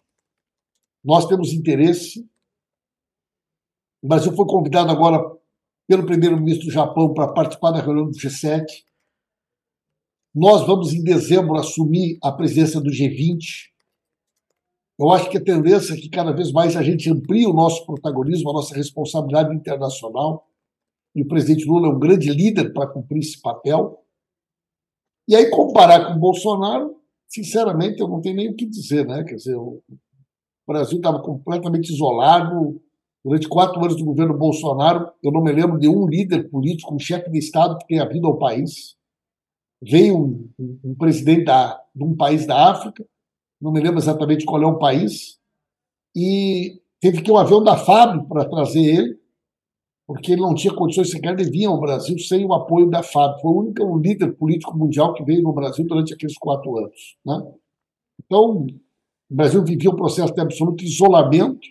Nós 1.02 1.26
temos 1.28 1.54
interesse. 1.54 2.30
O 4.04 4.08
Brasil 4.10 4.34
foi 4.34 4.46
convidado 4.46 4.92
agora 4.92 5.18
pelo 5.88 6.06
primeiro-ministro 6.06 6.66
do 6.66 6.74
Japão 6.74 7.14
para 7.14 7.32
participar 7.32 7.72
da 7.72 7.80
reunião 7.80 8.08
do 8.08 8.18
G7. 8.18 8.66
Nós 10.40 10.68
vamos, 10.68 10.94
em 10.94 11.04
dezembro, 11.04 11.56
assumir 11.56 12.20
a 12.22 12.32
presidência 12.32 12.80
do 12.80 12.92
G20. 12.92 13.40
Eu 15.00 15.10
acho 15.10 15.32
que 15.32 15.38
a 15.40 15.44
tendência 15.44 15.96
é 15.96 15.98
que 15.98 16.12
cada 16.12 16.32
vez 16.32 16.52
mais 16.52 16.76
a 16.76 16.84
gente 16.84 17.10
amplie 17.10 17.48
o 17.48 17.54
nosso 17.54 17.84
protagonismo, 17.88 18.52
a 18.52 18.54
nossa 18.54 18.76
responsabilidade 18.76 19.52
internacional. 19.56 20.48
E 21.16 21.24
o 21.24 21.28
presidente 21.28 21.66
Lula 21.66 21.88
é 21.88 21.92
um 21.92 21.98
grande 21.98 22.30
líder 22.30 22.72
para 22.72 22.86
cumprir 22.86 23.18
esse 23.18 23.42
papel. 23.42 24.00
E 25.28 25.36
aí, 25.36 25.50
comparar 25.50 26.06
com 26.06 26.14
o 26.14 26.20
Bolsonaro, 26.20 26.96
sinceramente, 27.28 28.00
eu 28.00 28.08
não 28.08 28.22
tenho 28.22 28.36
nem 28.36 28.52
o 28.52 28.56
que 28.56 28.68
dizer, 28.68 29.08
né? 29.08 29.24
Quer 29.24 29.38
dizer, 29.38 29.56
o 29.56 29.82
Brasil 30.68 30.98
estava 30.98 31.20
completamente 31.20 31.92
isolado. 31.92 32.80
Durante 33.26 33.50
quatro 33.50 33.84
anos 33.84 33.98
do 33.98 34.06
governo 34.06 34.38
Bolsonaro, 34.38 35.12
eu 35.24 35.32
não 35.32 35.42
me 35.42 35.52
lembro 35.52 35.80
de 35.80 35.88
um 35.88 36.08
líder 36.08 36.48
político, 36.48 36.94
um 36.94 37.00
chefe 37.00 37.28
de 37.32 37.40
Estado 37.40 37.76
que 37.80 37.88
tenha 37.88 38.08
vindo 38.08 38.28
ao 38.28 38.38
país. 38.38 38.97
Veio 39.82 40.18
um, 40.18 40.50
um, 40.60 40.80
um 40.86 40.96
presidente 40.96 41.46
da, 41.46 41.80
de 41.94 42.04
um 42.04 42.16
país 42.16 42.46
da 42.46 42.72
África, 42.72 43.06
não 43.62 43.72
me 43.72 43.80
lembro 43.80 44.00
exatamente 44.00 44.46
qual 44.46 44.62
é 44.62 44.66
o 44.66 44.80
país, 44.80 45.40
e 46.16 46.82
teve 47.00 47.22
que 47.22 47.30
ir 47.30 47.34
um 47.34 47.38
avião 47.38 47.64
da 47.64 47.78
FAB 47.78 48.28
para 48.28 48.50
trazer 48.50 48.84
ele 48.84 49.20
porque 50.08 50.32
ele 50.32 50.42
não 50.42 50.56
tinha 50.56 50.74
condições 50.74 51.12
sequer 51.12 51.36
de 51.36 51.44
vir 51.44 51.66
ao 51.66 51.82
Brasil 51.82 52.18
sem 52.18 52.46
o 52.46 52.54
apoio 52.54 52.90
da 52.90 53.04
FAB. 53.04 53.42
Foi 53.42 53.52
o 53.52 53.60
único 53.60 53.98
líder 54.00 54.34
político 54.38 54.76
mundial 54.76 55.14
que 55.14 55.24
veio 55.24 55.44
no 55.44 55.52
Brasil 55.52 55.86
durante 55.86 56.14
aqueles 56.14 56.38
quatro 56.38 56.78
anos. 56.78 57.18
Né? 57.26 57.54
Então, 58.24 58.66
o 59.30 59.36
Brasil 59.36 59.62
vivia 59.66 59.90
um 59.90 59.98
processo 59.98 60.34
de 60.34 60.40
absoluto 60.40 60.82
isolamento. 60.82 61.68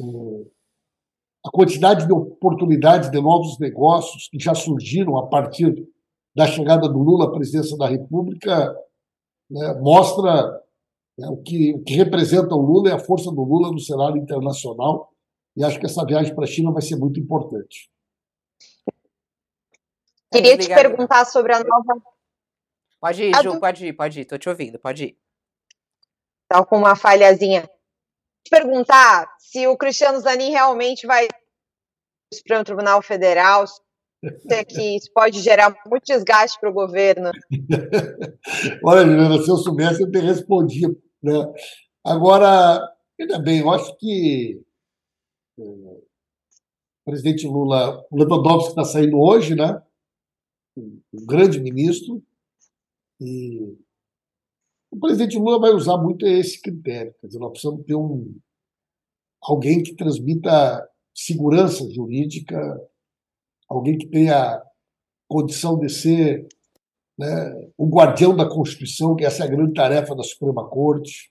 É, 0.00 0.04
a 1.44 1.50
quantidade 1.50 2.06
de 2.06 2.12
oportunidades 2.12 3.10
de 3.10 3.20
novos 3.20 3.58
negócios 3.58 4.26
que 4.28 4.42
já 4.42 4.54
surgiram 4.54 5.18
a 5.18 5.26
partir 5.26 5.86
da 6.34 6.46
chegada 6.46 6.88
do 6.88 6.98
Lula 6.98 7.26
à 7.26 7.30
presidência 7.30 7.76
da 7.76 7.86
República 7.86 8.74
né, 9.50 9.74
mostra 9.80 10.62
né, 11.18 11.28
o, 11.28 11.36
que, 11.42 11.74
o 11.74 11.82
que 11.82 11.94
representa 11.94 12.54
o 12.54 12.60
Lula 12.60 12.90
e 12.90 12.92
a 12.92 12.98
força 12.98 13.30
do 13.30 13.42
Lula 13.42 13.70
no 13.70 13.80
cenário 13.80 14.16
internacional 14.16 15.10
e 15.56 15.64
acho 15.64 15.78
que 15.78 15.86
essa 15.86 16.04
viagem 16.04 16.34
para 16.34 16.44
a 16.44 16.46
China 16.46 16.72
vai 16.72 16.82
ser 16.82 16.96
muito 16.96 17.18
importante. 17.18 17.90
Queria 20.32 20.56
te 20.56 20.68
perguntar 20.68 21.24
sobre 21.24 21.52
a 21.52 21.58
nova. 21.58 22.00
Pode 23.00 23.24
ir, 23.24 23.34
Ju, 23.42 23.54
do... 23.54 23.60
pode 23.60 23.86
ir, 23.86 23.92
pode 23.92 24.20
ir, 24.20 24.22
estou 24.22 24.38
te 24.38 24.48
ouvindo, 24.48 24.78
pode 24.78 25.04
ir. 25.04 25.18
Estava 26.42 26.64
com 26.64 26.78
uma 26.78 26.94
falhazinha. 26.94 27.68
Te 28.44 28.50
perguntar 28.50 29.28
se 29.38 29.66
o 29.66 29.76
Cristiano 29.76 30.20
Zanin 30.20 30.50
realmente 30.50 31.06
vai 31.06 31.26
para 32.46 32.60
o 32.60 32.64
Tribunal 32.64 33.02
Federal, 33.02 33.64
é 34.50 34.64
que 34.64 34.96
isso 34.96 35.10
pode 35.12 35.40
gerar 35.40 35.74
muito 35.86 36.04
desgaste 36.04 36.58
para 36.60 36.70
o 36.70 36.74
governo. 36.74 37.30
Olha, 38.84 39.06
Juliana, 39.06 39.42
se 39.42 39.50
eu 39.50 39.56
soubesse, 39.56 40.02
eu 40.02 40.10
teria 40.10 40.28
respondido. 40.28 41.00
Né? 41.22 41.32
Agora, 42.04 42.80
ainda 43.18 43.38
bem, 43.38 43.60
eu 43.60 43.70
acho 43.70 43.96
que 43.96 44.62
o 45.58 46.02
presidente 47.04 47.46
Lula, 47.46 48.04
o 48.10 48.16
Lewandowski 48.16 48.70
está 48.70 48.84
saindo 48.84 49.18
hoje, 49.18 49.54
né? 49.54 49.82
Um 50.76 51.26
grande 51.26 51.60
ministro. 51.60 52.22
E 53.20 53.76
o 54.90 54.98
presidente 54.98 55.38
Lula 55.38 55.58
vai 55.58 55.70
usar 55.70 55.96
muito 55.98 56.26
esse 56.26 56.60
critério. 56.60 57.14
Quer 57.20 57.26
dizer, 57.26 57.38
nós 57.38 57.50
precisamos 57.50 57.84
ter 57.84 57.94
um, 57.94 58.34
alguém 59.42 59.82
que 59.82 59.94
transmita 59.94 60.88
segurança 61.14 61.88
jurídica, 61.90 62.58
alguém 63.70 63.96
que 63.96 64.08
tenha 64.08 64.60
condição 65.28 65.78
de 65.78 65.88
ser 65.88 66.48
né, 67.16 67.70
o 67.78 67.86
guardião 67.86 68.34
da 68.34 68.48
Constituição, 68.48 69.14
que 69.14 69.24
essa 69.24 69.44
é 69.44 69.46
a 69.46 69.50
grande 69.50 69.74
tarefa 69.74 70.16
da 70.16 70.24
Suprema 70.24 70.68
Corte. 70.68 71.30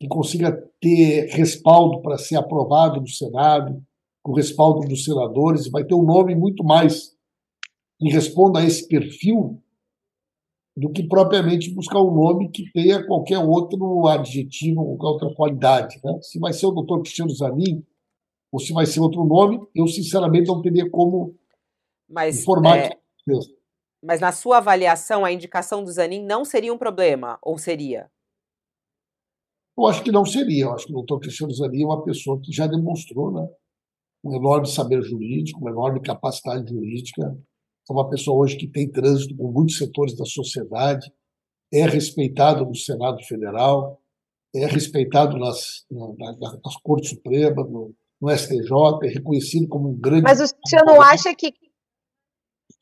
que 0.00 0.08
consiga 0.08 0.50
ter 0.80 1.28
respaldo 1.28 2.02
para 2.02 2.18
ser 2.18 2.34
aprovado 2.36 3.00
no 3.00 3.06
Senado, 3.06 3.80
com 4.22 4.32
respaldo 4.32 4.86
dos 4.88 5.04
senadores, 5.04 5.68
vai 5.68 5.84
ter 5.84 5.94
um 5.94 6.04
nome 6.04 6.34
muito 6.34 6.64
mais 6.64 7.10
que 8.00 8.08
responda 8.08 8.60
a 8.60 8.64
esse 8.64 8.86
perfil 8.88 9.62
do 10.76 10.90
que 10.90 11.06
propriamente 11.06 11.72
buscar 11.74 12.00
um 12.00 12.14
nome 12.14 12.50
que 12.50 12.70
tenha 12.72 13.04
qualquer 13.06 13.38
outro 13.38 14.06
adjetivo, 14.06 14.96
qualquer 14.96 15.24
outra 15.26 15.36
qualidade. 15.36 16.00
Né? 16.02 16.18
Se 16.22 16.38
vai 16.38 16.52
ser 16.52 16.66
o 16.66 16.70
doutor 16.70 17.02
Cristiano 17.02 17.30
Zanin 17.30 17.84
ou 18.50 18.58
se 18.58 18.72
vai 18.72 18.86
ser 18.86 19.00
outro 19.00 19.24
nome, 19.24 19.60
eu 19.74 19.86
sinceramente 19.86 20.48
não 20.48 20.62
teria 20.62 20.88
como 20.90 21.34
mas, 22.12 22.40
informar. 22.40 22.78
É... 22.78 22.90
Mas 24.04 24.20
na 24.20 24.32
sua 24.32 24.58
avaliação, 24.58 25.24
a 25.24 25.32
indicação 25.32 25.82
do 25.82 25.90
Zanin 25.90 26.24
não 26.24 26.44
seria 26.44 26.72
um 26.72 26.78
problema, 26.78 27.38
ou 27.40 27.56
seria? 27.56 28.10
Eu 29.78 29.86
acho 29.86 30.02
que 30.02 30.12
não 30.12 30.24
seria. 30.24 30.64
Eu 30.64 30.72
acho 30.72 30.86
que 30.86 30.92
o 30.92 30.96
doutor 30.96 31.20
Cristiano 31.20 31.52
Zanin 31.52 31.82
é 31.82 31.86
uma 31.86 32.04
pessoa 32.04 32.40
que 32.40 32.52
já 32.52 32.66
demonstrou 32.66 33.32
né, 33.32 33.48
um 34.24 34.36
enorme 34.36 34.66
saber 34.66 35.02
jurídico, 35.02 35.60
uma 35.60 35.70
enorme 35.70 36.00
capacidade 36.00 36.68
jurídica, 36.70 37.22
é 37.88 37.92
uma 37.92 38.08
pessoa 38.08 38.38
hoje 38.38 38.56
que 38.56 38.68
tem 38.68 38.90
trânsito 38.90 39.36
com 39.36 39.50
muitos 39.50 39.78
setores 39.78 40.16
da 40.16 40.24
sociedade, 40.24 41.12
é 41.72 41.86
respeitado 41.86 42.64
no 42.64 42.76
Senado 42.76 43.22
Federal, 43.24 44.00
é 44.54 44.66
respeitado 44.66 45.38
nas, 45.38 45.84
na, 45.90 46.36
nas 46.64 46.76
Cortes 46.82 47.10
Supremas, 47.10 47.68
no, 47.70 47.94
no, 48.20 48.30
STJ, 48.30 48.70
é 49.04 49.08
reconhecido 49.08 49.66
como 49.68 49.90
um 49.90 49.98
grande. 49.98 50.22
Mas 50.22 50.40
o 50.40 50.46
senhor 50.68 50.84
não 50.84 51.00
acha 51.00 51.34
que 51.34 51.52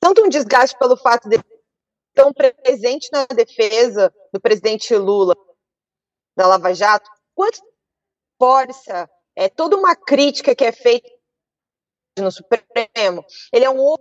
tanto 0.01 0.23
um 0.25 0.29
desgaste 0.29 0.77
pelo 0.79 0.97
fato 0.97 1.29
de 1.29 1.39
tão 2.15 2.33
presente 2.33 3.09
na 3.13 3.27
defesa 3.27 4.13
do 4.33 4.41
presidente 4.41 4.95
Lula 4.97 5.35
da 6.37 6.47
Lava 6.47 6.75
Jato, 6.75 7.09
quanto 7.35 7.61
força 8.39 9.09
é 9.37 9.49
toda 9.49 9.77
uma 9.77 9.95
crítica 9.95 10.55
que 10.55 10.65
é 10.65 10.73
feita 10.73 11.09
no 12.19 12.31
Supremo, 12.33 13.25
ele 13.53 13.65
é 13.65 13.71
um 13.71 13.95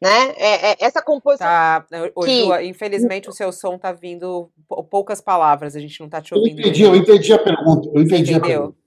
né? 0.00 0.32
É, 0.38 0.70
é 0.70 0.76
essa 0.80 1.02
composição. 1.02 1.46
Tá, 1.46 1.86
que... 2.24 2.44
Ju, 2.44 2.60
infelizmente 2.62 3.28
o 3.28 3.32
seu 3.32 3.52
som 3.52 3.76
tá 3.76 3.92
vindo 3.92 4.50
poucas 4.90 5.20
palavras, 5.20 5.76
a 5.76 5.80
gente 5.80 6.00
não 6.00 6.08
tá 6.08 6.22
te 6.22 6.34
ouvindo. 6.34 6.60
Eu 6.60 6.62
entendi, 6.62 6.82
eu 6.82 6.96
entendi 6.96 7.32
a 7.32 7.38
pergunta. 7.38 7.90
Eu 7.92 8.02
entendi 8.02 8.34
a 8.34 8.40
pergunta. 8.40 8.79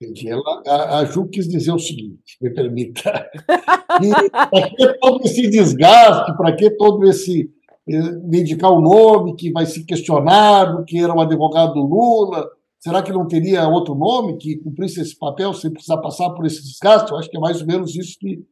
Entendi. 0.00 0.28
Ela, 0.28 0.62
a, 0.66 0.98
a, 0.98 1.04
Ju 1.06 1.26
quis 1.28 1.48
dizer 1.48 1.72
o 1.72 1.78
seguinte, 1.78 2.36
me 2.40 2.50
permita. 2.52 3.12
para 4.50 4.70
que 4.70 4.98
todo 4.98 5.24
esse 5.24 5.48
desgaste, 5.48 6.36
para 6.36 6.54
que 6.54 6.70
todo 6.70 7.04
esse. 7.06 7.50
Me 7.86 8.40
indicar 8.40 8.72
o 8.72 8.78
um 8.78 8.82
nome 8.82 9.36
que 9.36 9.52
vai 9.52 9.64
ser 9.64 9.84
questionado, 9.84 10.84
que 10.84 10.98
era 10.98 11.14
o 11.14 11.20
advogado 11.20 11.74
do 11.74 11.82
Lula. 11.82 12.50
Será 12.80 13.00
que 13.00 13.12
não 13.12 13.28
teria 13.28 13.68
outro 13.68 13.94
nome 13.94 14.36
que 14.38 14.56
cumprisse 14.56 15.00
esse 15.00 15.16
papel 15.16 15.54
sem 15.54 15.72
precisar 15.72 15.98
passar 15.98 16.30
por 16.30 16.44
esse 16.44 16.62
desgaste? 16.62 17.10
Eu 17.10 17.16
acho 17.16 17.30
que 17.30 17.36
é 17.36 17.40
mais 17.40 17.60
ou 17.60 17.66
menos 17.66 17.94
isso 17.94 18.18
que, 18.18 18.44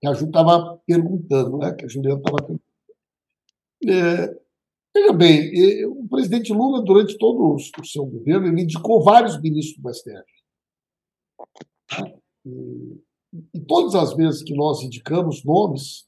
que 0.00 0.06
a 0.06 0.12
Ju 0.12 0.26
estava 0.26 0.78
perguntando, 0.86 1.56
né? 1.58 1.72
que 1.72 1.86
a 1.86 1.88
Juliana 1.88 2.18
estava 2.18 2.36
perguntando. 2.36 2.60
É, 3.86 4.34
veja 4.94 5.12
bem, 5.12 5.86
o 5.86 6.06
presidente 6.08 6.52
Lula, 6.52 6.82
durante 6.82 7.18
todo 7.18 7.54
o 7.54 7.84
seu 7.84 8.04
governo, 8.04 8.46
ele 8.46 8.62
indicou 8.62 9.02
vários 9.02 9.40
ministros 9.40 9.82
do 9.82 9.94
STF. 9.94 10.33
E, 12.46 13.00
e 13.54 13.60
todas 13.60 13.94
as 13.94 14.14
vezes 14.14 14.42
que 14.42 14.54
nós 14.54 14.82
indicamos 14.82 15.44
nomes, 15.44 16.06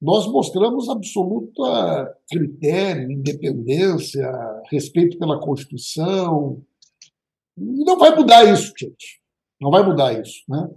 nós 0.00 0.26
mostramos 0.26 0.88
absoluta 0.88 2.16
critério, 2.30 3.10
independência, 3.10 4.30
respeito 4.70 5.18
pela 5.18 5.40
Constituição. 5.40 6.62
E 7.56 7.84
não 7.84 7.98
vai 7.98 8.14
mudar 8.14 8.44
isso, 8.44 8.72
gente. 8.78 9.22
Não 9.60 9.70
vai 9.70 9.84
mudar 9.84 10.20
isso. 10.20 10.42
Né? 10.48 10.68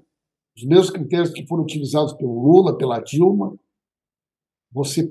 os 0.58 0.66
mesmos 0.66 0.89
critérios 0.89 1.30
que 1.30 1.45
foram 1.45 1.64
utilizados 1.64 2.14
pelo 2.14 2.41
Lula, 2.41 2.78
pela 2.78 3.00
Dilma. 3.00 3.56
Você, 4.72 5.08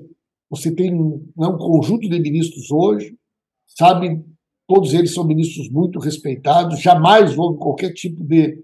você 0.49 0.75
tem 0.75 0.91
né, 0.91 1.47
um 1.47 1.57
conjunto 1.57 2.01
de 2.01 2.19
ministros 2.19 2.69
hoje, 2.69 3.17
sabe, 3.65 4.23
todos 4.67 4.93
eles 4.93 5.13
são 5.13 5.25
ministros 5.25 5.69
muito 5.69 5.97
respeitados, 5.97 6.81
jamais 6.81 7.37
houve 7.37 7.57
qualquer 7.57 7.93
tipo 7.93 8.23
de 8.23 8.61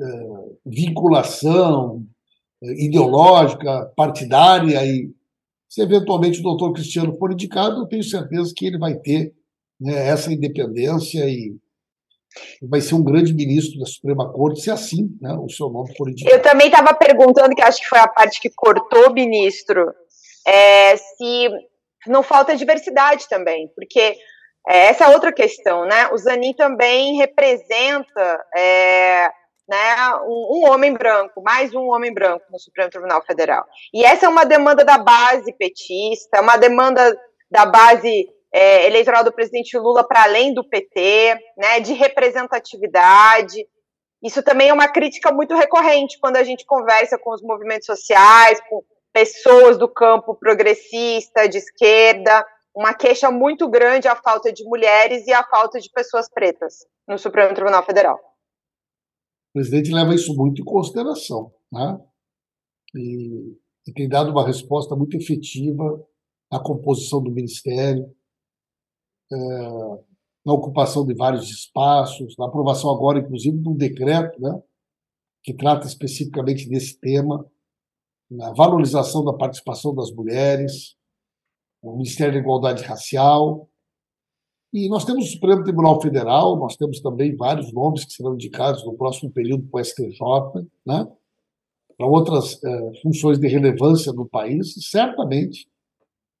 é, 0.00 0.06
vinculação 0.66 2.04
é, 2.62 2.84
ideológica, 2.84 3.90
partidária, 3.96 4.84
e 4.84 5.10
se 5.68 5.80
eventualmente 5.80 6.40
o 6.40 6.42
doutor 6.42 6.72
Cristiano 6.72 7.16
for 7.16 7.32
indicado, 7.32 7.80
eu 7.80 7.86
tenho 7.86 8.04
certeza 8.04 8.52
que 8.54 8.66
ele 8.66 8.78
vai 8.78 8.94
ter 8.94 9.32
né, 9.80 10.08
essa 10.08 10.32
independência 10.32 11.24
e 11.24 11.56
vai 12.62 12.80
ser 12.80 12.94
um 12.94 13.02
grande 13.02 13.32
ministro 13.32 13.80
da 13.80 13.86
Suprema 13.86 14.30
Corte, 14.30 14.60
se 14.60 14.70
assim 14.70 15.16
né, 15.20 15.32
o 15.32 15.48
seu 15.48 15.70
nome 15.70 15.96
for 15.96 16.08
indicado. 16.08 16.34
Eu 16.34 16.42
também 16.42 16.68
estava 16.68 16.92
perguntando, 16.94 17.54
que 17.54 17.62
acho 17.62 17.80
que 17.80 17.88
foi 17.88 17.98
a 17.98 18.08
parte 18.08 18.40
que 18.40 18.50
cortou 18.50 19.12
ministro, 19.12 19.92
é, 20.46 20.96
se 20.96 21.48
não 22.06 22.22
falta 22.22 22.56
diversidade 22.56 23.28
também, 23.28 23.68
porque 23.74 24.16
é, 24.68 24.86
essa 24.86 25.04
é 25.04 25.08
outra 25.08 25.32
questão, 25.32 25.84
né? 25.84 26.08
O 26.12 26.18
Zanin 26.18 26.52
também 26.54 27.16
representa 27.16 28.44
é, 28.54 29.30
né, 29.68 30.14
um, 30.24 30.58
um, 30.58 30.70
homem 30.70 30.92
branco, 30.92 31.40
mais 31.42 31.74
um 31.74 31.88
homem 31.90 32.12
branco 32.12 32.44
no 32.50 32.58
Supremo 32.58 32.90
Tribunal 32.90 33.22
Federal. 33.24 33.64
E 33.94 34.04
essa 34.04 34.26
é 34.26 34.28
uma 34.28 34.44
demanda 34.44 34.84
da 34.84 34.98
base 34.98 35.52
petista, 35.52 36.38
é 36.38 36.40
uma 36.40 36.56
demanda 36.56 37.16
da 37.50 37.64
base 37.64 38.28
é, 38.52 38.86
eleitoral 38.86 39.22
do 39.22 39.32
presidente 39.32 39.78
Lula 39.78 40.06
para 40.06 40.24
além 40.24 40.52
do 40.52 40.68
PT, 40.68 41.38
né, 41.56 41.80
de 41.80 41.92
representatividade. 41.92 43.64
Isso 44.22 44.42
também 44.42 44.68
é 44.68 44.72
uma 44.72 44.88
crítica 44.88 45.32
muito 45.32 45.54
recorrente 45.54 46.18
quando 46.20 46.36
a 46.36 46.44
gente 46.44 46.66
conversa 46.66 47.16
com 47.16 47.32
os 47.32 47.42
movimentos 47.42 47.86
sociais, 47.86 48.60
com 48.68 48.82
pessoas 49.12 49.78
do 49.78 49.88
campo 49.88 50.34
progressista, 50.34 51.48
de 51.48 51.58
esquerda, 51.58 52.44
uma 52.74 52.94
queixa 52.94 53.30
muito 53.30 53.68
grande 53.68 54.08
a 54.08 54.16
falta 54.16 54.52
de 54.52 54.64
mulheres 54.64 55.26
e 55.26 55.32
a 55.32 55.44
falta 55.44 55.80
de 55.80 55.90
pessoas 55.90 56.28
pretas 56.28 56.86
no 57.06 57.18
Supremo 57.18 57.54
Tribunal 57.54 57.84
Federal. 57.84 58.16
O 58.16 59.52
presidente 59.54 59.92
leva 59.92 60.14
isso 60.14 60.34
muito 60.34 60.62
em 60.62 60.64
consideração, 60.64 61.52
né? 61.72 62.00
E, 62.94 63.56
e 63.86 63.92
tem 63.92 64.08
dado 64.08 64.30
uma 64.30 64.46
resposta 64.46 64.94
muito 64.94 65.16
efetiva 65.16 66.06
à 66.50 66.60
composição 66.60 67.22
do 67.22 67.30
ministério, 67.30 68.14
é, 69.32 69.36
na 70.44 70.52
ocupação 70.52 71.04
de 71.04 71.14
vários 71.14 71.50
espaços, 71.50 72.36
na 72.38 72.46
aprovação 72.46 72.90
agora, 72.90 73.18
inclusive, 73.18 73.58
de 73.58 73.68
um 73.68 73.76
decreto 73.76 74.40
né, 74.40 74.60
que 75.42 75.54
trata 75.54 75.86
especificamente 75.86 76.68
desse 76.68 76.98
tema, 76.98 77.46
na 78.30 78.52
valorização 78.52 79.24
da 79.24 79.32
participação 79.32 79.94
das 79.94 80.10
mulheres, 80.12 80.96
o 81.82 81.92
Ministério 81.92 82.34
da 82.34 82.40
Igualdade 82.40 82.82
Racial. 82.84 83.68
E 84.72 84.88
nós 84.88 85.04
temos 85.04 85.26
o 85.26 85.32
Supremo 85.32 85.64
Tribunal 85.64 86.00
Federal, 86.00 86.56
nós 86.56 86.76
temos 86.76 87.00
também 87.00 87.36
vários 87.36 87.72
nomes 87.72 88.04
que 88.04 88.12
serão 88.12 88.34
indicados 88.34 88.84
no 88.84 88.96
próximo 88.96 89.30
período 89.32 89.66
para 89.68 89.80
o 89.80 89.84
STJ, 89.84 90.20
né, 90.86 91.08
para 91.98 92.06
outras 92.06 92.62
é, 92.62 93.00
funções 93.02 93.38
de 93.38 93.48
relevância 93.48 94.12
no 94.12 94.28
país, 94.28 94.74
certamente 94.90 95.68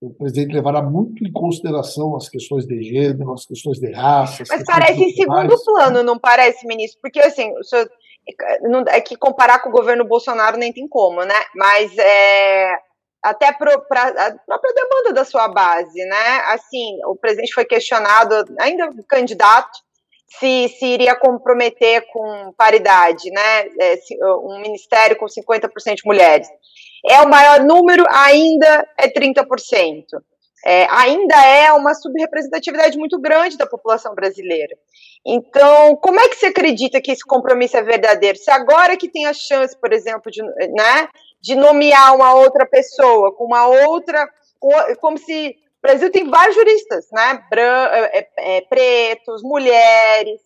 o 0.00 0.14
presidente 0.14 0.54
levará 0.54 0.80
muito 0.80 1.22
em 1.22 1.30
consideração 1.30 2.16
as 2.16 2.28
questões 2.28 2.64
de 2.64 2.82
gênero, 2.82 3.34
as 3.34 3.44
questões 3.44 3.78
de 3.78 3.92
raça. 3.92 4.44
Mas 4.48 4.64
parece 4.64 5.02
em 5.02 5.10
segundo 5.10 5.62
plano, 5.62 6.02
não 6.02 6.18
parece, 6.18 6.66
ministro? 6.66 6.98
Porque, 7.02 7.20
assim, 7.20 7.52
o 7.58 7.62
senhor, 7.62 7.86
é 8.88 9.00
que 9.02 9.14
comparar 9.16 9.58
com 9.58 9.68
o 9.68 9.72
governo 9.72 10.06
Bolsonaro 10.06 10.56
nem 10.56 10.72
tem 10.72 10.88
como, 10.88 11.22
né? 11.22 11.34
Mas 11.54 11.96
é, 11.98 12.78
até 13.22 13.52
para 13.52 13.74
a 13.74 13.80
própria 13.80 14.74
demanda 14.74 15.12
da 15.12 15.24
sua 15.24 15.48
base, 15.48 16.04
né? 16.06 16.38
Assim, 16.46 16.98
o 17.06 17.16
presidente 17.16 17.52
foi 17.52 17.64
questionado, 17.64 18.34
ainda 18.58 18.90
candidato, 19.08 19.78
se, 20.38 20.68
se 20.78 20.86
iria 20.86 21.16
comprometer 21.16 22.06
com 22.12 22.52
paridade, 22.56 23.30
né? 23.30 23.66
É, 23.80 23.98
um 24.44 24.60
ministério 24.60 25.16
com 25.16 25.26
50% 25.26 25.96
de 25.96 26.06
mulheres 26.06 26.48
é 27.08 27.20
o 27.22 27.28
maior 27.28 27.60
número, 27.60 28.04
ainda 28.10 28.86
é 28.98 29.08
30%. 29.08 30.04
É, 30.64 30.86
ainda 30.90 31.34
é 31.46 31.72
uma 31.72 31.94
subrepresentatividade 31.94 32.98
muito 32.98 33.18
grande 33.18 33.56
da 33.56 33.66
população 33.66 34.14
brasileira. 34.14 34.76
Então, 35.24 35.96
como 35.96 36.20
é 36.20 36.28
que 36.28 36.36
você 36.36 36.46
acredita 36.46 37.00
que 37.00 37.10
esse 37.10 37.24
compromisso 37.24 37.78
é 37.78 37.82
verdadeiro? 37.82 38.36
Se 38.36 38.50
agora 38.50 38.96
que 38.96 39.08
tem 39.08 39.24
a 39.24 39.32
chance, 39.32 39.74
por 39.78 39.90
exemplo, 39.90 40.30
de, 40.30 40.42
né, 40.42 41.08
de 41.40 41.54
nomear 41.54 42.14
uma 42.14 42.34
outra 42.34 42.66
pessoa 42.66 43.34
com 43.34 43.44
uma 43.44 43.66
outra, 43.66 44.28
como 45.00 45.18
se 45.18 45.50
o 45.50 45.82
Brasil 45.82 46.10
tem 46.10 46.28
vários 46.28 46.54
juristas, 46.54 47.06
né, 47.12 47.42
Bran, 47.48 47.88
é, 47.92 48.18
é, 48.18 48.56
é 48.56 48.60
pretos, 48.62 49.42
mulheres, 49.42 50.40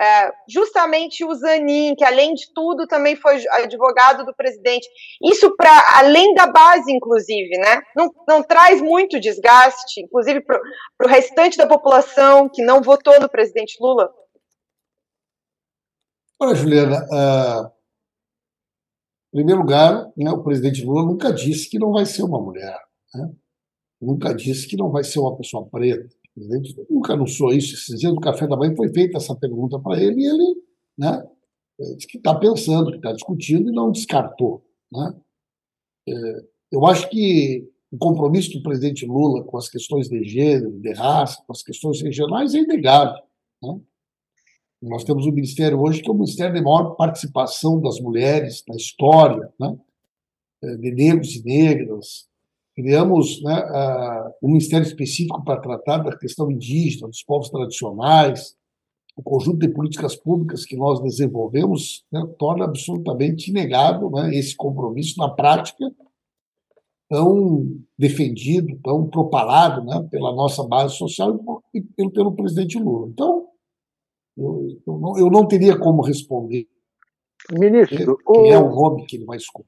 é, 0.00 0.32
justamente 0.48 1.24
o 1.24 1.34
Zanin, 1.34 1.96
que 1.96 2.04
além 2.04 2.32
de 2.32 2.52
tudo 2.54 2.86
também 2.86 3.16
foi 3.16 3.42
advogado 3.50 4.24
do 4.24 4.32
presidente. 4.32 4.88
Isso 5.24 5.56
para 5.56 5.98
além 5.98 6.34
da 6.34 6.46
base, 6.46 6.92
inclusive, 6.92 7.58
né? 7.58 7.82
Não, 7.96 8.08
não 8.28 8.42
traz 8.42 8.80
muito 8.80 9.18
desgaste, 9.18 10.00
inclusive 10.00 10.40
para 10.40 10.60
o 11.04 11.08
restante 11.08 11.58
da 11.58 11.66
população 11.66 12.48
que 12.48 12.62
não 12.62 12.80
votou 12.80 13.20
no 13.20 13.28
presidente 13.28 13.76
Lula? 13.80 14.08
Olha, 16.40 16.54
Juliana, 16.54 17.04
uh, 17.10 17.77
em 19.32 19.36
primeiro 19.36 19.60
lugar, 19.60 20.10
né, 20.16 20.30
o 20.30 20.42
presidente 20.42 20.84
Lula 20.84 21.04
nunca 21.04 21.32
disse 21.32 21.68
que 21.68 21.78
não 21.78 21.92
vai 21.92 22.06
ser 22.06 22.22
uma 22.22 22.40
mulher. 22.40 22.78
Né? 23.14 23.30
Nunca 24.00 24.34
disse 24.34 24.66
que 24.66 24.76
não 24.76 24.90
vai 24.90 25.04
ser 25.04 25.18
uma 25.18 25.36
pessoa 25.36 25.66
preta 25.66 26.08
presidente 26.38 26.86
nunca 26.88 27.14
anunciou 27.14 27.52
isso. 27.52 27.74
Esses 27.74 27.98
dias 27.98 28.12
no 28.12 28.20
café 28.20 28.46
da 28.46 28.56
manhã 28.56 28.74
foi 28.76 28.88
feita 28.88 29.18
essa 29.18 29.34
pergunta 29.34 29.78
para 29.78 30.00
ele 30.00 30.20
e 30.20 30.26
ele 30.26 30.62
né, 30.96 31.22
disse 31.96 32.06
que 32.06 32.18
está 32.18 32.34
pensando, 32.34 32.90
que 32.90 32.96
está 32.96 33.12
discutindo 33.12 33.70
e 33.70 33.74
não 33.74 33.90
descartou. 33.90 34.64
Né? 34.90 35.14
É, 36.08 36.12
eu 36.72 36.86
acho 36.86 37.08
que 37.10 37.68
o 37.90 37.98
compromisso 37.98 38.52
do 38.52 38.62
presidente 38.62 39.06
Lula 39.06 39.44
com 39.44 39.56
as 39.56 39.68
questões 39.68 40.08
de 40.08 40.22
gênero, 40.24 40.78
de 40.78 40.92
raça, 40.92 41.42
com 41.46 41.52
as 41.52 41.62
questões 41.62 42.00
regionais 42.00 42.54
é 42.54 42.58
inegável. 42.58 43.22
Né? 43.62 43.80
Nós 44.80 45.04
temos 45.04 45.26
um 45.26 45.32
ministério 45.32 45.80
hoje 45.80 46.00
que 46.00 46.08
é 46.08 46.12
o 46.12 46.14
ministério 46.14 46.54
de 46.54 46.62
maior 46.62 46.94
participação 46.94 47.80
das 47.80 48.00
mulheres 48.00 48.62
na 48.68 48.76
história, 48.76 49.52
né? 49.58 49.76
É, 50.62 50.76
de 50.76 50.90
negros 50.92 51.36
e 51.36 51.44
negras, 51.44 52.28
Criamos 52.78 53.42
né, 53.42 53.60
um 54.40 54.50
ministério 54.50 54.86
específico 54.86 55.42
para 55.42 55.60
tratar 55.60 55.98
da 55.98 56.16
questão 56.16 56.48
indígena, 56.48 57.08
dos 57.08 57.24
povos 57.24 57.50
tradicionais. 57.50 58.54
O 59.16 59.22
conjunto 59.24 59.58
de 59.58 59.68
políticas 59.68 60.14
públicas 60.14 60.64
que 60.64 60.76
nós 60.76 61.00
desenvolvemos 61.00 62.04
né, 62.12 62.24
torna 62.38 62.66
absolutamente 62.66 63.50
inegável 63.50 64.08
né, 64.12 64.32
esse 64.32 64.54
compromisso 64.54 65.18
na 65.18 65.28
prática, 65.28 65.90
tão 67.08 67.66
defendido, 67.98 68.78
tão 68.80 69.08
propalado 69.08 69.84
né, 69.84 70.06
pela 70.08 70.32
nossa 70.32 70.62
base 70.62 70.94
social 70.94 71.64
e 71.74 71.80
pelo, 71.80 72.12
pelo 72.12 72.36
presidente 72.36 72.78
Lula. 72.78 73.08
Então, 73.08 73.47
eu, 74.38 74.80
eu, 74.86 74.98
não, 74.98 75.18
eu 75.18 75.30
não 75.30 75.46
teria 75.46 75.78
como 75.78 76.02
responder. 76.02 76.66
Ministro, 77.50 78.16
quem 78.18 78.52
é 78.52 78.58
o 78.58 78.68
nome 78.68 79.06
que 79.06 79.16
ele 79.16 79.24
vai 79.24 79.36
escolher. 79.36 79.66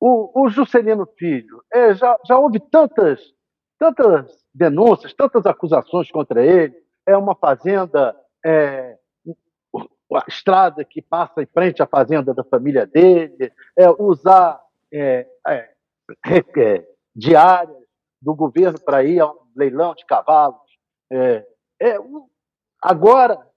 O, 0.00 0.42
o 0.44 0.48
Juscelino 0.48 1.06
Filho, 1.16 1.62
é, 1.72 1.94
já, 1.94 2.18
já 2.26 2.38
houve 2.38 2.58
tantas, 2.58 3.20
tantas 3.78 4.44
denúncias, 4.54 5.14
tantas 5.14 5.46
acusações 5.46 6.10
contra 6.10 6.44
ele. 6.44 6.74
É 7.06 7.16
uma 7.16 7.34
fazenda, 7.34 8.14
é, 8.44 8.98
a 10.12 10.24
estrada 10.28 10.84
que 10.84 11.00
passa 11.00 11.42
em 11.42 11.46
frente 11.46 11.82
à 11.82 11.86
fazenda 11.86 12.34
da 12.34 12.44
família 12.44 12.86
dele, 12.86 13.52
é, 13.76 13.88
usar 13.90 14.60
é, 14.92 15.26
é, 15.46 15.70
é 16.56 16.86
diárias 17.14 17.76
do 18.20 18.34
governo 18.34 18.80
para 18.80 19.04
ir 19.04 19.20
a 19.20 19.30
um 19.30 19.36
leilão 19.56 19.94
de 19.94 20.04
cavalos. 20.04 20.60
É, 21.10 21.46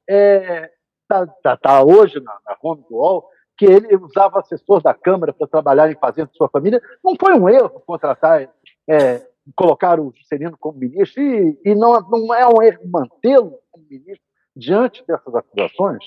é, 0.09 0.71
está 1.01 1.27
tá, 1.43 1.57
tá 1.57 1.83
hoje 1.83 2.19
na, 2.19 2.37
na 2.45 2.57
home 2.61 2.83
do 2.89 2.95
UOL, 2.95 3.29
que 3.57 3.65
ele 3.65 3.95
usava 3.95 4.39
assessor 4.39 4.81
da 4.81 4.93
Câmara 4.93 5.33
para 5.33 5.47
trabalhar 5.47 5.89
em 5.91 5.95
fazenda 5.95 6.29
de 6.29 6.37
sua 6.37 6.49
família. 6.49 6.81
Não 7.03 7.15
foi 7.19 7.33
um 7.33 7.47
erro 7.47 7.69
contratar, 7.81 8.53
é, 8.89 9.27
colocar 9.55 9.99
o 9.99 10.13
Juscelino 10.15 10.57
como 10.57 10.79
ministro, 10.79 11.21
e, 11.21 11.59
e 11.63 11.75
não, 11.75 11.99
não 12.09 12.33
é 12.33 12.45
um 12.47 12.61
erro 12.61 12.81
mantê-lo 12.87 13.59
como 13.71 13.85
ministro 13.89 14.25
diante 14.55 15.05
dessas 15.05 15.33
acusações? 15.35 16.03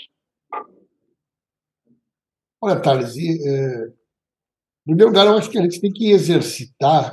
Olha, 2.61 2.81
Thales, 2.81 3.17
e, 3.17 3.49
é, 3.49 3.93
lugar, 4.87 5.27
eu 5.27 5.37
acho 5.37 5.51
que 5.51 5.59
a 5.59 5.63
gente 5.63 5.81
tem 5.81 5.93
que 5.93 6.11
exercitar 6.11 7.13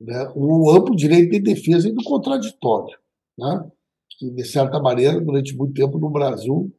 né, 0.00 0.32
amplo 0.70 0.96
direito 0.96 1.30
de 1.30 1.40
defesa 1.40 1.88
e 1.88 1.92
do 1.92 2.02
contraditório, 2.02 2.98
né? 3.38 3.70
Que, 4.18 4.30
de 4.30 4.44
certa 4.44 4.80
maneira, 4.80 5.20
durante 5.20 5.56
muito 5.56 5.74
tempo 5.74 5.98
no 5.98 6.10
Brasil, 6.10 6.72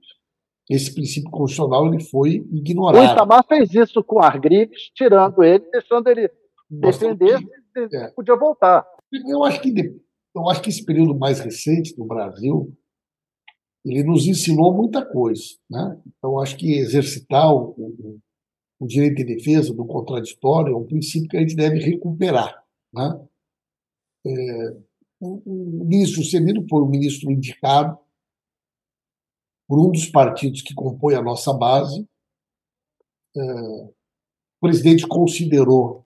esse 0.70 0.94
princípio 0.94 1.30
constitucional 1.30 1.88
ele 1.88 2.02
foi 2.04 2.46
ignorado. 2.52 3.02
O 3.02 3.14
Itamar 3.14 3.46
fez 3.48 3.74
isso 3.74 4.04
com 4.04 4.22
Argrives, 4.22 4.92
tirando 4.96 5.44
ele, 5.44 5.66
deixando 5.72 6.08
ele 6.08 6.30
defender, 6.70 7.40
que, 7.74 7.96
é. 7.96 8.08
podia 8.12 8.36
voltar. 8.36 8.86
Eu 9.28 9.44
acho 9.44 9.62
que 9.62 9.74
eu 10.36 10.50
acho 10.50 10.62
que 10.64 10.70
esse 10.70 10.84
período 10.84 11.16
mais 11.16 11.40
recente 11.40 11.96
no 11.98 12.06
Brasil 12.06 12.76
ele 13.86 14.04
nos 14.04 14.26
ensinou 14.26 14.74
muita 14.74 15.06
coisa, 15.06 15.44
né? 15.70 16.02
Então 16.08 16.40
acho 16.40 16.58
que 16.58 16.78
exercitar 16.78 17.54
o, 17.54 17.76
o, 17.78 18.20
o 18.80 18.88
direito 18.88 19.16
de 19.18 19.26
defesa 19.26 19.74
do 19.74 19.86
contraditório 19.86 20.74
é 20.74 20.78
um 20.78 20.86
princípio 20.86 21.28
que 21.28 21.38
a 21.38 21.42
gente 21.42 21.56
deve 21.56 21.80
recuperar, 21.80 22.64
né? 22.94 23.28
É, 24.26 24.78
o, 25.24 25.86
ministro 25.86 26.24
Semino 26.24 26.66
foi 26.68 26.82
o 26.82 26.88
ministro 26.88 27.32
indicado 27.32 27.98
por 29.68 29.80
um 29.80 29.92
dos 29.92 30.08
partidos 30.08 30.62
que 30.62 30.74
compõe 30.74 31.16
a 31.16 31.22
nossa 31.22 31.54
base. 31.54 32.08
É, 33.36 33.42
o 33.42 33.94
presidente 34.62 35.08
considerou 35.08 36.06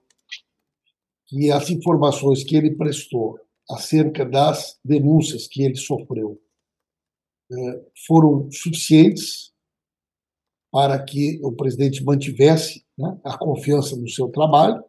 que 1.26 1.50
as 1.50 1.68
informações 1.70 2.42
que 2.42 2.56
ele 2.56 2.74
prestou 2.74 3.38
acerca 3.70 4.24
das 4.24 4.78
denúncias 4.84 5.46
que 5.46 5.62
ele 5.62 5.76
sofreu 5.76 6.40
é, 7.50 7.90
foram 8.06 8.50
suficientes 8.50 9.52
para 10.70 11.02
que 11.02 11.40
o 11.42 11.52
presidente 11.52 12.04
mantivesse 12.04 12.84
né, 12.96 13.18
a 13.24 13.36
confiança 13.36 13.96
no 13.96 14.08
seu 14.08 14.28
trabalho. 14.28 14.82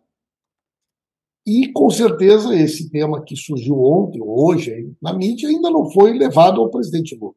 E, 1.46 1.72
com 1.72 1.90
certeza, 1.90 2.56
esse 2.56 2.90
tema 2.90 3.24
que 3.24 3.36
surgiu 3.36 3.76
ontem, 3.82 4.22
hoje, 4.22 4.94
na 5.02 5.14
mídia, 5.14 5.50
ainda 5.50 5.70
não 5.70 5.90
foi 5.90 6.18
levado 6.18 6.62
ao 6.62 6.70
presidente 6.70 7.16
Lula. 7.16 7.34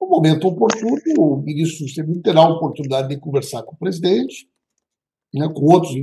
No 0.00 0.08
momento 0.08 0.48
oportuno, 0.48 0.96
o 1.18 1.36
ministro 1.42 1.86
Juscelino 1.86 2.22
terá 2.22 2.40
a 2.40 2.48
oportunidade 2.48 3.08
de 3.08 3.20
conversar 3.20 3.62
com 3.62 3.74
o 3.74 3.78
presidente, 3.78 4.48
né, 5.32 5.48
com 5.48 5.72
outros 5.72 5.94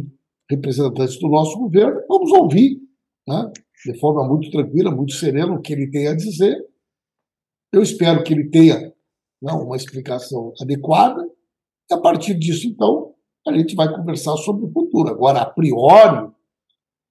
representantes 0.50 1.20
do 1.20 1.28
nosso 1.28 1.58
governo. 1.58 2.02
Vamos 2.08 2.32
ouvir, 2.32 2.80
né, 3.28 3.52
de 3.86 4.00
forma 4.00 4.26
muito 4.28 4.50
tranquila, 4.52 4.92
muito 4.92 5.14
serena, 5.14 5.54
o 5.54 5.62
que 5.62 5.74
ele 5.74 5.90
tem 5.90 6.08
a 6.08 6.16
dizer. 6.16 6.64
Eu 7.74 7.82
espero 7.82 8.24
que 8.24 8.34
ele 8.34 8.50
tenha 8.50 8.94
né, 9.42 9.52
uma 9.52 9.76
explicação 9.76 10.54
adequada. 10.62 11.28
E 11.90 11.94
a 11.94 11.98
partir 11.98 12.36
disso, 12.36 12.68
então, 12.68 13.14
a 13.48 13.54
gente 13.54 13.76
vai 13.76 13.94
conversar 13.94 14.36
sobre 14.38 14.66
o 14.66 14.72
futuro. 14.72 15.10
Agora, 15.10 15.42
a 15.42 15.46
priori, 15.46 16.32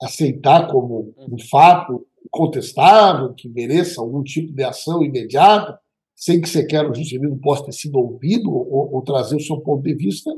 aceitar 0.03 0.69
como 0.71 1.15
um 1.19 1.39
fato 1.51 2.07
contestável, 2.31 3.35
que 3.35 3.49
mereça 3.49 4.01
algum 4.01 4.23
tipo 4.23 4.53
de 4.53 4.63
ação 4.63 5.03
imediata, 5.03 5.79
sem 6.15 6.41
que 6.41 6.49
sequer 6.49 6.89
o 6.89 6.95
Juscelino 6.95 7.39
possa 7.41 7.65
ter 7.65 7.73
sido 7.73 7.99
ouvido 7.99 8.51
ou, 8.51 8.95
ou, 8.95 9.03
trazer 9.03 9.37
o 9.37 9.41
seu 9.41 9.61
ponto 9.61 9.83
de 9.83 9.95
vista, 9.95 10.31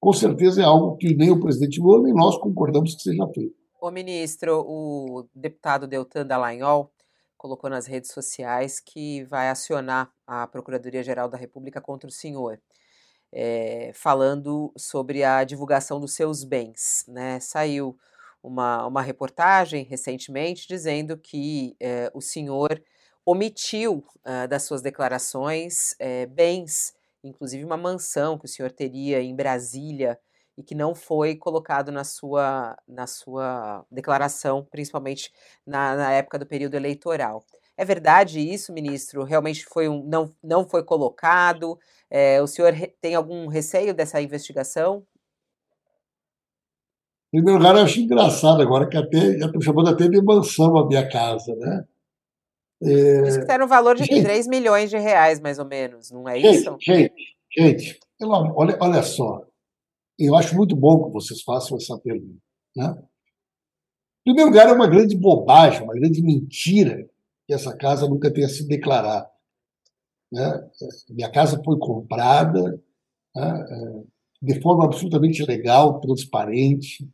com 0.00 0.12
certeza 0.12 0.62
é 0.62 0.64
algo 0.64 0.96
que 0.96 1.14
nem 1.14 1.30
o 1.30 1.38
presidente 1.38 1.80
Lula 1.80 2.02
nem 2.02 2.12
nós 2.12 2.36
concordamos 2.38 2.96
que 2.96 3.02
seja 3.02 3.26
feito. 3.28 3.54
O 3.80 3.90
ministro, 3.90 4.64
o 4.66 5.28
deputado 5.34 5.86
Deltan 5.86 6.26
Dallagnol 6.26 6.92
colocou 7.36 7.68
nas 7.70 7.86
redes 7.86 8.12
sociais 8.12 8.80
que 8.80 9.24
vai 9.24 9.48
acionar 9.48 10.12
a 10.26 10.46
Procuradoria-Geral 10.46 11.28
da 11.28 11.36
República 11.36 11.80
contra 11.80 12.08
o 12.08 12.12
senhor, 12.12 12.60
é, 13.32 13.90
falando 13.94 14.72
sobre 14.76 15.24
a 15.24 15.42
divulgação 15.42 15.98
dos 15.98 16.14
seus 16.14 16.44
bens. 16.44 17.04
Né? 17.08 17.40
Saiu 17.40 17.96
uma, 18.42 18.86
uma 18.86 19.02
reportagem 19.02 19.84
recentemente 19.84 20.66
dizendo 20.66 21.16
que 21.16 21.76
é, 21.80 22.10
o 22.14 22.20
senhor 22.20 22.82
omitiu 23.24 24.04
uh, 24.26 24.48
das 24.48 24.64
suas 24.64 24.82
declarações 24.82 25.94
é, 25.98 26.26
bens, 26.26 26.94
inclusive 27.22 27.64
uma 27.64 27.76
mansão 27.76 28.36
que 28.36 28.46
o 28.46 28.48
senhor 28.48 28.72
teria 28.72 29.22
em 29.22 29.34
Brasília 29.34 30.18
e 30.56 30.62
que 30.62 30.74
não 30.74 30.94
foi 30.94 31.36
colocado 31.36 31.90
na 31.90 32.04
sua, 32.04 32.76
na 32.86 33.06
sua 33.06 33.86
declaração, 33.90 34.66
principalmente 34.70 35.32
na, 35.66 35.94
na 35.96 36.12
época 36.12 36.38
do 36.38 36.46
período 36.46 36.74
eleitoral. 36.74 37.44
É 37.76 37.84
verdade 37.84 38.38
isso, 38.38 38.72
ministro? 38.72 39.24
Realmente 39.24 39.64
foi 39.64 39.88
um, 39.88 40.02
não, 40.02 40.34
não 40.42 40.68
foi 40.68 40.82
colocado? 40.84 41.78
É, 42.10 42.42
o 42.42 42.46
senhor 42.46 42.74
tem 43.00 43.14
algum 43.14 43.46
receio 43.46 43.94
dessa 43.94 44.20
investigação? 44.20 45.06
Em 47.32 47.38
primeiro 47.38 47.58
lugar, 47.58 47.76
eu 47.76 47.84
acho 47.84 47.98
engraçado 47.98 48.60
agora 48.60 48.88
que 48.88 48.96
até 48.96 49.38
já 49.38 49.46
estou 49.46 49.62
chamando 49.62 49.88
até 49.88 50.06
de 50.06 50.20
mansão 50.20 50.76
a 50.76 50.86
minha 50.86 51.08
casa, 51.08 51.54
né? 51.56 51.84
É... 52.82 53.28
Isso 53.28 53.38
que 53.38 53.44
está 53.44 53.56
no 53.56 53.66
valor 53.66 53.96
de 53.96 54.04
gente, 54.04 54.22
3 54.22 54.46
milhões 54.48 54.90
de 54.90 54.98
reais, 54.98 55.40
mais 55.40 55.58
ou 55.58 55.64
menos, 55.64 56.10
não 56.10 56.28
é 56.28 56.38
gente, 56.38 56.56
isso? 56.56 56.76
Gente, 56.80 57.36
gente, 57.56 58.00
olha, 58.20 58.76
olha 58.80 59.02
só. 59.02 59.46
Eu 60.18 60.36
acho 60.36 60.54
muito 60.54 60.76
bom 60.76 61.04
que 61.04 61.12
vocês 61.12 61.42
façam 61.42 61.76
essa 61.76 61.98
pergunta. 61.98 62.38
Né? 62.76 62.94
Em 64.26 64.34
primeiro 64.34 64.50
lugar, 64.50 64.68
é 64.68 64.72
uma 64.72 64.86
grande 64.86 65.16
bobagem, 65.16 65.82
uma 65.82 65.94
grande 65.94 66.22
mentira 66.22 67.08
que 67.46 67.54
essa 67.54 67.74
casa 67.74 68.08
nunca 68.08 68.32
tenha 68.32 68.48
sido 68.48 68.68
declarada. 68.68 69.28
Né? 70.30 70.70
Minha 71.10 71.30
casa 71.30 71.60
foi 71.64 71.78
comprada 71.78 72.80
né? 73.34 73.64
É, 73.70 74.02
de 74.42 74.60
forma 74.60 74.84
absolutamente 74.84 75.44
legal, 75.44 76.00
transparente, 76.00 77.08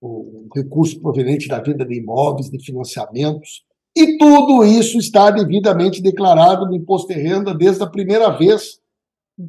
o 0.00 0.48
recurso 0.54 1.00
proveniente 1.00 1.48
da 1.48 1.60
venda 1.60 1.84
de 1.84 1.98
imóveis, 1.98 2.50
de 2.50 2.62
financiamentos, 2.62 3.64
e 3.96 4.18
tudo 4.18 4.62
isso 4.62 4.98
está 4.98 5.30
devidamente 5.30 6.02
declarado 6.02 6.66
no 6.66 6.74
imposto 6.74 7.08
de 7.08 7.14
renda 7.14 7.54
desde 7.54 7.82
a 7.82 7.86
primeira 7.86 8.28
vez 8.28 8.78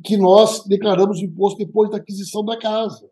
que 0.06 0.16
nós 0.16 0.66
declaramos 0.66 1.20
o 1.20 1.26
imposto 1.26 1.58
depois 1.58 1.90
da 1.90 1.98
aquisição 1.98 2.46
da 2.46 2.58
casa. 2.58 3.10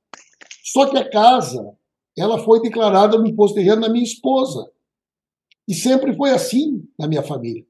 Só 0.63 0.89
que 0.89 0.97
a 0.97 1.09
casa, 1.09 1.73
ela 2.17 2.39
foi 2.39 2.61
declarada 2.61 3.17
no 3.17 3.27
imposto 3.27 3.59
de 3.59 3.65
renda 3.65 3.81
da 3.81 3.89
minha 3.89 4.03
esposa. 4.03 4.71
E 5.67 5.73
sempre 5.73 6.15
foi 6.15 6.31
assim 6.31 6.87
na 6.97 7.07
minha 7.07 7.23
família. 7.23 7.65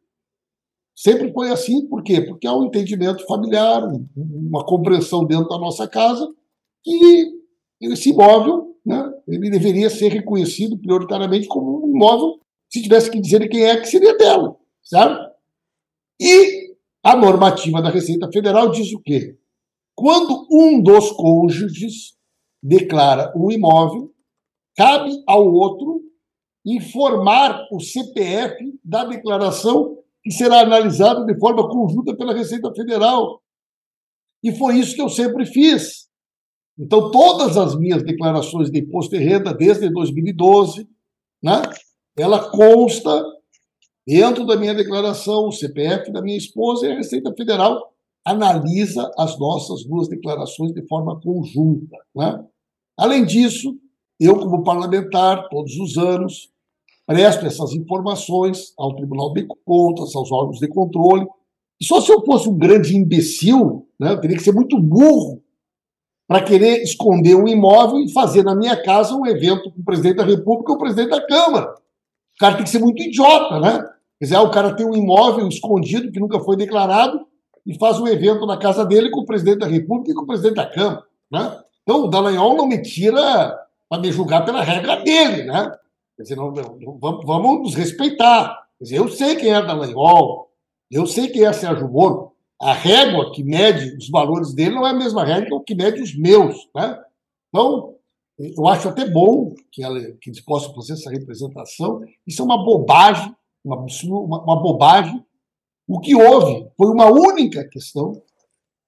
Sempre 0.95 1.33
foi 1.33 1.49
assim, 1.49 1.87
por 1.87 2.03
quê? 2.03 2.21
Porque 2.21 2.47
há 2.47 2.55
um 2.55 2.65
entendimento 2.65 3.25
familiar, 3.25 3.83
uma 4.15 4.63
compreensão 4.63 5.25
dentro 5.25 5.49
da 5.49 5.57
nossa 5.57 5.87
casa, 5.87 6.31
que 6.83 7.31
esse 7.81 8.11
imóvel 8.11 8.74
ele 9.27 9.49
deveria 9.49 9.89
ser 9.89 10.09
reconhecido 10.09 10.77
prioritariamente 10.77 11.47
como 11.47 11.85
um 11.85 11.89
imóvel 11.89 12.39
se 12.69 12.81
tivesse 12.81 13.09
que 13.09 13.19
dizer 13.19 13.47
quem 13.49 13.65
é 13.65 13.79
que 13.79 13.87
seria 13.87 14.17
dela, 14.17 14.55
sabe? 14.83 15.19
E 16.19 16.75
a 17.03 17.15
normativa 17.15 17.81
da 17.81 17.89
Receita 17.89 18.29
Federal 18.31 18.71
diz 18.71 18.93
o 18.93 19.01
quê? 19.01 19.37
Quando 19.95 20.47
um 20.51 20.81
dos 20.81 21.11
cônjuges 21.11 22.15
declara 22.61 23.31
um 23.35 23.51
imóvel, 23.51 24.13
cabe 24.75 25.11
ao 25.27 25.51
outro 25.51 26.01
informar 26.65 27.67
o 27.71 27.79
CPF 27.79 28.77
da 28.83 29.05
declaração 29.05 29.97
que 30.23 30.31
será 30.31 30.61
analisado 30.61 31.25
de 31.25 31.37
forma 31.39 31.69
conjunta 31.69 32.15
pela 32.17 32.33
Receita 32.33 32.73
Federal. 32.73 33.41
E 34.43 34.51
foi 34.51 34.79
isso 34.79 34.95
que 34.95 35.01
eu 35.01 35.09
sempre 35.09 35.45
fiz. 35.45 36.07
Então, 36.77 37.09
todas 37.09 37.57
as 37.57 37.77
minhas 37.77 38.03
declarações 38.03 38.69
de 38.69 38.79
imposto 38.79 39.17
de 39.17 39.23
renda 39.23 39.53
desde 39.53 39.89
2012, 39.89 40.87
né, 41.41 41.61
ela 42.17 42.49
consta 42.49 43.23
dentro 44.05 44.45
da 44.45 44.57
minha 44.57 44.73
declaração, 44.73 45.47
o 45.47 45.51
CPF 45.51 46.11
da 46.11 46.21
minha 46.21 46.37
esposa 46.37 46.85
e 46.85 46.91
a 46.91 46.95
Receita 46.95 47.33
Federal 47.35 47.93
analisa 48.25 49.09
as 49.17 49.37
nossas 49.39 49.85
duas 49.85 50.07
declarações 50.07 50.73
de 50.73 50.85
forma 50.87 51.19
conjunta. 51.21 51.97
Né? 52.15 52.43
Além 52.97 53.25
disso, 53.25 53.77
eu, 54.19 54.37
como 54.37 54.63
parlamentar, 54.63 55.47
todos 55.49 55.75
os 55.77 55.97
anos, 55.97 56.49
presto 57.05 57.45
essas 57.45 57.73
informações 57.73 58.73
ao 58.77 58.95
Tribunal 58.95 59.31
de 59.33 59.45
Contas, 59.63 60.15
aos 60.15 60.31
órgãos 60.31 60.59
de 60.59 60.67
controle. 60.67 61.25
E 61.79 61.85
só 61.85 62.01
se 62.01 62.11
eu 62.11 62.23
fosse 62.25 62.49
um 62.49 62.57
grande 62.57 62.95
imbecil, 62.95 63.87
né, 63.99 64.11
eu 64.11 64.19
teria 64.19 64.37
que 64.37 64.43
ser 64.43 64.53
muito 64.53 64.79
burro 64.79 65.43
para 66.27 66.43
querer 66.43 66.81
esconder 66.81 67.35
um 67.35 67.47
imóvel 67.47 67.99
e 67.99 68.11
fazer 68.11 68.43
na 68.43 68.55
minha 68.55 68.81
casa 68.81 69.15
um 69.15 69.25
evento 69.25 69.71
com 69.71 69.79
o 69.79 69.85
presidente 69.85 70.17
da 70.17 70.25
República 70.25 70.71
ou 70.71 70.77
o 70.77 70.79
presidente 70.79 71.09
da 71.09 71.25
Câmara. 71.25 71.71
O 71.71 72.39
cara 72.39 72.55
tem 72.55 72.63
que 72.63 72.69
ser 72.69 72.79
muito 72.79 73.01
idiota, 73.01 73.59
né? 73.59 73.79
Quer 74.19 74.25
dizer, 74.25 74.35
ah, 74.35 74.41
o 74.41 74.51
cara 74.51 74.75
tem 74.75 74.85
um 74.85 74.95
imóvel 74.95 75.47
escondido 75.47 76.11
que 76.11 76.19
nunca 76.19 76.39
foi 76.39 76.55
declarado 76.55 77.19
e 77.65 77.77
faz 77.77 77.99
um 77.99 78.07
evento 78.07 78.45
na 78.45 78.57
casa 78.57 78.85
dele 78.85 79.09
com 79.09 79.21
o 79.21 79.25
presidente 79.25 79.59
da 79.59 79.67
República 79.67 80.11
e 80.11 80.13
com 80.15 80.23
o 80.23 80.27
presidente 80.27 80.55
da 80.55 80.65
Câmara, 80.65 81.03
né? 81.31 81.59
Então, 81.83 82.05
o 82.05 82.07
Dallagnol 82.07 82.55
não 82.55 82.67
me 82.67 82.81
tira 82.81 83.55
para 83.87 84.01
me 84.01 84.11
julgar 84.11 84.43
pela 84.43 84.61
regra 84.61 84.97
dele, 85.03 85.43
né? 85.43 85.71
Quer 86.15 86.23
dizer, 86.23 86.35
não, 86.35 86.51
não, 86.51 86.97
vamos, 86.99 87.25
vamos 87.25 87.61
nos 87.61 87.75
respeitar. 87.75 88.65
Quer 88.77 88.83
dizer, 88.83 88.97
eu 88.97 89.07
sei 89.07 89.35
quem 89.35 89.53
é 89.53 89.61
Dallagnol, 89.61 90.49
eu 90.89 91.05
sei 91.05 91.27
quem 91.27 91.45
é 91.45 91.53
Sérgio 91.53 91.89
Moro. 91.89 92.24
A 92.61 92.73
régua 92.73 93.31
que 93.33 93.43
mede 93.43 93.95
os 93.97 94.09
valores 94.09 94.53
dele 94.53 94.75
não 94.75 94.87
é 94.87 94.91
a 94.91 94.93
mesma 94.93 95.25
régua 95.25 95.63
que 95.65 95.75
mede 95.75 96.01
os 96.01 96.15
meus, 96.17 96.55
né? 96.73 96.97
Então, 97.49 97.95
eu 98.37 98.67
acho 98.67 98.89
até 98.89 99.09
bom 99.09 99.53
que, 99.71 99.83
ela, 99.83 99.99
que 100.21 100.29
eles 100.29 100.41
possam 100.41 100.73
fazer 100.73 100.93
essa 100.93 101.09
representação. 101.09 102.01
Isso 102.27 102.41
é 102.41 102.45
uma 102.45 102.63
bobagem, 102.63 103.33
uma, 103.63 103.85
uma, 104.03 104.43
uma 104.43 104.61
bobagem. 104.61 105.23
O 105.87 105.99
que 105.99 106.15
houve 106.15 106.67
foi 106.77 106.87
uma 106.87 107.07
única 107.07 107.67
questão, 107.67 108.21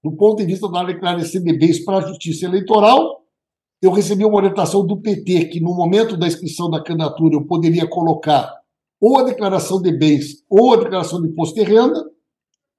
do 0.03 0.11
ponto 0.13 0.38
de 0.38 0.45
vista 0.45 0.70
da 0.70 0.84
declaração 0.84 1.43
de 1.43 1.53
bens 1.57 1.84
para 1.84 1.97
a 1.97 2.07
justiça 2.07 2.45
eleitoral. 2.45 3.24
Eu 3.82 3.91
recebi 3.91 4.26
uma 4.26 4.38
orientação 4.38 4.86
do 4.86 4.97
PT 4.97 5.45
que, 5.45 5.59
no 5.59 5.76
momento 5.76 6.18
da 6.18 6.28
inscrição 6.28 6.70
da 6.70 6.84
candidatura, 6.84 7.36
eu 7.36 7.45
poderia 7.45 7.88
colocar 7.88 8.53
ou 8.99 9.20
a 9.20 9.24
declaração 9.24 9.82
de 9.82 9.91
bens 9.91 10.43
ou 10.49 10.74
a 10.74 10.78
declaração 10.78 11.22
de 11.22 11.30
imposto 11.30 11.55
de 11.55 11.63
renda, 11.63 12.03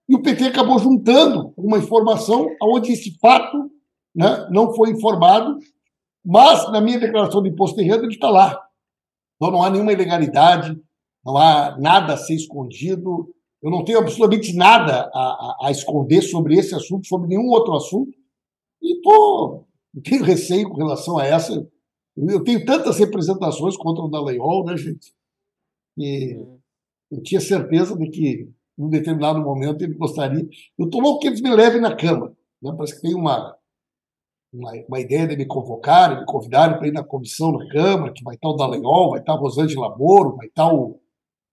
e 0.08 0.14
o 0.14 0.22
PT 0.22 0.46
acabou 0.46 0.78
juntando 0.78 1.52
uma 1.56 1.78
informação 1.78 2.46
onde 2.62 2.92
esse 2.92 3.18
fato 3.18 3.70
né, 4.14 4.48
não 4.50 4.72
foi 4.74 4.90
informado 4.90 5.58
mas, 6.30 6.70
na 6.70 6.78
minha 6.78 7.00
declaração 7.00 7.42
de 7.42 7.48
imposto 7.48 7.78
de 7.78 7.84
renda, 7.84 8.04
ele 8.04 8.12
está 8.12 8.28
lá. 8.28 8.62
Então, 9.36 9.50
não 9.50 9.62
há 9.62 9.70
nenhuma 9.70 9.94
ilegalidade, 9.94 10.78
não 11.24 11.38
há 11.38 11.74
nada 11.78 12.12
a 12.12 12.16
ser 12.18 12.34
escondido. 12.34 13.34
Eu 13.62 13.70
não 13.70 13.82
tenho 13.82 13.98
absolutamente 13.98 14.54
nada 14.54 15.10
a, 15.14 15.20
a, 15.20 15.56
a 15.62 15.70
esconder 15.70 16.20
sobre 16.20 16.54
esse 16.54 16.74
assunto, 16.74 17.06
sobre 17.06 17.28
nenhum 17.28 17.48
outro 17.48 17.74
assunto. 17.74 18.12
E 18.82 19.00
tô, 19.00 19.64
tenho 20.04 20.22
receio 20.22 20.68
com 20.68 20.76
relação 20.76 21.16
a 21.16 21.24
essa. 21.24 21.66
Eu 22.14 22.44
tenho 22.44 22.62
tantas 22.62 22.98
representações 22.98 23.74
contra 23.78 24.04
o 24.04 24.08
Dallagnol, 24.08 24.66
né, 24.66 24.76
gente? 24.76 25.14
E 25.96 26.36
eu 27.10 27.22
tinha 27.22 27.40
certeza 27.40 27.96
de 27.96 28.10
que, 28.10 28.50
em 28.78 28.84
um 28.84 28.88
determinado 28.88 29.40
momento, 29.40 29.82
ele 29.82 29.94
gostaria. 29.94 30.46
Eu 30.78 30.86
estou 30.86 31.00
louco 31.00 31.20
que 31.20 31.26
eles 31.26 31.40
me 31.40 31.50
levem 31.50 31.80
na 31.80 31.96
cama. 31.96 32.32
Né? 32.62 32.72
Parece 32.76 32.94
que 32.94 33.02
tem 33.02 33.14
uma, 33.14 33.56
uma, 34.52 34.72
uma 34.88 35.00
ideia 35.00 35.26
de 35.26 35.36
me 35.36 35.46
convocarem, 35.46 36.20
me 36.20 36.26
convidarem 36.26 36.78
para 36.78 36.86
ir 36.86 36.92
na 36.92 37.02
comissão 37.02 37.52
na 37.52 37.68
Câmara, 37.68 38.12
que 38.12 38.22
vai 38.22 38.36
estar 38.36 38.48
o 38.48 38.54
Dallagnol, 38.54 39.10
vai 39.10 39.20
estar 39.20 39.32
a 39.32 39.36
Rosângela 39.36 39.96
Moro, 39.96 40.36
vai 40.36 40.46
estar 40.46 40.72
o 40.72 41.00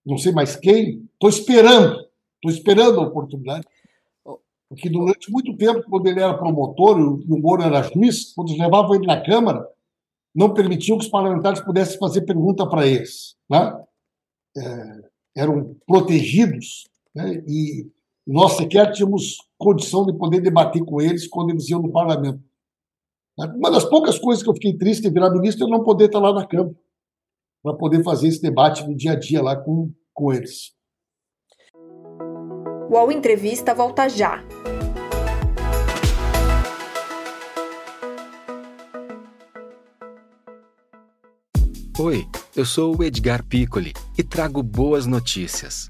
não 0.06 0.20
sei 0.20 0.32
mais 0.32 0.56
quem. 0.56 1.10
Estou 1.14 1.30
esperando, 1.30 1.96
estou 2.36 2.52
esperando 2.52 3.00
a 3.00 3.08
oportunidade. 3.08 3.66
Porque 4.70 4.90
durante 4.90 5.32
muito 5.32 5.56
tempo, 5.58 5.84
quando 5.90 6.08
ele 6.08 6.20
era 6.20 6.38
promotor 6.38 6.98
e 7.00 7.32
o 7.32 7.40
Moro 7.40 7.64
era 7.64 7.82
juiz, 7.82 8.34
quando 8.34 8.56
levavam 8.58 8.96
ele 8.96 9.08
na 9.08 9.24
Câmara, 9.24 9.68
não 10.34 10.54
permitiam 10.54 10.98
que 10.98 11.06
os 11.06 11.10
parlamentares 11.10 11.62
pudessem 11.62 11.98
fazer 11.98 12.22
pergunta 12.22 12.68
para 12.68 12.86
eles. 12.86 13.36
Né? 13.50 13.84
É, 14.58 15.42
eram 15.42 15.76
protegidos 15.88 16.88
né? 17.16 17.44
e 17.48 17.90
nós 18.28 18.54
sequer 18.54 18.92
tínhamos 18.92 19.38
condição 19.58 20.06
de 20.06 20.14
poder 20.18 20.42
debater 20.42 20.84
com 20.84 21.00
eles 21.00 21.28
quando 21.28 21.52
eles 21.52 21.70
iam 21.70 21.82
no 21.82 21.92
parlamento. 21.92 22.44
Uma 23.38 23.70
das 23.70 23.86
poucas 23.86 24.18
coisas 24.18 24.44
que 24.44 24.50
eu 24.50 24.54
fiquei 24.54 24.78
triste 24.78 25.04
de 25.04 25.10
virar 25.10 25.30
ministro 25.30 25.68
é 25.68 25.70
não 25.70 25.84
poder 25.84 26.06
estar 26.06 26.20
lá 26.20 26.34
na 26.34 26.48
Câmara, 26.48 26.76
para 27.62 27.76
poder 27.76 28.04
fazer 28.04 28.30
esse 28.30 28.42
debate 28.42 28.88
no 28.88 28.96
dia 28.96 29.12
a 29.12 29.16
dia 29.16 29.42
lá 29.42 29.56
com, 29.56 29.92
com 30.14 30.34
eles. 30.34 30.74
O 32.90 32.94
UOL 32.94 33.12
Entrevista 33.12 33.74
volta 33.74 34.08
já. 34.08 34.44
Oi, 41.98 42.26
eu 42.56 42.66
sou 42.66 42.98
o 42.98 43.04
Edgar 43.04 43.44
Piccoli 43.46 43.94
e 44.18 44.24
trago 44.24 44.62
boas 44.62 45.06
notícias. 45.06 45.90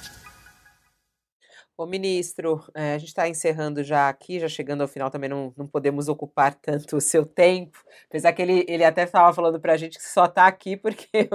Ô, 1.81 1.85
ministro, 1.87 2.63
é, 2.75 2.93
a 2.93 2.97
gente 2.99 3.07
está 3.07 3.27
encerrando 3.27 3.83
já 3.83 4.07
aqui, 4.07 4.39
já 4.39 4.47
chegando 4.47 4.81
ao 4.81 4.87
final, 4.87 5.09
também 5.09 5.27
não, 5.27 5.51
não 5.57 5.65
podemos 5.65 6.07
ocupar 6.07 6.53
tanto 6.61 6.97
o 6.97 7.01
seu 7.01 7.25
tempo. 7.25 7.83
Apesar 8.07 8.33
que 8.33 8.41
ele, 8.43 8.63
ele 8.67 8.83
até 8.83 9.01
estava 9.01 9.33
falando 9.33 9.59
para 9.59 9.73
a 9.73 9.77
gente 9.77 9.97
que 9.97 10.03
só 10.03 10.25
está 10.25 10.45
aqui 10.45 10.77
porque 10.77 11.27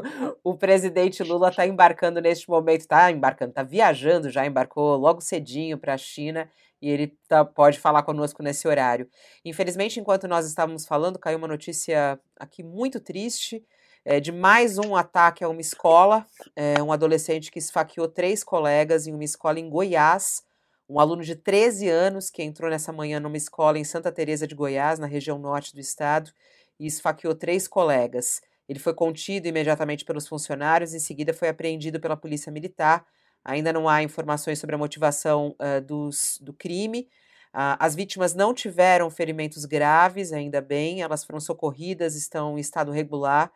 o, 0.44 0.52
o 0.52 0.56
presidente 0.56 1.20
Lula 1.24 1.48
está 1.48 1.66
embarcando 1.66 2.20
neste 2.20 2.48
momento, 2.48 2.82
está 2.82 3.10
embarcando, 3.10 3.50
está 3.50 3.64
viajando, 3.64 4.30
já 4.30 4.46
embarcou 4.46 4.96
logo 4.96 5.20
cedinho 5.20 5.76
para 5.78 5.94
a 5.94 5.98
China 5.98 6.48
e 6.80 6.88
ele 6.90 7.08
tá, 7.26 7.44
pode 7.44 7.80
falar 7.80 8.04
conosco 8.04 8.40
nesse 8.40 8.68
horário. 8.68 9.08
Infelizmente, 9.44 9.98
enquanto 9.98 10.28
nós 10.28 10.46
estávamos 10.46 10.86
falando, 10.86 11.18
caiu 11.18 11.38
uma 11.38 11.48
notícia 11.48 12.20
aqui 12.38 12.62
muito 12.62 13.00
triste 13.00 13.64
é, 14.06 14.20
de 14.20 14.30
mais 14.30 14.78
um 14.78 14.94
ataque 14.94 15.42
a 15.42 15.48
uma 15.48 15.60
escola. 15.60 16.24
É, 16.54 16.80
um 16.80 16.92
adolescente 16.92 17.50
que 17.50 17.58
esfaqueou 17.58 18.06
três 18.06 18.44
colegas 18.44 19.08
em 19.08 19.12
uma 19.12 19.24
escola 19.24 19.58
em 19.58 19.68
Goiás. 19.68 20.44
Um 20.88 21.00
aluno 21.00 21.24
de 21.24 21.34
13 21.34 21.88
anos 21.88 22.30
que 22.30 22.40
entrou 22.40 22.70
nessa 22.70 22.92
manhã 22.92 23.18
numa 23.18 23.36
escola 23.36 23.80
em 23.80 23.82
Santa 23.82 24.12
Teresa 24.12 24.46
de 24.46 24.54
Goiás, 24.54 25.00
na 25.00 25.08
região 25.08 25.36
norte 25.40 25.74
do 25.74 25.80
estado, 25.80 26.30
e 26.78 26.86
esfaqueou 26.86 27.34
três 27.34 27.66
colegas. 27.66 28.40
Ele 28.68 28.78
foi 28.78 28.94
contido 28.94 29.46
imediatamente 29.46 30.04
pelos 30.04 30.28
funcionários, 30.28 30.94
em 30.94 31.00
seguida 31.00 31.34
foi 31.34 31.48
apreendido 31.48 31.98
pela 31.98 32.16
polícia 32.16 32.52
militar. 32.52 33.04
Ainda 33.44 33.72
não 33.72 33.88
há 33.88 34.04
informações 34.04 34.60
sobre 34.60 34.76
a 34.76 34.78
motivação 34.78 35.56
uh, 35.60 35.80
dos, 35.80 36.38
do 36.40 36.52
crime. 36.52 37.08
Uh, 37.52 37.74
as 37.80 37.96
vítimas 37.96 38.34
não 38.34 38.54
tiveram 38.54 39.10
ferimentos 39.10 39.64
graves, 39.64 40.32
ainda 40.32 40.60
bem, 40.60 41.02
elas 41.02 41.24
foram 41.24 41.40
socorridas, 41.40 42.14
estão 42.14 42.56
em 42.56 42.60
estado 42.60 42.92
regular 42.92 43.50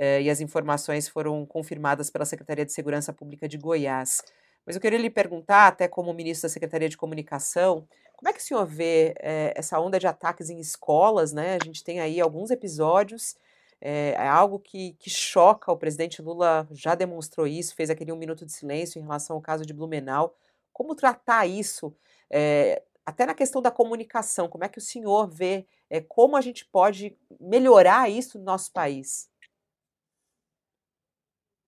uh, 0.00 0.20
e 0.20 0.30
as 0.30 0.40
informações 0.40 1.06
foram 1.06 1.44
confirmadas 1.44 2.10
pela 2.10 2.24
Secretaria 2.24 2.64
de 2.64 2.72
Segurança 2.72 3.12
Pública 3.12 3.46
de 3.46 3.58
Goiás. 3.58 4.22
Mas 4.66 4.74
eu 4.74 4.82
queria 4.82 4.98
lhe 4.98 5.10
perguntar, 5.10 5.66
até 5.68 5.86
como 5.86 6.12
ministro 6.14 6.48
da 6.48 6.52
Secretaria 6.52 6.88
de 6.88 6.96
Comunicação, 6.96 7.86
como 8.16 8.28
é 8.28 8.32
que 8.32 8.40
o 8.40 8.42
senhor 8.42 8.66
vê 8.66 9.14
eh, 9.18 9.54
essa 9.56 9.80
onda 9.80 9.98
de 9.98 10.06
ataques 10.06 10.50
em 10.50 10.58
escolas? 10.60 11.32
Né? 11.32 11.56
A 11.60 11.64
gente 11.64 11.82
tem 11.82 12.00
aí 12.00 12.20
alguns 12.20 12.50
episódios 12.50 13.34
é, 13.80 14.10
é 14.10 14.28
algo 14.28 14.58
que, 14.58 14.92
que 14.98 15.08
choca. 15.08 15.72
O 15.72 15.76
presidente 15.76 16.20
Lula 16.20 16.68
já 16.70 16.94
demonstrou 16.94 17.46
isso, 17.46 17.74
fez 17.74 17.88
aquele 17.88 18.12
um 18.12 18.16
minuto 18.16 18.44
de 18.44 18.52
silêncio 18.52 18.98
em 18.98 19.02
relação 19.02 19.36
ao 19.36 19.42
caso 19.42 19.64
de 19.64 19.72
Blumenau. 19.72 20.34
Como 20.72 20.94
tratar 20.94 21.46
isso? 21.46 21.94
É, 22.30 22.82
até 23.04 23.24
na 23.24 23.34
questão 23.34 23.62
da 23.62 23.70
comunicação, 23.70 24.48
como 24.48 24.64
é 24.64 24.68
que 24.68 24.78
o 24.78 24.82
senhor 24.82 25.28
vê 25.28 25.66
é, 25.88 26.00
como 26.00 26.36
a 26.36 26.40
gente 26.40 26.64
pode 26.66 27.16
melhorar 27.40 28.10
isso 28.10 28.38
no 28.38 28.44
nosso 28.44 28.70
país? 28.72 29.29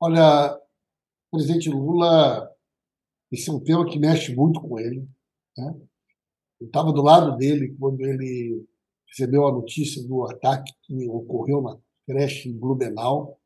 Olha, 0.04 0.52
o 1.30 1.36
presidente 1.36 1.70
Lula, 1.70 2.52
esse 3.30 3.48
é 3.48 3.52
um 3.52 3.60
tema 3.60 3.88
que 3.88 4.00
mexe 4.00 4.34
muito 4.34 4.60
com 4.60 4.76
ele. 4.76 5.08
Né? 5.56 5.80
Eu 6.60 6.66
estava 6.66 6.92
do 6.92 7.00
lado 7.00 7.36
dele 7.36 7.76
quando 7.78 8.00
ele 8.00 8.66
recebeu 9.06 9.46
a 9.46 9.52
notícia 9.52 10.02
do 10.02 10.24
ataque 10.24 10.72
que 10.82 11.08
ocorreu 11.08 11.62
na 11.62 11.78
creche 12.04 12.48
em 12.48 12.58
Blumenau. 12.58 13.38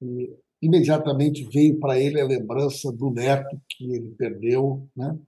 E 0.00 0.32
imediatamente 0.62 1.42
veio 1.52 1.80
para 1.80 1.98
ele 1.98 2.20
a 2.20 2.26
lembrança 2.26 2.92
do 2.92 3.10
neto 3.10 3.60
que 3.68 3.92
ele 3.92 4.14
perdeu, 4.14 4.88
né? 4.94 5.18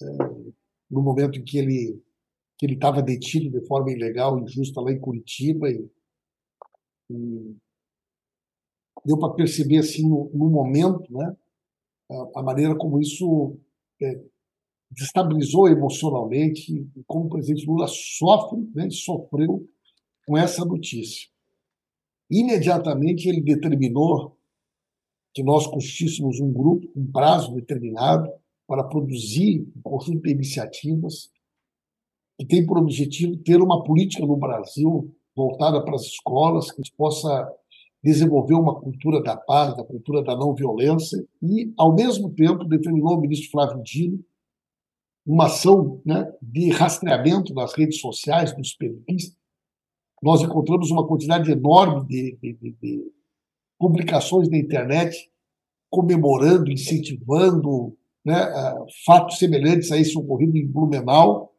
É, 0.00 0.06
no 0.90 1.02
momento 1.02 1.38
em 1.38 1.44
que 1.44 1.58
ele 1.58 2.02
que 2.56 2.64
ele 2.64 2.74
estava 2.74 3.02
detido 3.02 3.50
de 3.50 3.66
forma 3.66 3.92
ilegal, 3.92 4.38
injusta 4.38 4.80
lá 4.80 4.90
em 4.90 4.98
Curitiba 4.98 5.70
e, 5.70 5.90
e 7.10 7.56
deu 9.08 9.16
para 9.16 9.32
perceber 9.32 9.78
assim 9.78 10.06
no, 10.06 10.30
no, 10.34 10.50
momento, 10.50 11.10
né? 11.10 11.34
A, 12.36 12.42
maneira 12.42 12.76
como 12.76 13.00
isso 13.00 13.58
é, 14.02 14.20
destabilizou 14.90 15.66
emocionalmente 15.66 16.86
e 16.94 17.02
como 17.06 17.24
o 17.24 17.28
presidente 17.30 17.66
Lula 17.66 17.86
sofre, 17.88 18.70
né? 18.74 18.90
Sofreu 18.90 19.66
com 20.26 20.36
essa 20.36 20.62
notícia. 20.62 21.26
Imediatamente 22.30 23.26
ele 23.26 23.40
determinou 23.40 24.36
que 25.32 25.42
nós 25.42 25.66
constituíssemos 25.66 26.38
um 26.38 26.52
grupo, 26.52 26.86
um 26.94 27.10
prazo 27.10 27.54
determinado, 27.54 28.30
para 28.66 28.84
produzir 28.84 29.66
um 29.74 29.80
conjunto 29.80 30.20
de 30.20 30.32
iniciativas 30.32 31.30
que 32.38 32.44
tem 32.44 32.66
por 32.66 32.76
objetivo 32.76 33.38
ter 33.38 33.62
uma 33.62 33.82
política 33.82 34.26
no 34.26 34.36
Brasil 34.36 35.10
voltada 35.34 35.82
para 35.82 35.94
as 35.94 36.02
escolas, 36.02 36.70
que 36.70 36.82
possa 36.94 37.50
desenvolver 38.02 38.54
uma 38.54 38.80
cultura 38.80 39.22
da 39.22 39.36
paz, 39.36 39.76
da 39.76 39.84
cultura 39.84 40.22
da 40.22 40.36
não 40.36 40.54
violência, 40.54 41.24
e, 41.42 41.72
ao 41.76 41.94
mesmo 41.94 42.30
tempo, 42.30 42.64
determinou 42.64 43.16
o 43.16 43.20
ministro 43.20 43.50
Flávio 43.50 43.82
Dino 43.82 44.24
uma 45.26 45.46
ação 45.46 46.00
né, 46.06 46.32
de 46.40 46.70
rastreamento 46.70 47.52
nas 47.52 47.74
redes 47.74 48.00
sociais 48.00 48.56
dos 48.56 48.72
perfis 48.72 49.36
nós 50.22 50.42
encontramos 50.42 50.90
uma 50.90 51.06
quantidade 51.06 51.50
enorme 51.50 52.06
de, 52.06 52.36
de, 52.40 52.52
de, 52.54 52.72
de 52.72 53.12
publicações 53.78 54.48
na 54.48 54.58
internet 54.58 55.30
comemorando, 55.90 56.70
incentivando 56.70 57.96
né, 58.24 58.34
fatos 59.06 59.38
semelhantes 59.38 59.90
a 59.92 59.96
esse 59.96 60.18
ocorrido 60.18 60.56
em 60.56 60.66
Blumenau. 60.66 61.54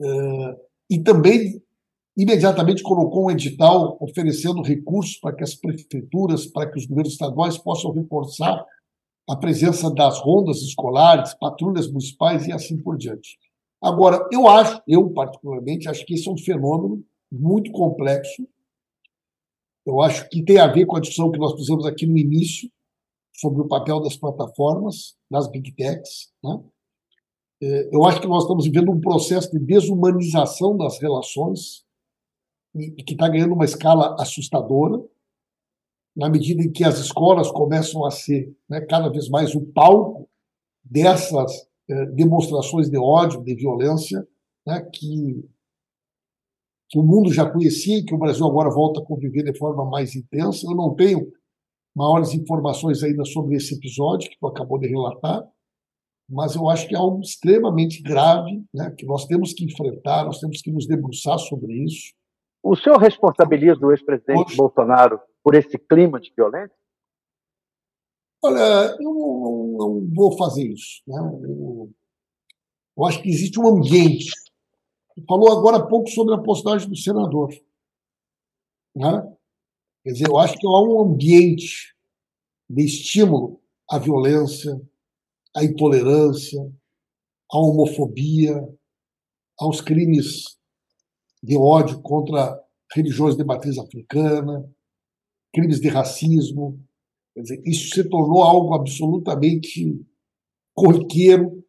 Uh, 0.00 0.56
e 0.88 0.98
também 0.98 1.62
imediatamente 2.16 2.82
colocou 2.82 3.26
um 3.26 3.30
edital 3.30 3.96
oferecendo 4.00 4.62
recursos 4.62 5.16
para 5.16 5.34
que 5.34 5.42
as 5.42 5.54
prefeituras, 5.54 6.46
para 6.46 6.70
que 6.70 6.78
os 6.78 6.86
governos 6.86 7.12
estaduais 7.12 7.56
possam 7.56 7.92
reforçar 7.92 8.64
a 9.28 9.36
presença 9.36 9.92
das 9.92 10.18
rondas 10.18 10.58
escolares, 10.58 11.34
patrulhas 11.34 11.88
municipais 11.88 12.46
e 12.46 12.52
assim 12.52 12.76
por 12.76 12.96
diante. 12.96 13.38
Agora, 13.82 14.28
eu 14.32 14.48
acho, 14.48 14.82
eu 14.86 15.08
particularmente, 15.10 15.88
acho 15.88 16.04
que 16.04 16.14
esse 16.14 16.28
é 16.28 16.32
um 16.32 16.36
fenômeno 16.36 17.02
muito 17.32 17.70
complexo. 17.70 18.46
Eu 19.86 20.02
acho 20.02 20.28
que 20.28 20.44
tem 20.44 20.58
a 20.58 20.66
ver 20.66 20.84
com 20.84 20.96
a 20.96 21.00
discussão 21.00 21.30
que 21.30 21.38
nós 21.38 21.54
fizemos 21.54 21.86
aqui 21.86 22.06
no 22.06 22.18
início 22.18 22.68
sobre 23.34 23.62
o 23.62 23.68
papel 23.68 24.00
das 24.00 24.16
plataformas, 24.16 25.16
das 25.30 25.48
big 25.48 25.72
techs. 25.72 26.30
Né? 26.42 26.60
É, 27.62 27.88
eu 27.94 28.04
acho 28.04 28.20
que 28.20 28.26
nós 28.26 28.42
estamos 28.42 28.64
vivendo 28.64 28.90
um 28.90 29.00
processo 29.00 29.50
de 29.50 29.58
desumanização 29.58 30.76
das 30.76 31.00
relações 31.00 31.84
e 32.74 33.02
que 33.02 33.14
está 33.14 33.28
ganhando 33.28 33.54
uma 33.54 33.64
escala 33.64 34.16
assustadora, 34.20 35.02
na 36.16 36.28
medida 36.28 36.62
em 36.62 36.70
que 36.70 36.84
as 36.84 36.98
escolas 36.98 37.50
começam 37.50 38.04
a 38.04 38.10
ser 38.10 38.54
né, 38.68 38.80
cada 38.82 39.08
vez 39.08 39.28
mais 39.28 39.54
o 39.54 39.60
palco 39.60 40.28
dessas 40.84 41.68
é, 41.88 42.06
demonstrações 42.06 42.88
de 42.88 42.98
ódio, 42.98 43.42
de 43.42 43.54
violência, 43.54 44.26
né, 44.66 44.80
que, 44.92 45.48
que 46.88 46.98
o 46.98 47.02
mundo 47.02 47.32
já 47.32 47.48
conhecia 47.50 47.98
e 47.98 48.04
que 48.04 48.14
o 48.14 48.18
Brasil 48.18 48.46
agora 48.46 48.70
volta 48.70 49.00
a 49.00 49.04
conviver 49.04 49.44
de 49.44 49.56
forma 49.56 49.84
mais 49.84 50.14
intensa. 50.14 50.66
Eu 50.66 50.76
não 50.76 50.94
tenho 50.94 51.32
maiores 51.94 52.34
informações 52.34 53.02
ainda 53.02 53.24
sobre 53.24 53.56
esse 53.56 53.74
episódio 53.74 54.30
que 54.30 54.38
tu 54.38 54.46
acabou 54.46 54.78
de 54.78 54.88
relatar, 54.88 55.44
mas 56.28 56.54
eu 56.54 56.68
acho 56.68 56.86
que 56.86 56.94
é 56.94 56.98
algo 56.98 57.20
extremamente 57.20 58.02
grave, 58.02 58.64
né, 58.72 58.90
que 58.96 59.04
nós 59.04 59.26
temos 59.26 59.52
que 59.52 59.64
enfrentar, 59.64 60.24
nós 60.24 60.38
temos 60.38 60.60
que 60.62 60.70
nos 60.70 60.86
debruçar 60.86 61.38
sobre 61.38 61.72
isso. 61.84 62.12
O 62.62 62.76
senhor 62.76 62.98
responsabiliza 62.98 63.84
o 63.84 63.90
ex-presidente 63.90 64.56
Bolsonaro 64.56 65.20
por 65.42 65.54
esse 65.54 65.78
clima 65.78 66.20
de 66.20 66.32
violência? 66.36 66.76
Olha, 68.42 68.96
eu 69.00 69.14
não, 69.14 69.76
não 69.78 70.10
vou 70.14 70.36
fazer 70.36 70.66
isso. 70.66 71.02
Né? 71.06 71.18
Eu, 71.18 71.92
eu, 72.96 73.04
acho 73.04 73.22
que 73.22 73.28
existe 73.28 73.58
um 73.58 73.68
ambiente. 73.68 74.30
Falou 75.26 75.52
agora 75.52 75.78
há 75.78 75.86
pouco 75.86 76.08
sobre 76.08 76.34
a 76.34 76.38
postagem 76.38 76.88
do 76.88 76.96
senador. 76.96 77.50
Né? 78.94 79.36
Quer 80.02 80.12
dizer, 80.12 80.28
eu 80.28 80.38
acho 80.38 80.58
que 80.58 80.66
há 80.66 80.70
um 80.70 81.00
ambiente 81.00 81.94
de 82.68 82.84
estímulo 82.84 83.60
à 83.90 83.98
violência, 83.98 84.80
à 85.54 85.64
intolerância, 85.64 86.60
à 87.52 87.58
homofobia, 87.58 88.66
aos 89.58 89.80
crimes 89.80 90.59
de 91.42 91.56
ódio 91.56 92.00
contra 92.02 92.58
religiões 92.94 93.36
de 93.36 93.44
matriz 93.44 93.78
africana, 93.78 94.68
crimes 95.52 95.80
de 95.80 95.88
racismo, 95.88 96.78
Quer 97.34 97.42
dizer, 97.42 97.62
isso 97.64 97.94
se 97.94 98.08
tornou 98.08 98.42
algo 98.42 98.74
absolutamente 98.74 100.04
corriqueiro. 100.74 101.64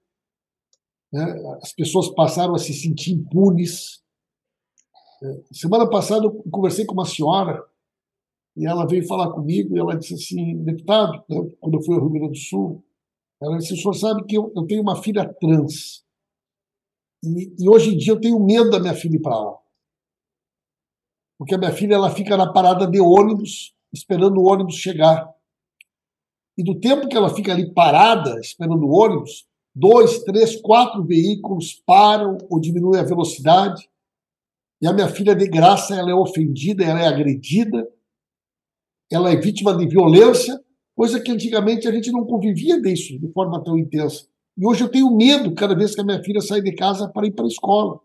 Né? 1.13 1.24
As 1.61 1.74
pessoas 1.74 2.09
passaram 2.13 2.55
a 2.55 2.59
se 2.59 2.74
sentir 2.74 3.13
impunes. 3.13 4.01
É, 5.24 5.43
semana 5.51 5.89
passada 5.89 6.26
eu 6.26 6.43
conversei 6.51 6.86
com 6.86 6.93
uma 6.93 7.05
senhora 7.05 7.63
e 8.57 8.65
ela 8.65 8.88
veio 8.88 9.07
falar 9.07 9.32
comigo 9.32 9.76
e 9.76 9.80
ela 9.80 9.95
disse 9.95 10.15
assim, 10.15 10.63
deputado, 10.63 11.24
né, 11.30 11.38
quando 11.59 11.76
eu 11.76 11.84
fui 11.84 11.95
ao 11.95 12.01
Rio 12.01 12.11
Grande 12.11 12.32
do 12.32 12.38
Sul, 12.38 12.84
ela 13.41 13.57
disse, 13.57 13.74
o 13.74 13.78
senhor 13.78 13.93
sabe 13.93 14.26
que 14.26 14.38
eu, 14.38 14.51
eu 14.55 14.65
tenho 14.65 14.82
uma 14.82 15.01
filha 15.01 15.32
trans 15.39 16.03
e, 17.24 17.63
e, 17.63 17.69
hoje 17.69 17.93
em 17.93 17.97
dia 17.97 18.13
eu 18.13 18.19
tenho 18.19 18.43
medo 18.43 18.72
da 18.72 18.80
minha 18.80 18.95
filha 18.95 19.15
ir 19.15 19.22
para 19.22 19.39
lá. 19.39 19.61
Porque 21.42 21.56
a 21.56 21.58
minha 21.58 21.74
filha 21.74 21.96
ela 21.96 22.12
fica 22.12 22.38
na 22.38 22.54
parada 22.54 22.86
de 22.86 23.02
ônibus 23.02 23.74
esperando 23.92 24.38
o 24.39 24.44
ônibus 24.48 24.76
chegar. 24.76 25.28
E 26.56 26.64
do 26.64 26.80
tempo 26.80 27.08
que 27.08 27.18
ela 27.18 27.34
fica 27.34 27.52
ali 27.52 27.74
parada, 27.74 28.39
esperando 28.39 28.86
o 28.86 28.92
ônibus, 28.92 29.48
dois, 29.74 30.20
três, 30.24 30.62
quatro 30.62 31.04
veículos 31.04 31.82
param 31.84 32.38
ou 32.48 32.60
diminuem 32.60 33.02
a 33.02 33.04
velocidade. 33.04 33.89
E 34.80 34.88
a 34.88 34.94
minha 34.94 35.08
filha, 35.08 35.34
de 35.34 35.48
graça, 35.48 35.96
ela 35.96 36.12
é 36.12 36.14
ofendida, 36.14 36.84
ela 36.84 37.02
é 37.02 37.08
agredida, 37.08 37.89
ela 39.12 39.32
é 39.32 39.36
vítima 39.36 39.76
de 39.76 39.88
violência, 39.88 40.64
coisa 40.96 41.20
que 41.20 41.32
antigamente 41.32 41.88
a 41.88 41.92
gente 41.92 42.12
não 42.12 42.24
convivia 42.24 42.80
disso 42.80 43.18
de 43.18 43.28
forma 43.32 43.64
tão 43.64 43.80
intensa. 43.80 44.28
E 44.56 44.64
hoje 44.64 44.84
eu 44.84 44.89
tenho 44.89 45.10
medo 45.18 45.56
cada 45.56 45.74
vez 45.74 45.96
que 45.96 46.02
a 46.02 46.06
minha 46.06 46.24
filha 46.24 46.39
sai 46.39 46.62
de 46.62 46.72
casa 46.76 47.10
para 47.10 47.26
ir 47.26 47.32
para 47.32 47.46
a 47.46 47.48
escola. 47.48 48.00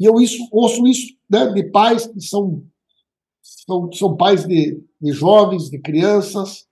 E 0.00 0.06
eu 0.06 0.18
isso, 0.20 0.48
ouço 0.50 0.86
isso 0.86 1.14
né, 1.34 1.52
de 1.52 1.64
pais 1.64 2.06
que 2.06 2.20
são, 2.20 2.62
são, 3.42 3.92
são 3.92 4.16
pais 4.16 4.46
de, 4.46 4.82
de 5.00 5.12
jovens, 5.12 5.68
de 5.68 5.78
crianças, 5.78 6.66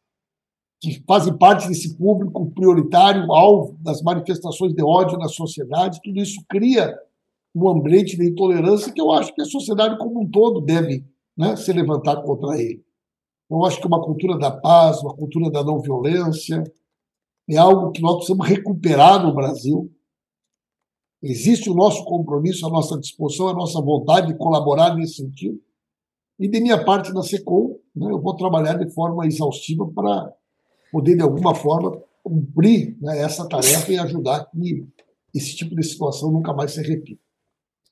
que 0.80 1.02
fazem 1.06 1.36
parte 1.36 1.68
desse 1.68 1.96
público 1.96 2.50
prioritário, 2.50 3.32
alvo 3.32 3.76
das 3.80 4.02
manifestações 4.02 4.74
de 4.74 4.82
ódio 4.82 5.18
na 5.18 5.28
sociedade, 5.28 6.00
tudo 6.02 6.20
isso 6.20 6.40
cria 6.48 6.96
um 7.54 7.68
ambiente 7.68 8.16
de 8.16 8.28
intolerância 8.28 8.92
que 8.92 9.00
eu 9.00 9.12
acho 9.12 9.34
que 9.34 9.42
a 9.42 9.46
sociedade 9.46 9.98
como 9.98 10.22
um 10.22 10.30
todo 10.30 10.60
deve 10.60 11.04
né, 11.36 11.54
se 11.56 11.72
levantar 11.72 12.22
contra 12.22 12.60
ele. 12.60 12.82
Eu 13.50 13.64
acho 13.64 13.80
que 13.80 13.86
uma 13.86 14.02
cultura 14.02 14.38
da 14.38 14.50
paz, 14.50 15.02
uma 15.02 15.14
cultura 15.14 15.50
da 15.50 15.62
não 15.62 15.78
violência, 15.78 16.64
é 17.48 17.56
algo 17.58 17.92
que 17.92 18.00
nós 18.00 18.16
precisamos 18.16 18.48
recuperar 18.48 19.22
no 19.22 19.34
Brasil. 19.34 19.92
Existe 21.22 21.70
o 21.70 21.74
nosso 21.74 22.04
compromisso, 22.04 22.66
a 22.66 22.70
nossa 22.70 22.98
disposição, 22.98 23.48
a 23.48 23.54
nossa 23.54 23.80
vontade 23.80 24.28
de 24.28 24.38
colaborar 24.38 24.94
nesse 24.96 25.16
sentido. 25.16 25.60
E 26.38 26.48
de 26.48 26.60
minha 26.60 26.84
parte 26.84 27.12
na 27.12 27.22
SECOM, 27.22 27.78
né, 27.94 28.10
eu 28.10 28.20
vou 28.20 28.34
trabalhar 28.34 28.74
de 28.74 28.92
forma 28.92 29.24
exaustiva 29.26 29.86
para 29.94 30.32
poder, 30.90 31.16
de 31.16 31.22
alguma 31.22 31.54
forma, 31.54 32.02
cumprir 32.24 32.96
né, 33.00 33.20
essa 33.20 33.48
tarefa 33.48 33.92
e 33.92 33.98
ajudar 33.98 34.50
que 34.50 34.86
esse 35.32 35.54
tipo 35.54 35.76
de 35.76 35.82
situação 35.84 36.32
nunca 36.32 36.52
mais 36.52 36.72
se 36.72 36.82
repita. 36.82 37.22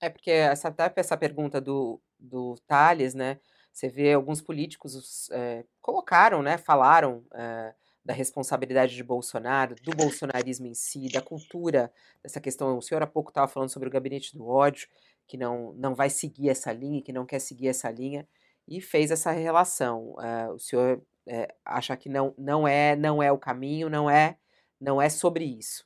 É 0.01 0.09
porque 0.09 0.31
essa, 0.31 0.69
até 0.69 1.01
essa 1.01 1.17
pergunta 1.17 1.61
do, 1.61 2.01
do 2.19 2.57
Thales, 2.67 3.15
né? 3.15 3.39
Você 3.73 3.89
vê 3.89 4.13
alguns 4.13 4.41
políticos 4.41 5.29
é, 5.31 5.65
colocaram, 5.81 6.43
né? 6.43 6.59
Falaram 6.59 7.23
é, 7.35 7.75
da 8.05 8.15
responsabilidade 8.15 8.95
de 8.95 9.03
Bolsonaro, 9.03 9.75
do 9.83 9.93
bolsonarismo 9.93 10.67
em 10.67 10.75
si, 10.75 11.09
da 11.13 11.21
cultura, 11.21 11.93
dessa 12.23 12.41
questão. 12.41 12.77
O 12.79 12.83
senhor 12.83 13.03
há 13.03 13.07
pouco 13.07 13.31
estava 13.31 13.47
falando 13.47 13.69
sobre 13.69 13.89
o 13.89 13.93
gabinete 13.93 14.37
do 14.37 14.47
ódio, 14.47 14.89
que 15.27 15.37
não, 15.37 15.73
não 15.75 15.95
vai 15.95 16.11
seguir 16.11 16.49
essa 16.49 16.73
linha, 16.73 17.03
que 17.03 17.13
não 17.13 17.27
quer 17.27 17.39
seguir 17.39 17.69
essa 17.69 17.91
linha, 17.91 18.27
e 18.67 18.81
fez 18.81 19.11
essa 19.11 19.31
relação. 19.31 20.15
Uh, 20.15 20.55
o 20.55 20.59
senhor 20.59 20.99
uh, 20.99 21.55
acha 21.65 21.97
que 21.97 22.09
não, 22.09 22.35
não, 22.39 22.67
é, 22.67 22.97
não 22.97 23.23
é 23.23 23.31
o 23.31 23.39
caminho, 23.39 23.91
não 23.91 24.09
é, 24.09 24.39
não 24.81 25.01
é 25.01 25.09
sobre 25.09 25.45
isso? 25.45 25.85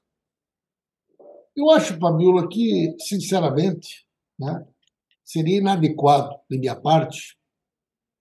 Eu 1.57 1.71
acho, 1.71 1.99
Fabiola, 1.99 2.49
que, 2.49 2.97
sinceramente, 3.01 4.07
né, 4.39 4.67
seria 5.25 5.59
inadequado, 5.59 6.35
de 6.51 6.59
minha 6.59 6.75
parte, 6.75 7.37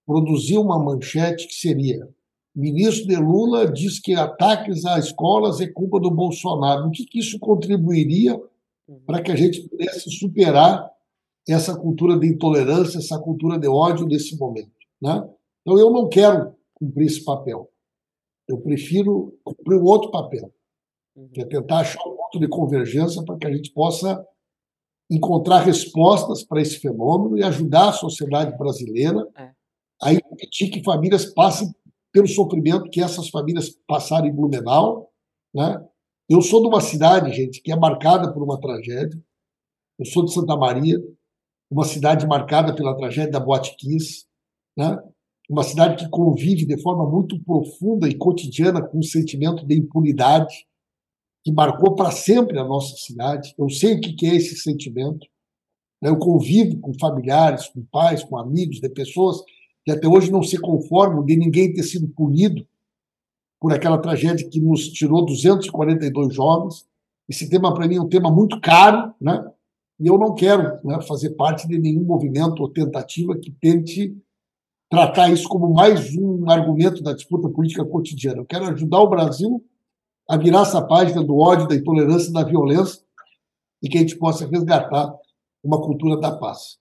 produzir 0.05 0.57
uma 0.57 0.77
manchete 0.77 1.47
que 1.47 1.53
seria 1.53 2.07
ministro 2.55 3.07
de 3.07 3.15
Lula 3.15 3.71
diz 3.71 3.99
que 3.99 4.13
ataques 4.13 4.85
a 4.85 4.99
escolas 4.99 5.59
é 5.59 5.67
culpa 5.67 5.99
do 5.99 6.11
Bolsonaro. 6.11 6.87
O 6.87 6.91
que, 6.91 7.05
que 7.05 7.19
isso 7.19 7.39
contribuiria 7.39 8.39
para 9.05 9.21
que 9.21 9.31
a 9.31 9.35
gente 9.35 9.67
pudesse 9.67 10.09
superar 10.11 10.91
essa 11.47 11.75
cultura 11.75 12.17
de 12.17 12.27
intolerância, 12.27 12.99
essa 12.99 13.19
cultura 13.19 13.57
de 13.57 13.67
ódio 13.67 14.05
nesse 14.05 14.37
momento? 14.37 14.71
Né? 15.01 15.27
Então, 15.61 15.79
eu 15.79 15.89
não 15.89 16.07
quero 16.07 16.55
cumprir 16.73 17.07
esse 17.07 17.23
papel. 17.23 17.69
Eu 18.47 18.59
prefiro 18.59 19.37
cumprir 19.43 19.79
um 19.79 19.85
outro 19.85 20.11
papel, 20.11 20.53
que 21.33 21.41
é 21.41 21.45
tentar 21.45 21.79
achar 21.79 22.01
um 22.07 22.15
ponto 22.15 22.39
de 22.39 22.47
convergência 22.47 23.23
para 23.23 23.37
que 23.37 23.47
a 23.47 23.53
gente 23.53 23.71
possa 23.71 24.23
encontrar 25.09 25.59
respostas 25.59 26.43
para 26.43 26.61
esse 26.61 26.77
fenômeno 26.77 27.37
e 27.37 27.43
ajudar 27.43 27.89
a 27.89 27.93
sociedade 27.93 28.57
brasileira 28.57 29.27
é. 29.37 29.51
a 30.01 30.13
impedir 30.13 30.69
que 30.69 30.83
famílias 30.83 31.25
passem 31.33 31.73
pelo 32.13 32.27
sofrimento 32.27 32.89
que 32.91 33.01
essas 33.01 33.27
famílias 33.29 33.71
passaram 33.87 34.27
em 34.27 34.33
Blumenau. 34.33 35.11
Né? 35.53 35.83
Eu 36.29 36.41
sou 36.41 36.61
de 36.61 36.67
uma 36.67 36.79
cidade, 36.79 37.33
gente, 37.33 37.61
que 37.61 37.71
é 37.71 37.75
marcada 37.75 38.31
por 38.31 38.43
uma 38.43 38.61
tragédia. 38.61 39.19
Eu 39.99 40.05
sou 40.05 40.23
de 40.23 40.31
Santa 40.31 40.55
Maria, 40.55 40.97
uma 41.69 41.83
cidade 41.83 42.25
marcada 42.27 42.73
pela 42.75 42.95
tragédia 42.95 43.31
da 43.31 43.39
Boate 43.39 43.75
né? 44.77 44.97
uma 45.49 45.63
cidade 45.63 46.03
que 46.03 46.09
convive 46.09 46.65
de 46.65 46.81
forma 46.81 47.09
muito 47.09 47.41
profunda 47.43 48.07
e 48.07 48.17
cotidiana 48.17 48.81
com 48.81 48.99
o 48.99 49.03
sentimento 49.03 49.65
de 49.65 49.75
impunidade 49.75 50.65
que 51.43 51.51
marcou 51.51 51.95
para 51.95 52.11
sempre 52.11 52.57
a 52.57 52.63
nossa 52.63 52.95
cidade. 52.95 53.53
Eu 53.57 53.69
sei 53.69 53.95
o 53.95 54.01
que 54.01 54.25
é 54.25 54.35
esse 54.35 54.55
sentimento. 54.55 55.27
Né? 56.01 56.09
Eu 56.09 56.17
convivo 56.17 56.79
com 56.79 56.93
familiares, 56.99 57.67
com 57.67 57.83
pais, 57.85 58.23
com 58.23 58.37
amigos, 58.37 58.79
de 58.79 58.89
pessoas 58.89 59.37
que 59.83 59.91
até 59.91 60.07
hoje 60.07 60.31
não 60.31 60.41
se 60.41 60.57
conformam 60.57 61.25
de 61.25 61.35
ninguém 61.35 61.73
ter 61.73 61.83
sido 61.83 62.07
punido 62.07 62.65
por 63.59 63.73
aquela 63.73 63.97
tragédia 63.97 64.47
que 64.49 64.59
nos 64.59 64.89
tirou 64.89 65.25
242 65.25 66.33
jovens. 66.33 66.85
Esse 67.29 67.49
tema, 67.49 67.73
para 67.73 67.87
mim, 67.87 67.95
é 67.95 68.01
um 68.01 68.09
tema 68.09 68.29
muito 68.31 68.59
caro, 68.59 69.13
né? 69.19 69.45
e 69.99 70.07
eu 70.07 70.17
não 70.17 70.33
quero 70.33 70.79
né, 70.83 71.01
fazer 71.01 71.31
parte 71.31 71.67
de 71.67 71.79
nenhum 71.79 72.03
movimento 72.03 72.61
ou 72.61 72.69
tentativa 72.69 73.37
que 73.37 73.51
tente 73.51 74.17
tratar 74.89 75.31
isso 75.31 75.47
como 75.47 75.73
mais 75.73 76.15
um 76.15 76.49
argumento 76.49 77.01
da 77.01 77.13
disputa 77.13 77.49
política 77.49 77.85
cotidiana. 77.85 78.41
Eu 78.41 78.45
quero 78.45 78.65
ajudar 78.65 78.99
o 78.99 79.09
Brasil 79.09 79.63
a 80.29 80.37
virar 80.37 80.61
essa 80.63 80.81
página 80.85 81.23
do 81.23 81.37
ódio, 81.37 81.67
da 81.67 81.75
intolerância, 81.75 82.31
da 82.31 82.43
violência 82.43 83.01
e 83.81 83.89
que 83.89 83.97
a 83.97 84.01
gente 84.01 84.17
possa 84.17 84.47
resgatar 84.47 85.13
uma 85.63 85.81
cultura 85.81 86.19
da 86.19 86.35
paz. 86.37 86.77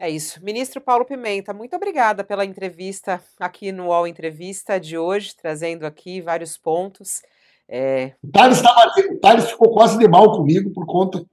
É 0.00 0.08
isso. 0.08 0.42
Ministro 0.44 0.80
Paulo 0.80 1.04
Pimenta, 1.04 1.52
muito 1.52 1.74
obrigada 1.74 2.22
pela 2.22 2.44
entrevista 2.44 3.20
aqui 3.40 3.72
no 3.72 3.86
UOL 3.86 4.06
Entrevista 4.06 4.78
de 4.78 4.96
hoje, 4.96 5.34
trazendo 5.34 5.84
aqui 5.84 6.20
vários 6.20 6.56
pontos. 6.56 7.20
É... 7.68 8.12
O, 8.22 8.30
Thales 8.30 8.62
tava, 8.62 8.92
o 9.10 9.18
Thales 9.18 9.50
ficou 9.50 9.72
quase 9.72 9.98
de 9.98 10.06
mal 10.06 10.30
comigo 10.30 10.70
por 10.72 10.86
conta 10.86 11.24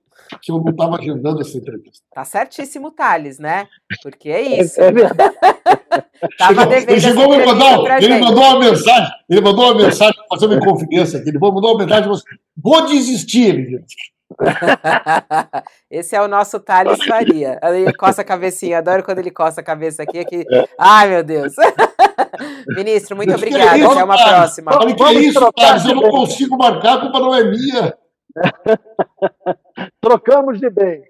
que 0.42 0.52
eu 0.52 0.58
não 0.58 0.72
estava 0.72 0.98
agendando 0.98 1.42
essa 1.42 1.56
entrevista. 1.56 2.04
Tá 2.12 2.26
certíssimo, 2.26 2.90
Thales, 2.90 3.38
né? 3.38 3.68
Porque 4.02 4.30
é, 4.30 4.42
é 4.42 4.62
isso. 4.62 4.82
É, 4.82 4.92
verdade. 4.92 5.36
Tava 6.40 6.66
devendo 6.66 6.90
ele 6.90 7.02
chegou 7.02 7.30
me 7.30 7.46
mandar, 7.46 8.02
ele 8.02 8.20
mandou 8.20 8.44
uma 8.44 8.60
mensagem, 8.60 9.12
ele 9.30 9.42
mandou 9.42 9.66
uma 9.66 9.76
mensagem 9.76 10.16
fazendo 10.28 10.60
confidência 10.60 11.20
aqui. 11.20 11.30
Ele 11.30 11.38
mandou 11.38 11.76
uma 11.76 11.86
mensagem, 11.86 12.12
vou 12.58 12.86
desistir, 12.88 13.54
gente. 13.70 13.96
Esse 15.90 16.16
é 16.16 16.22
o 16.22 16.28
nosso 16.28 16.60
Thales 16.60 17.04
Faria. 17.06 17.60
Ele 17.64 17.94
coça 17.94 18.22
a 18.22 18.26
cabecinha, 18.26 18.80
adoro 18.80 19.04
quando 19.04 19.20
ele 19.20 19.32
coça 19.32 19.62
a 19.62 19.64
cabeça 19.64 20.04
aqui. 20.04 20.20
aqui. 20.20 20.46
Ai, 20.80 21.10
meu 21.10 21.24
Deus. 21.24 21.54
Ministro, 22.76 23.16
muito 23.16 23.34
obrigado. 23.34 23.86
Até 23.86 24.04
uma 24.04 24.18
próxima. 24.18 24.72
Olha 24.76 24.96
que 24.96 25.04
é 25.04 25.14
isso, 25.14 25.52
Thales, 25.54 25.86
eu 25.86 25.96
não 25.96 26.10
consigo 26.10 26.58
marcar, 26.58 26.98
a 26.98 27.02
culpa 27.02 27.20
não 27.20 27.34
é 27.34 27.44
minha. 27.44 27.98
Trocamos 30.02 30.60
de 30.60 30.70
bem. 30.70 31.04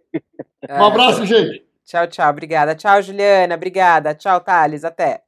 É. 0.68 0.80
Um 0.80 0.86
abraço, 0.86 1.26
gente. 1.26 1.66
Tchau, 1.86 2.08
tchau. 2.08 2.30
Obrigada. 2.30 2.76
Tchau, 2.76 3.02
Juliana. 3.02 3.56
Obrigada. 3.56 4.14
Tchau, 4.16 4.40
Thales. 4.42 4.84
Até. 4.84 5.22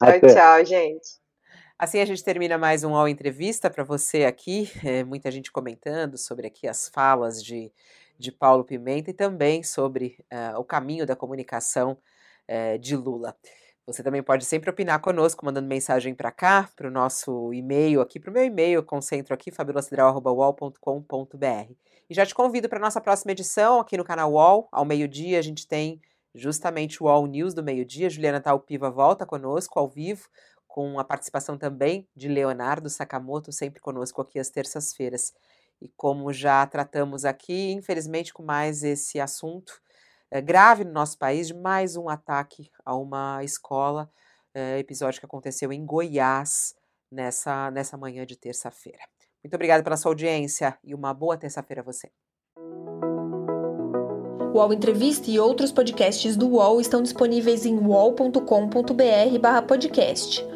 Até. 0.00 0.20
Tchau, 0.20 0.34
tchau, 0.34 0.64
gente. 0.64 1.25
Assim 1.78 2.00
a 2.00 2.06
gente 2.06 2.24
termina 2.24 2.56
mais 2.56 2.84
um 2.84 2.94
All 2.94 3.06
Entrevista 3.06 3.68
para 3.68 3.84
você 3.84 4.24
aqui. 4.24 4.70
É, 4.82 5.04
muita 5.04 5.30
gente 5.30 5.52
comentando 5.52 6.16
sobre 6.16 6.46
aqui 6.46 6.66
as 6.66 6.88
falas 6.88 7.44
de, 7.44 7.70
de 8.18 8.32
Paulo 8.32 8.64
Pimenta 8.64 9.10
e 9.10 9.12
também 9.12 9.62
sobre 9.62 10.16
uh, 10.32 10.58
o 10.58 10.64
caminho 10.64 11.04
da 11.04 11.14
comunicação 11.14 11.98
uh, 12.48 12.78
de 12.78 12.96
Lula. 12.96 13.36
Você 13.86 14.02
também 14.02 14.22
pode 14.22 14.46
sempre 14.46 14.70
opinar 14.70 15.00
conosco, 15.00 15.44
mandando 15.44 15.68
mensagem 15.68 16.14
para 16.14 16.32
cá, 16.32 16.66
para 16.74 16.88
o 16.88 16.90
nosso 16.90 17.52
e-mail 17.52 18.00
aqui, 18.00 18.18
para 18.18 18.30
o 18.30 18.32
meu 18.32 18.44
e-mail, 18.44 18.82
concentro 18.82 19.34
aqui, 19.34 19.50
fabulosidral.wall.com.br. 19.50 21.72
E 22.08 22.14
já 22.14 22.24
te 22.24 22.34
convido 22.34 22.70
para 22.70 22.78
a 22.78 22.80
nossa 22.80 23.02
próxima 23.02 23.32
edição 23.32 23.80
aqui 23.80 23.98
no 23.98 24.04
canal 24.04 24.32
UOL. 24.32 24.66
Ao 24.72 24.86
meio-dia 24.86 25.38
a 25.38 25.42
gente 25.42 25.68
tem 25.68 26.00
justamente 26.34 27.02
o 27.02 27.06
UOL 27.06 27.26
News 27.26 27.52
do 27.52 27.62
meio-dia. 27.62 28.08
Juliana 28.08 28.40
Talpiva 28.40 28.90
volta 28.90 29.26
conosco 29.26 29.78
ao 29.78 29.88
vivo, 29.88 30.26
com 30.76 31.00
a 31.00 31.04
participação 31.04 31.56
também 31.56 32.06
de 32.14 32.28
Leonardo 32.28 32.90
Sakamoto, 32.90 33.50
sempre 33.50 33.80
conosco 33.80 34.20
aqui 34.20 34.38
às 34.38 34.50
terças-feiras. 34.50 35.32
E 35.80 35.88
como 35.96 36.30
já 36.34 36.66
tratamos 36.66 37.24
aqui, 37.24 37.72
infelizmente, 37.72 38.34
com 38.34 38.42
mais 38.42 38.84
esse 38.84 39.18
assunto, 39.18 39.80
é, 40.30 40.42
grave 40.42 40.84
no 40.84 40.92
nosso 40.92 41.16
país 41.16 41.46
de 41.46 41.54
mais 41.54 41.96
um 41.96 42.10
ataque 42.10 42.70
a 42.84 42.94
uma 42.94 43.42
escola, 43.42 44.10
é, 44.52 44.78
episódio 44.78 45.18
que 45.18 45.24
aconteceu 45.24 45.72
em 45.72 45.86
Goiás 45.86 46.74
nessa, 47.10 47.70
nessa 47.70 47.96
manhã 47.96 48.26
de 48.26 48.36
terça-feira. 48.36 49.00
Muito 49.42 49.54
obrigada 49.54 49.82
pela 49.82 49.96
sua 49.96 50.10
audiência 50.10 50.78
e 50.84 50.94
uma 50.94 51.14
boa 51.14 51.38
terça-feira 51.38 51.80
a 51.80 51.84
você. 51.84 52.12
O 54.52 54.58
UOL 54.58 54.74
Entrevista 54.74 55.30
e 55.30 55.40
outros 55.40 55.72
podcasts 55.72 56.36
do 56.36 56.48
UOL 56.48 56.82
estão 56.82 57.02
disponíveis 57.02 57.64
em 57.64 57.78
uol.com.br/podcast. 57.78 60.55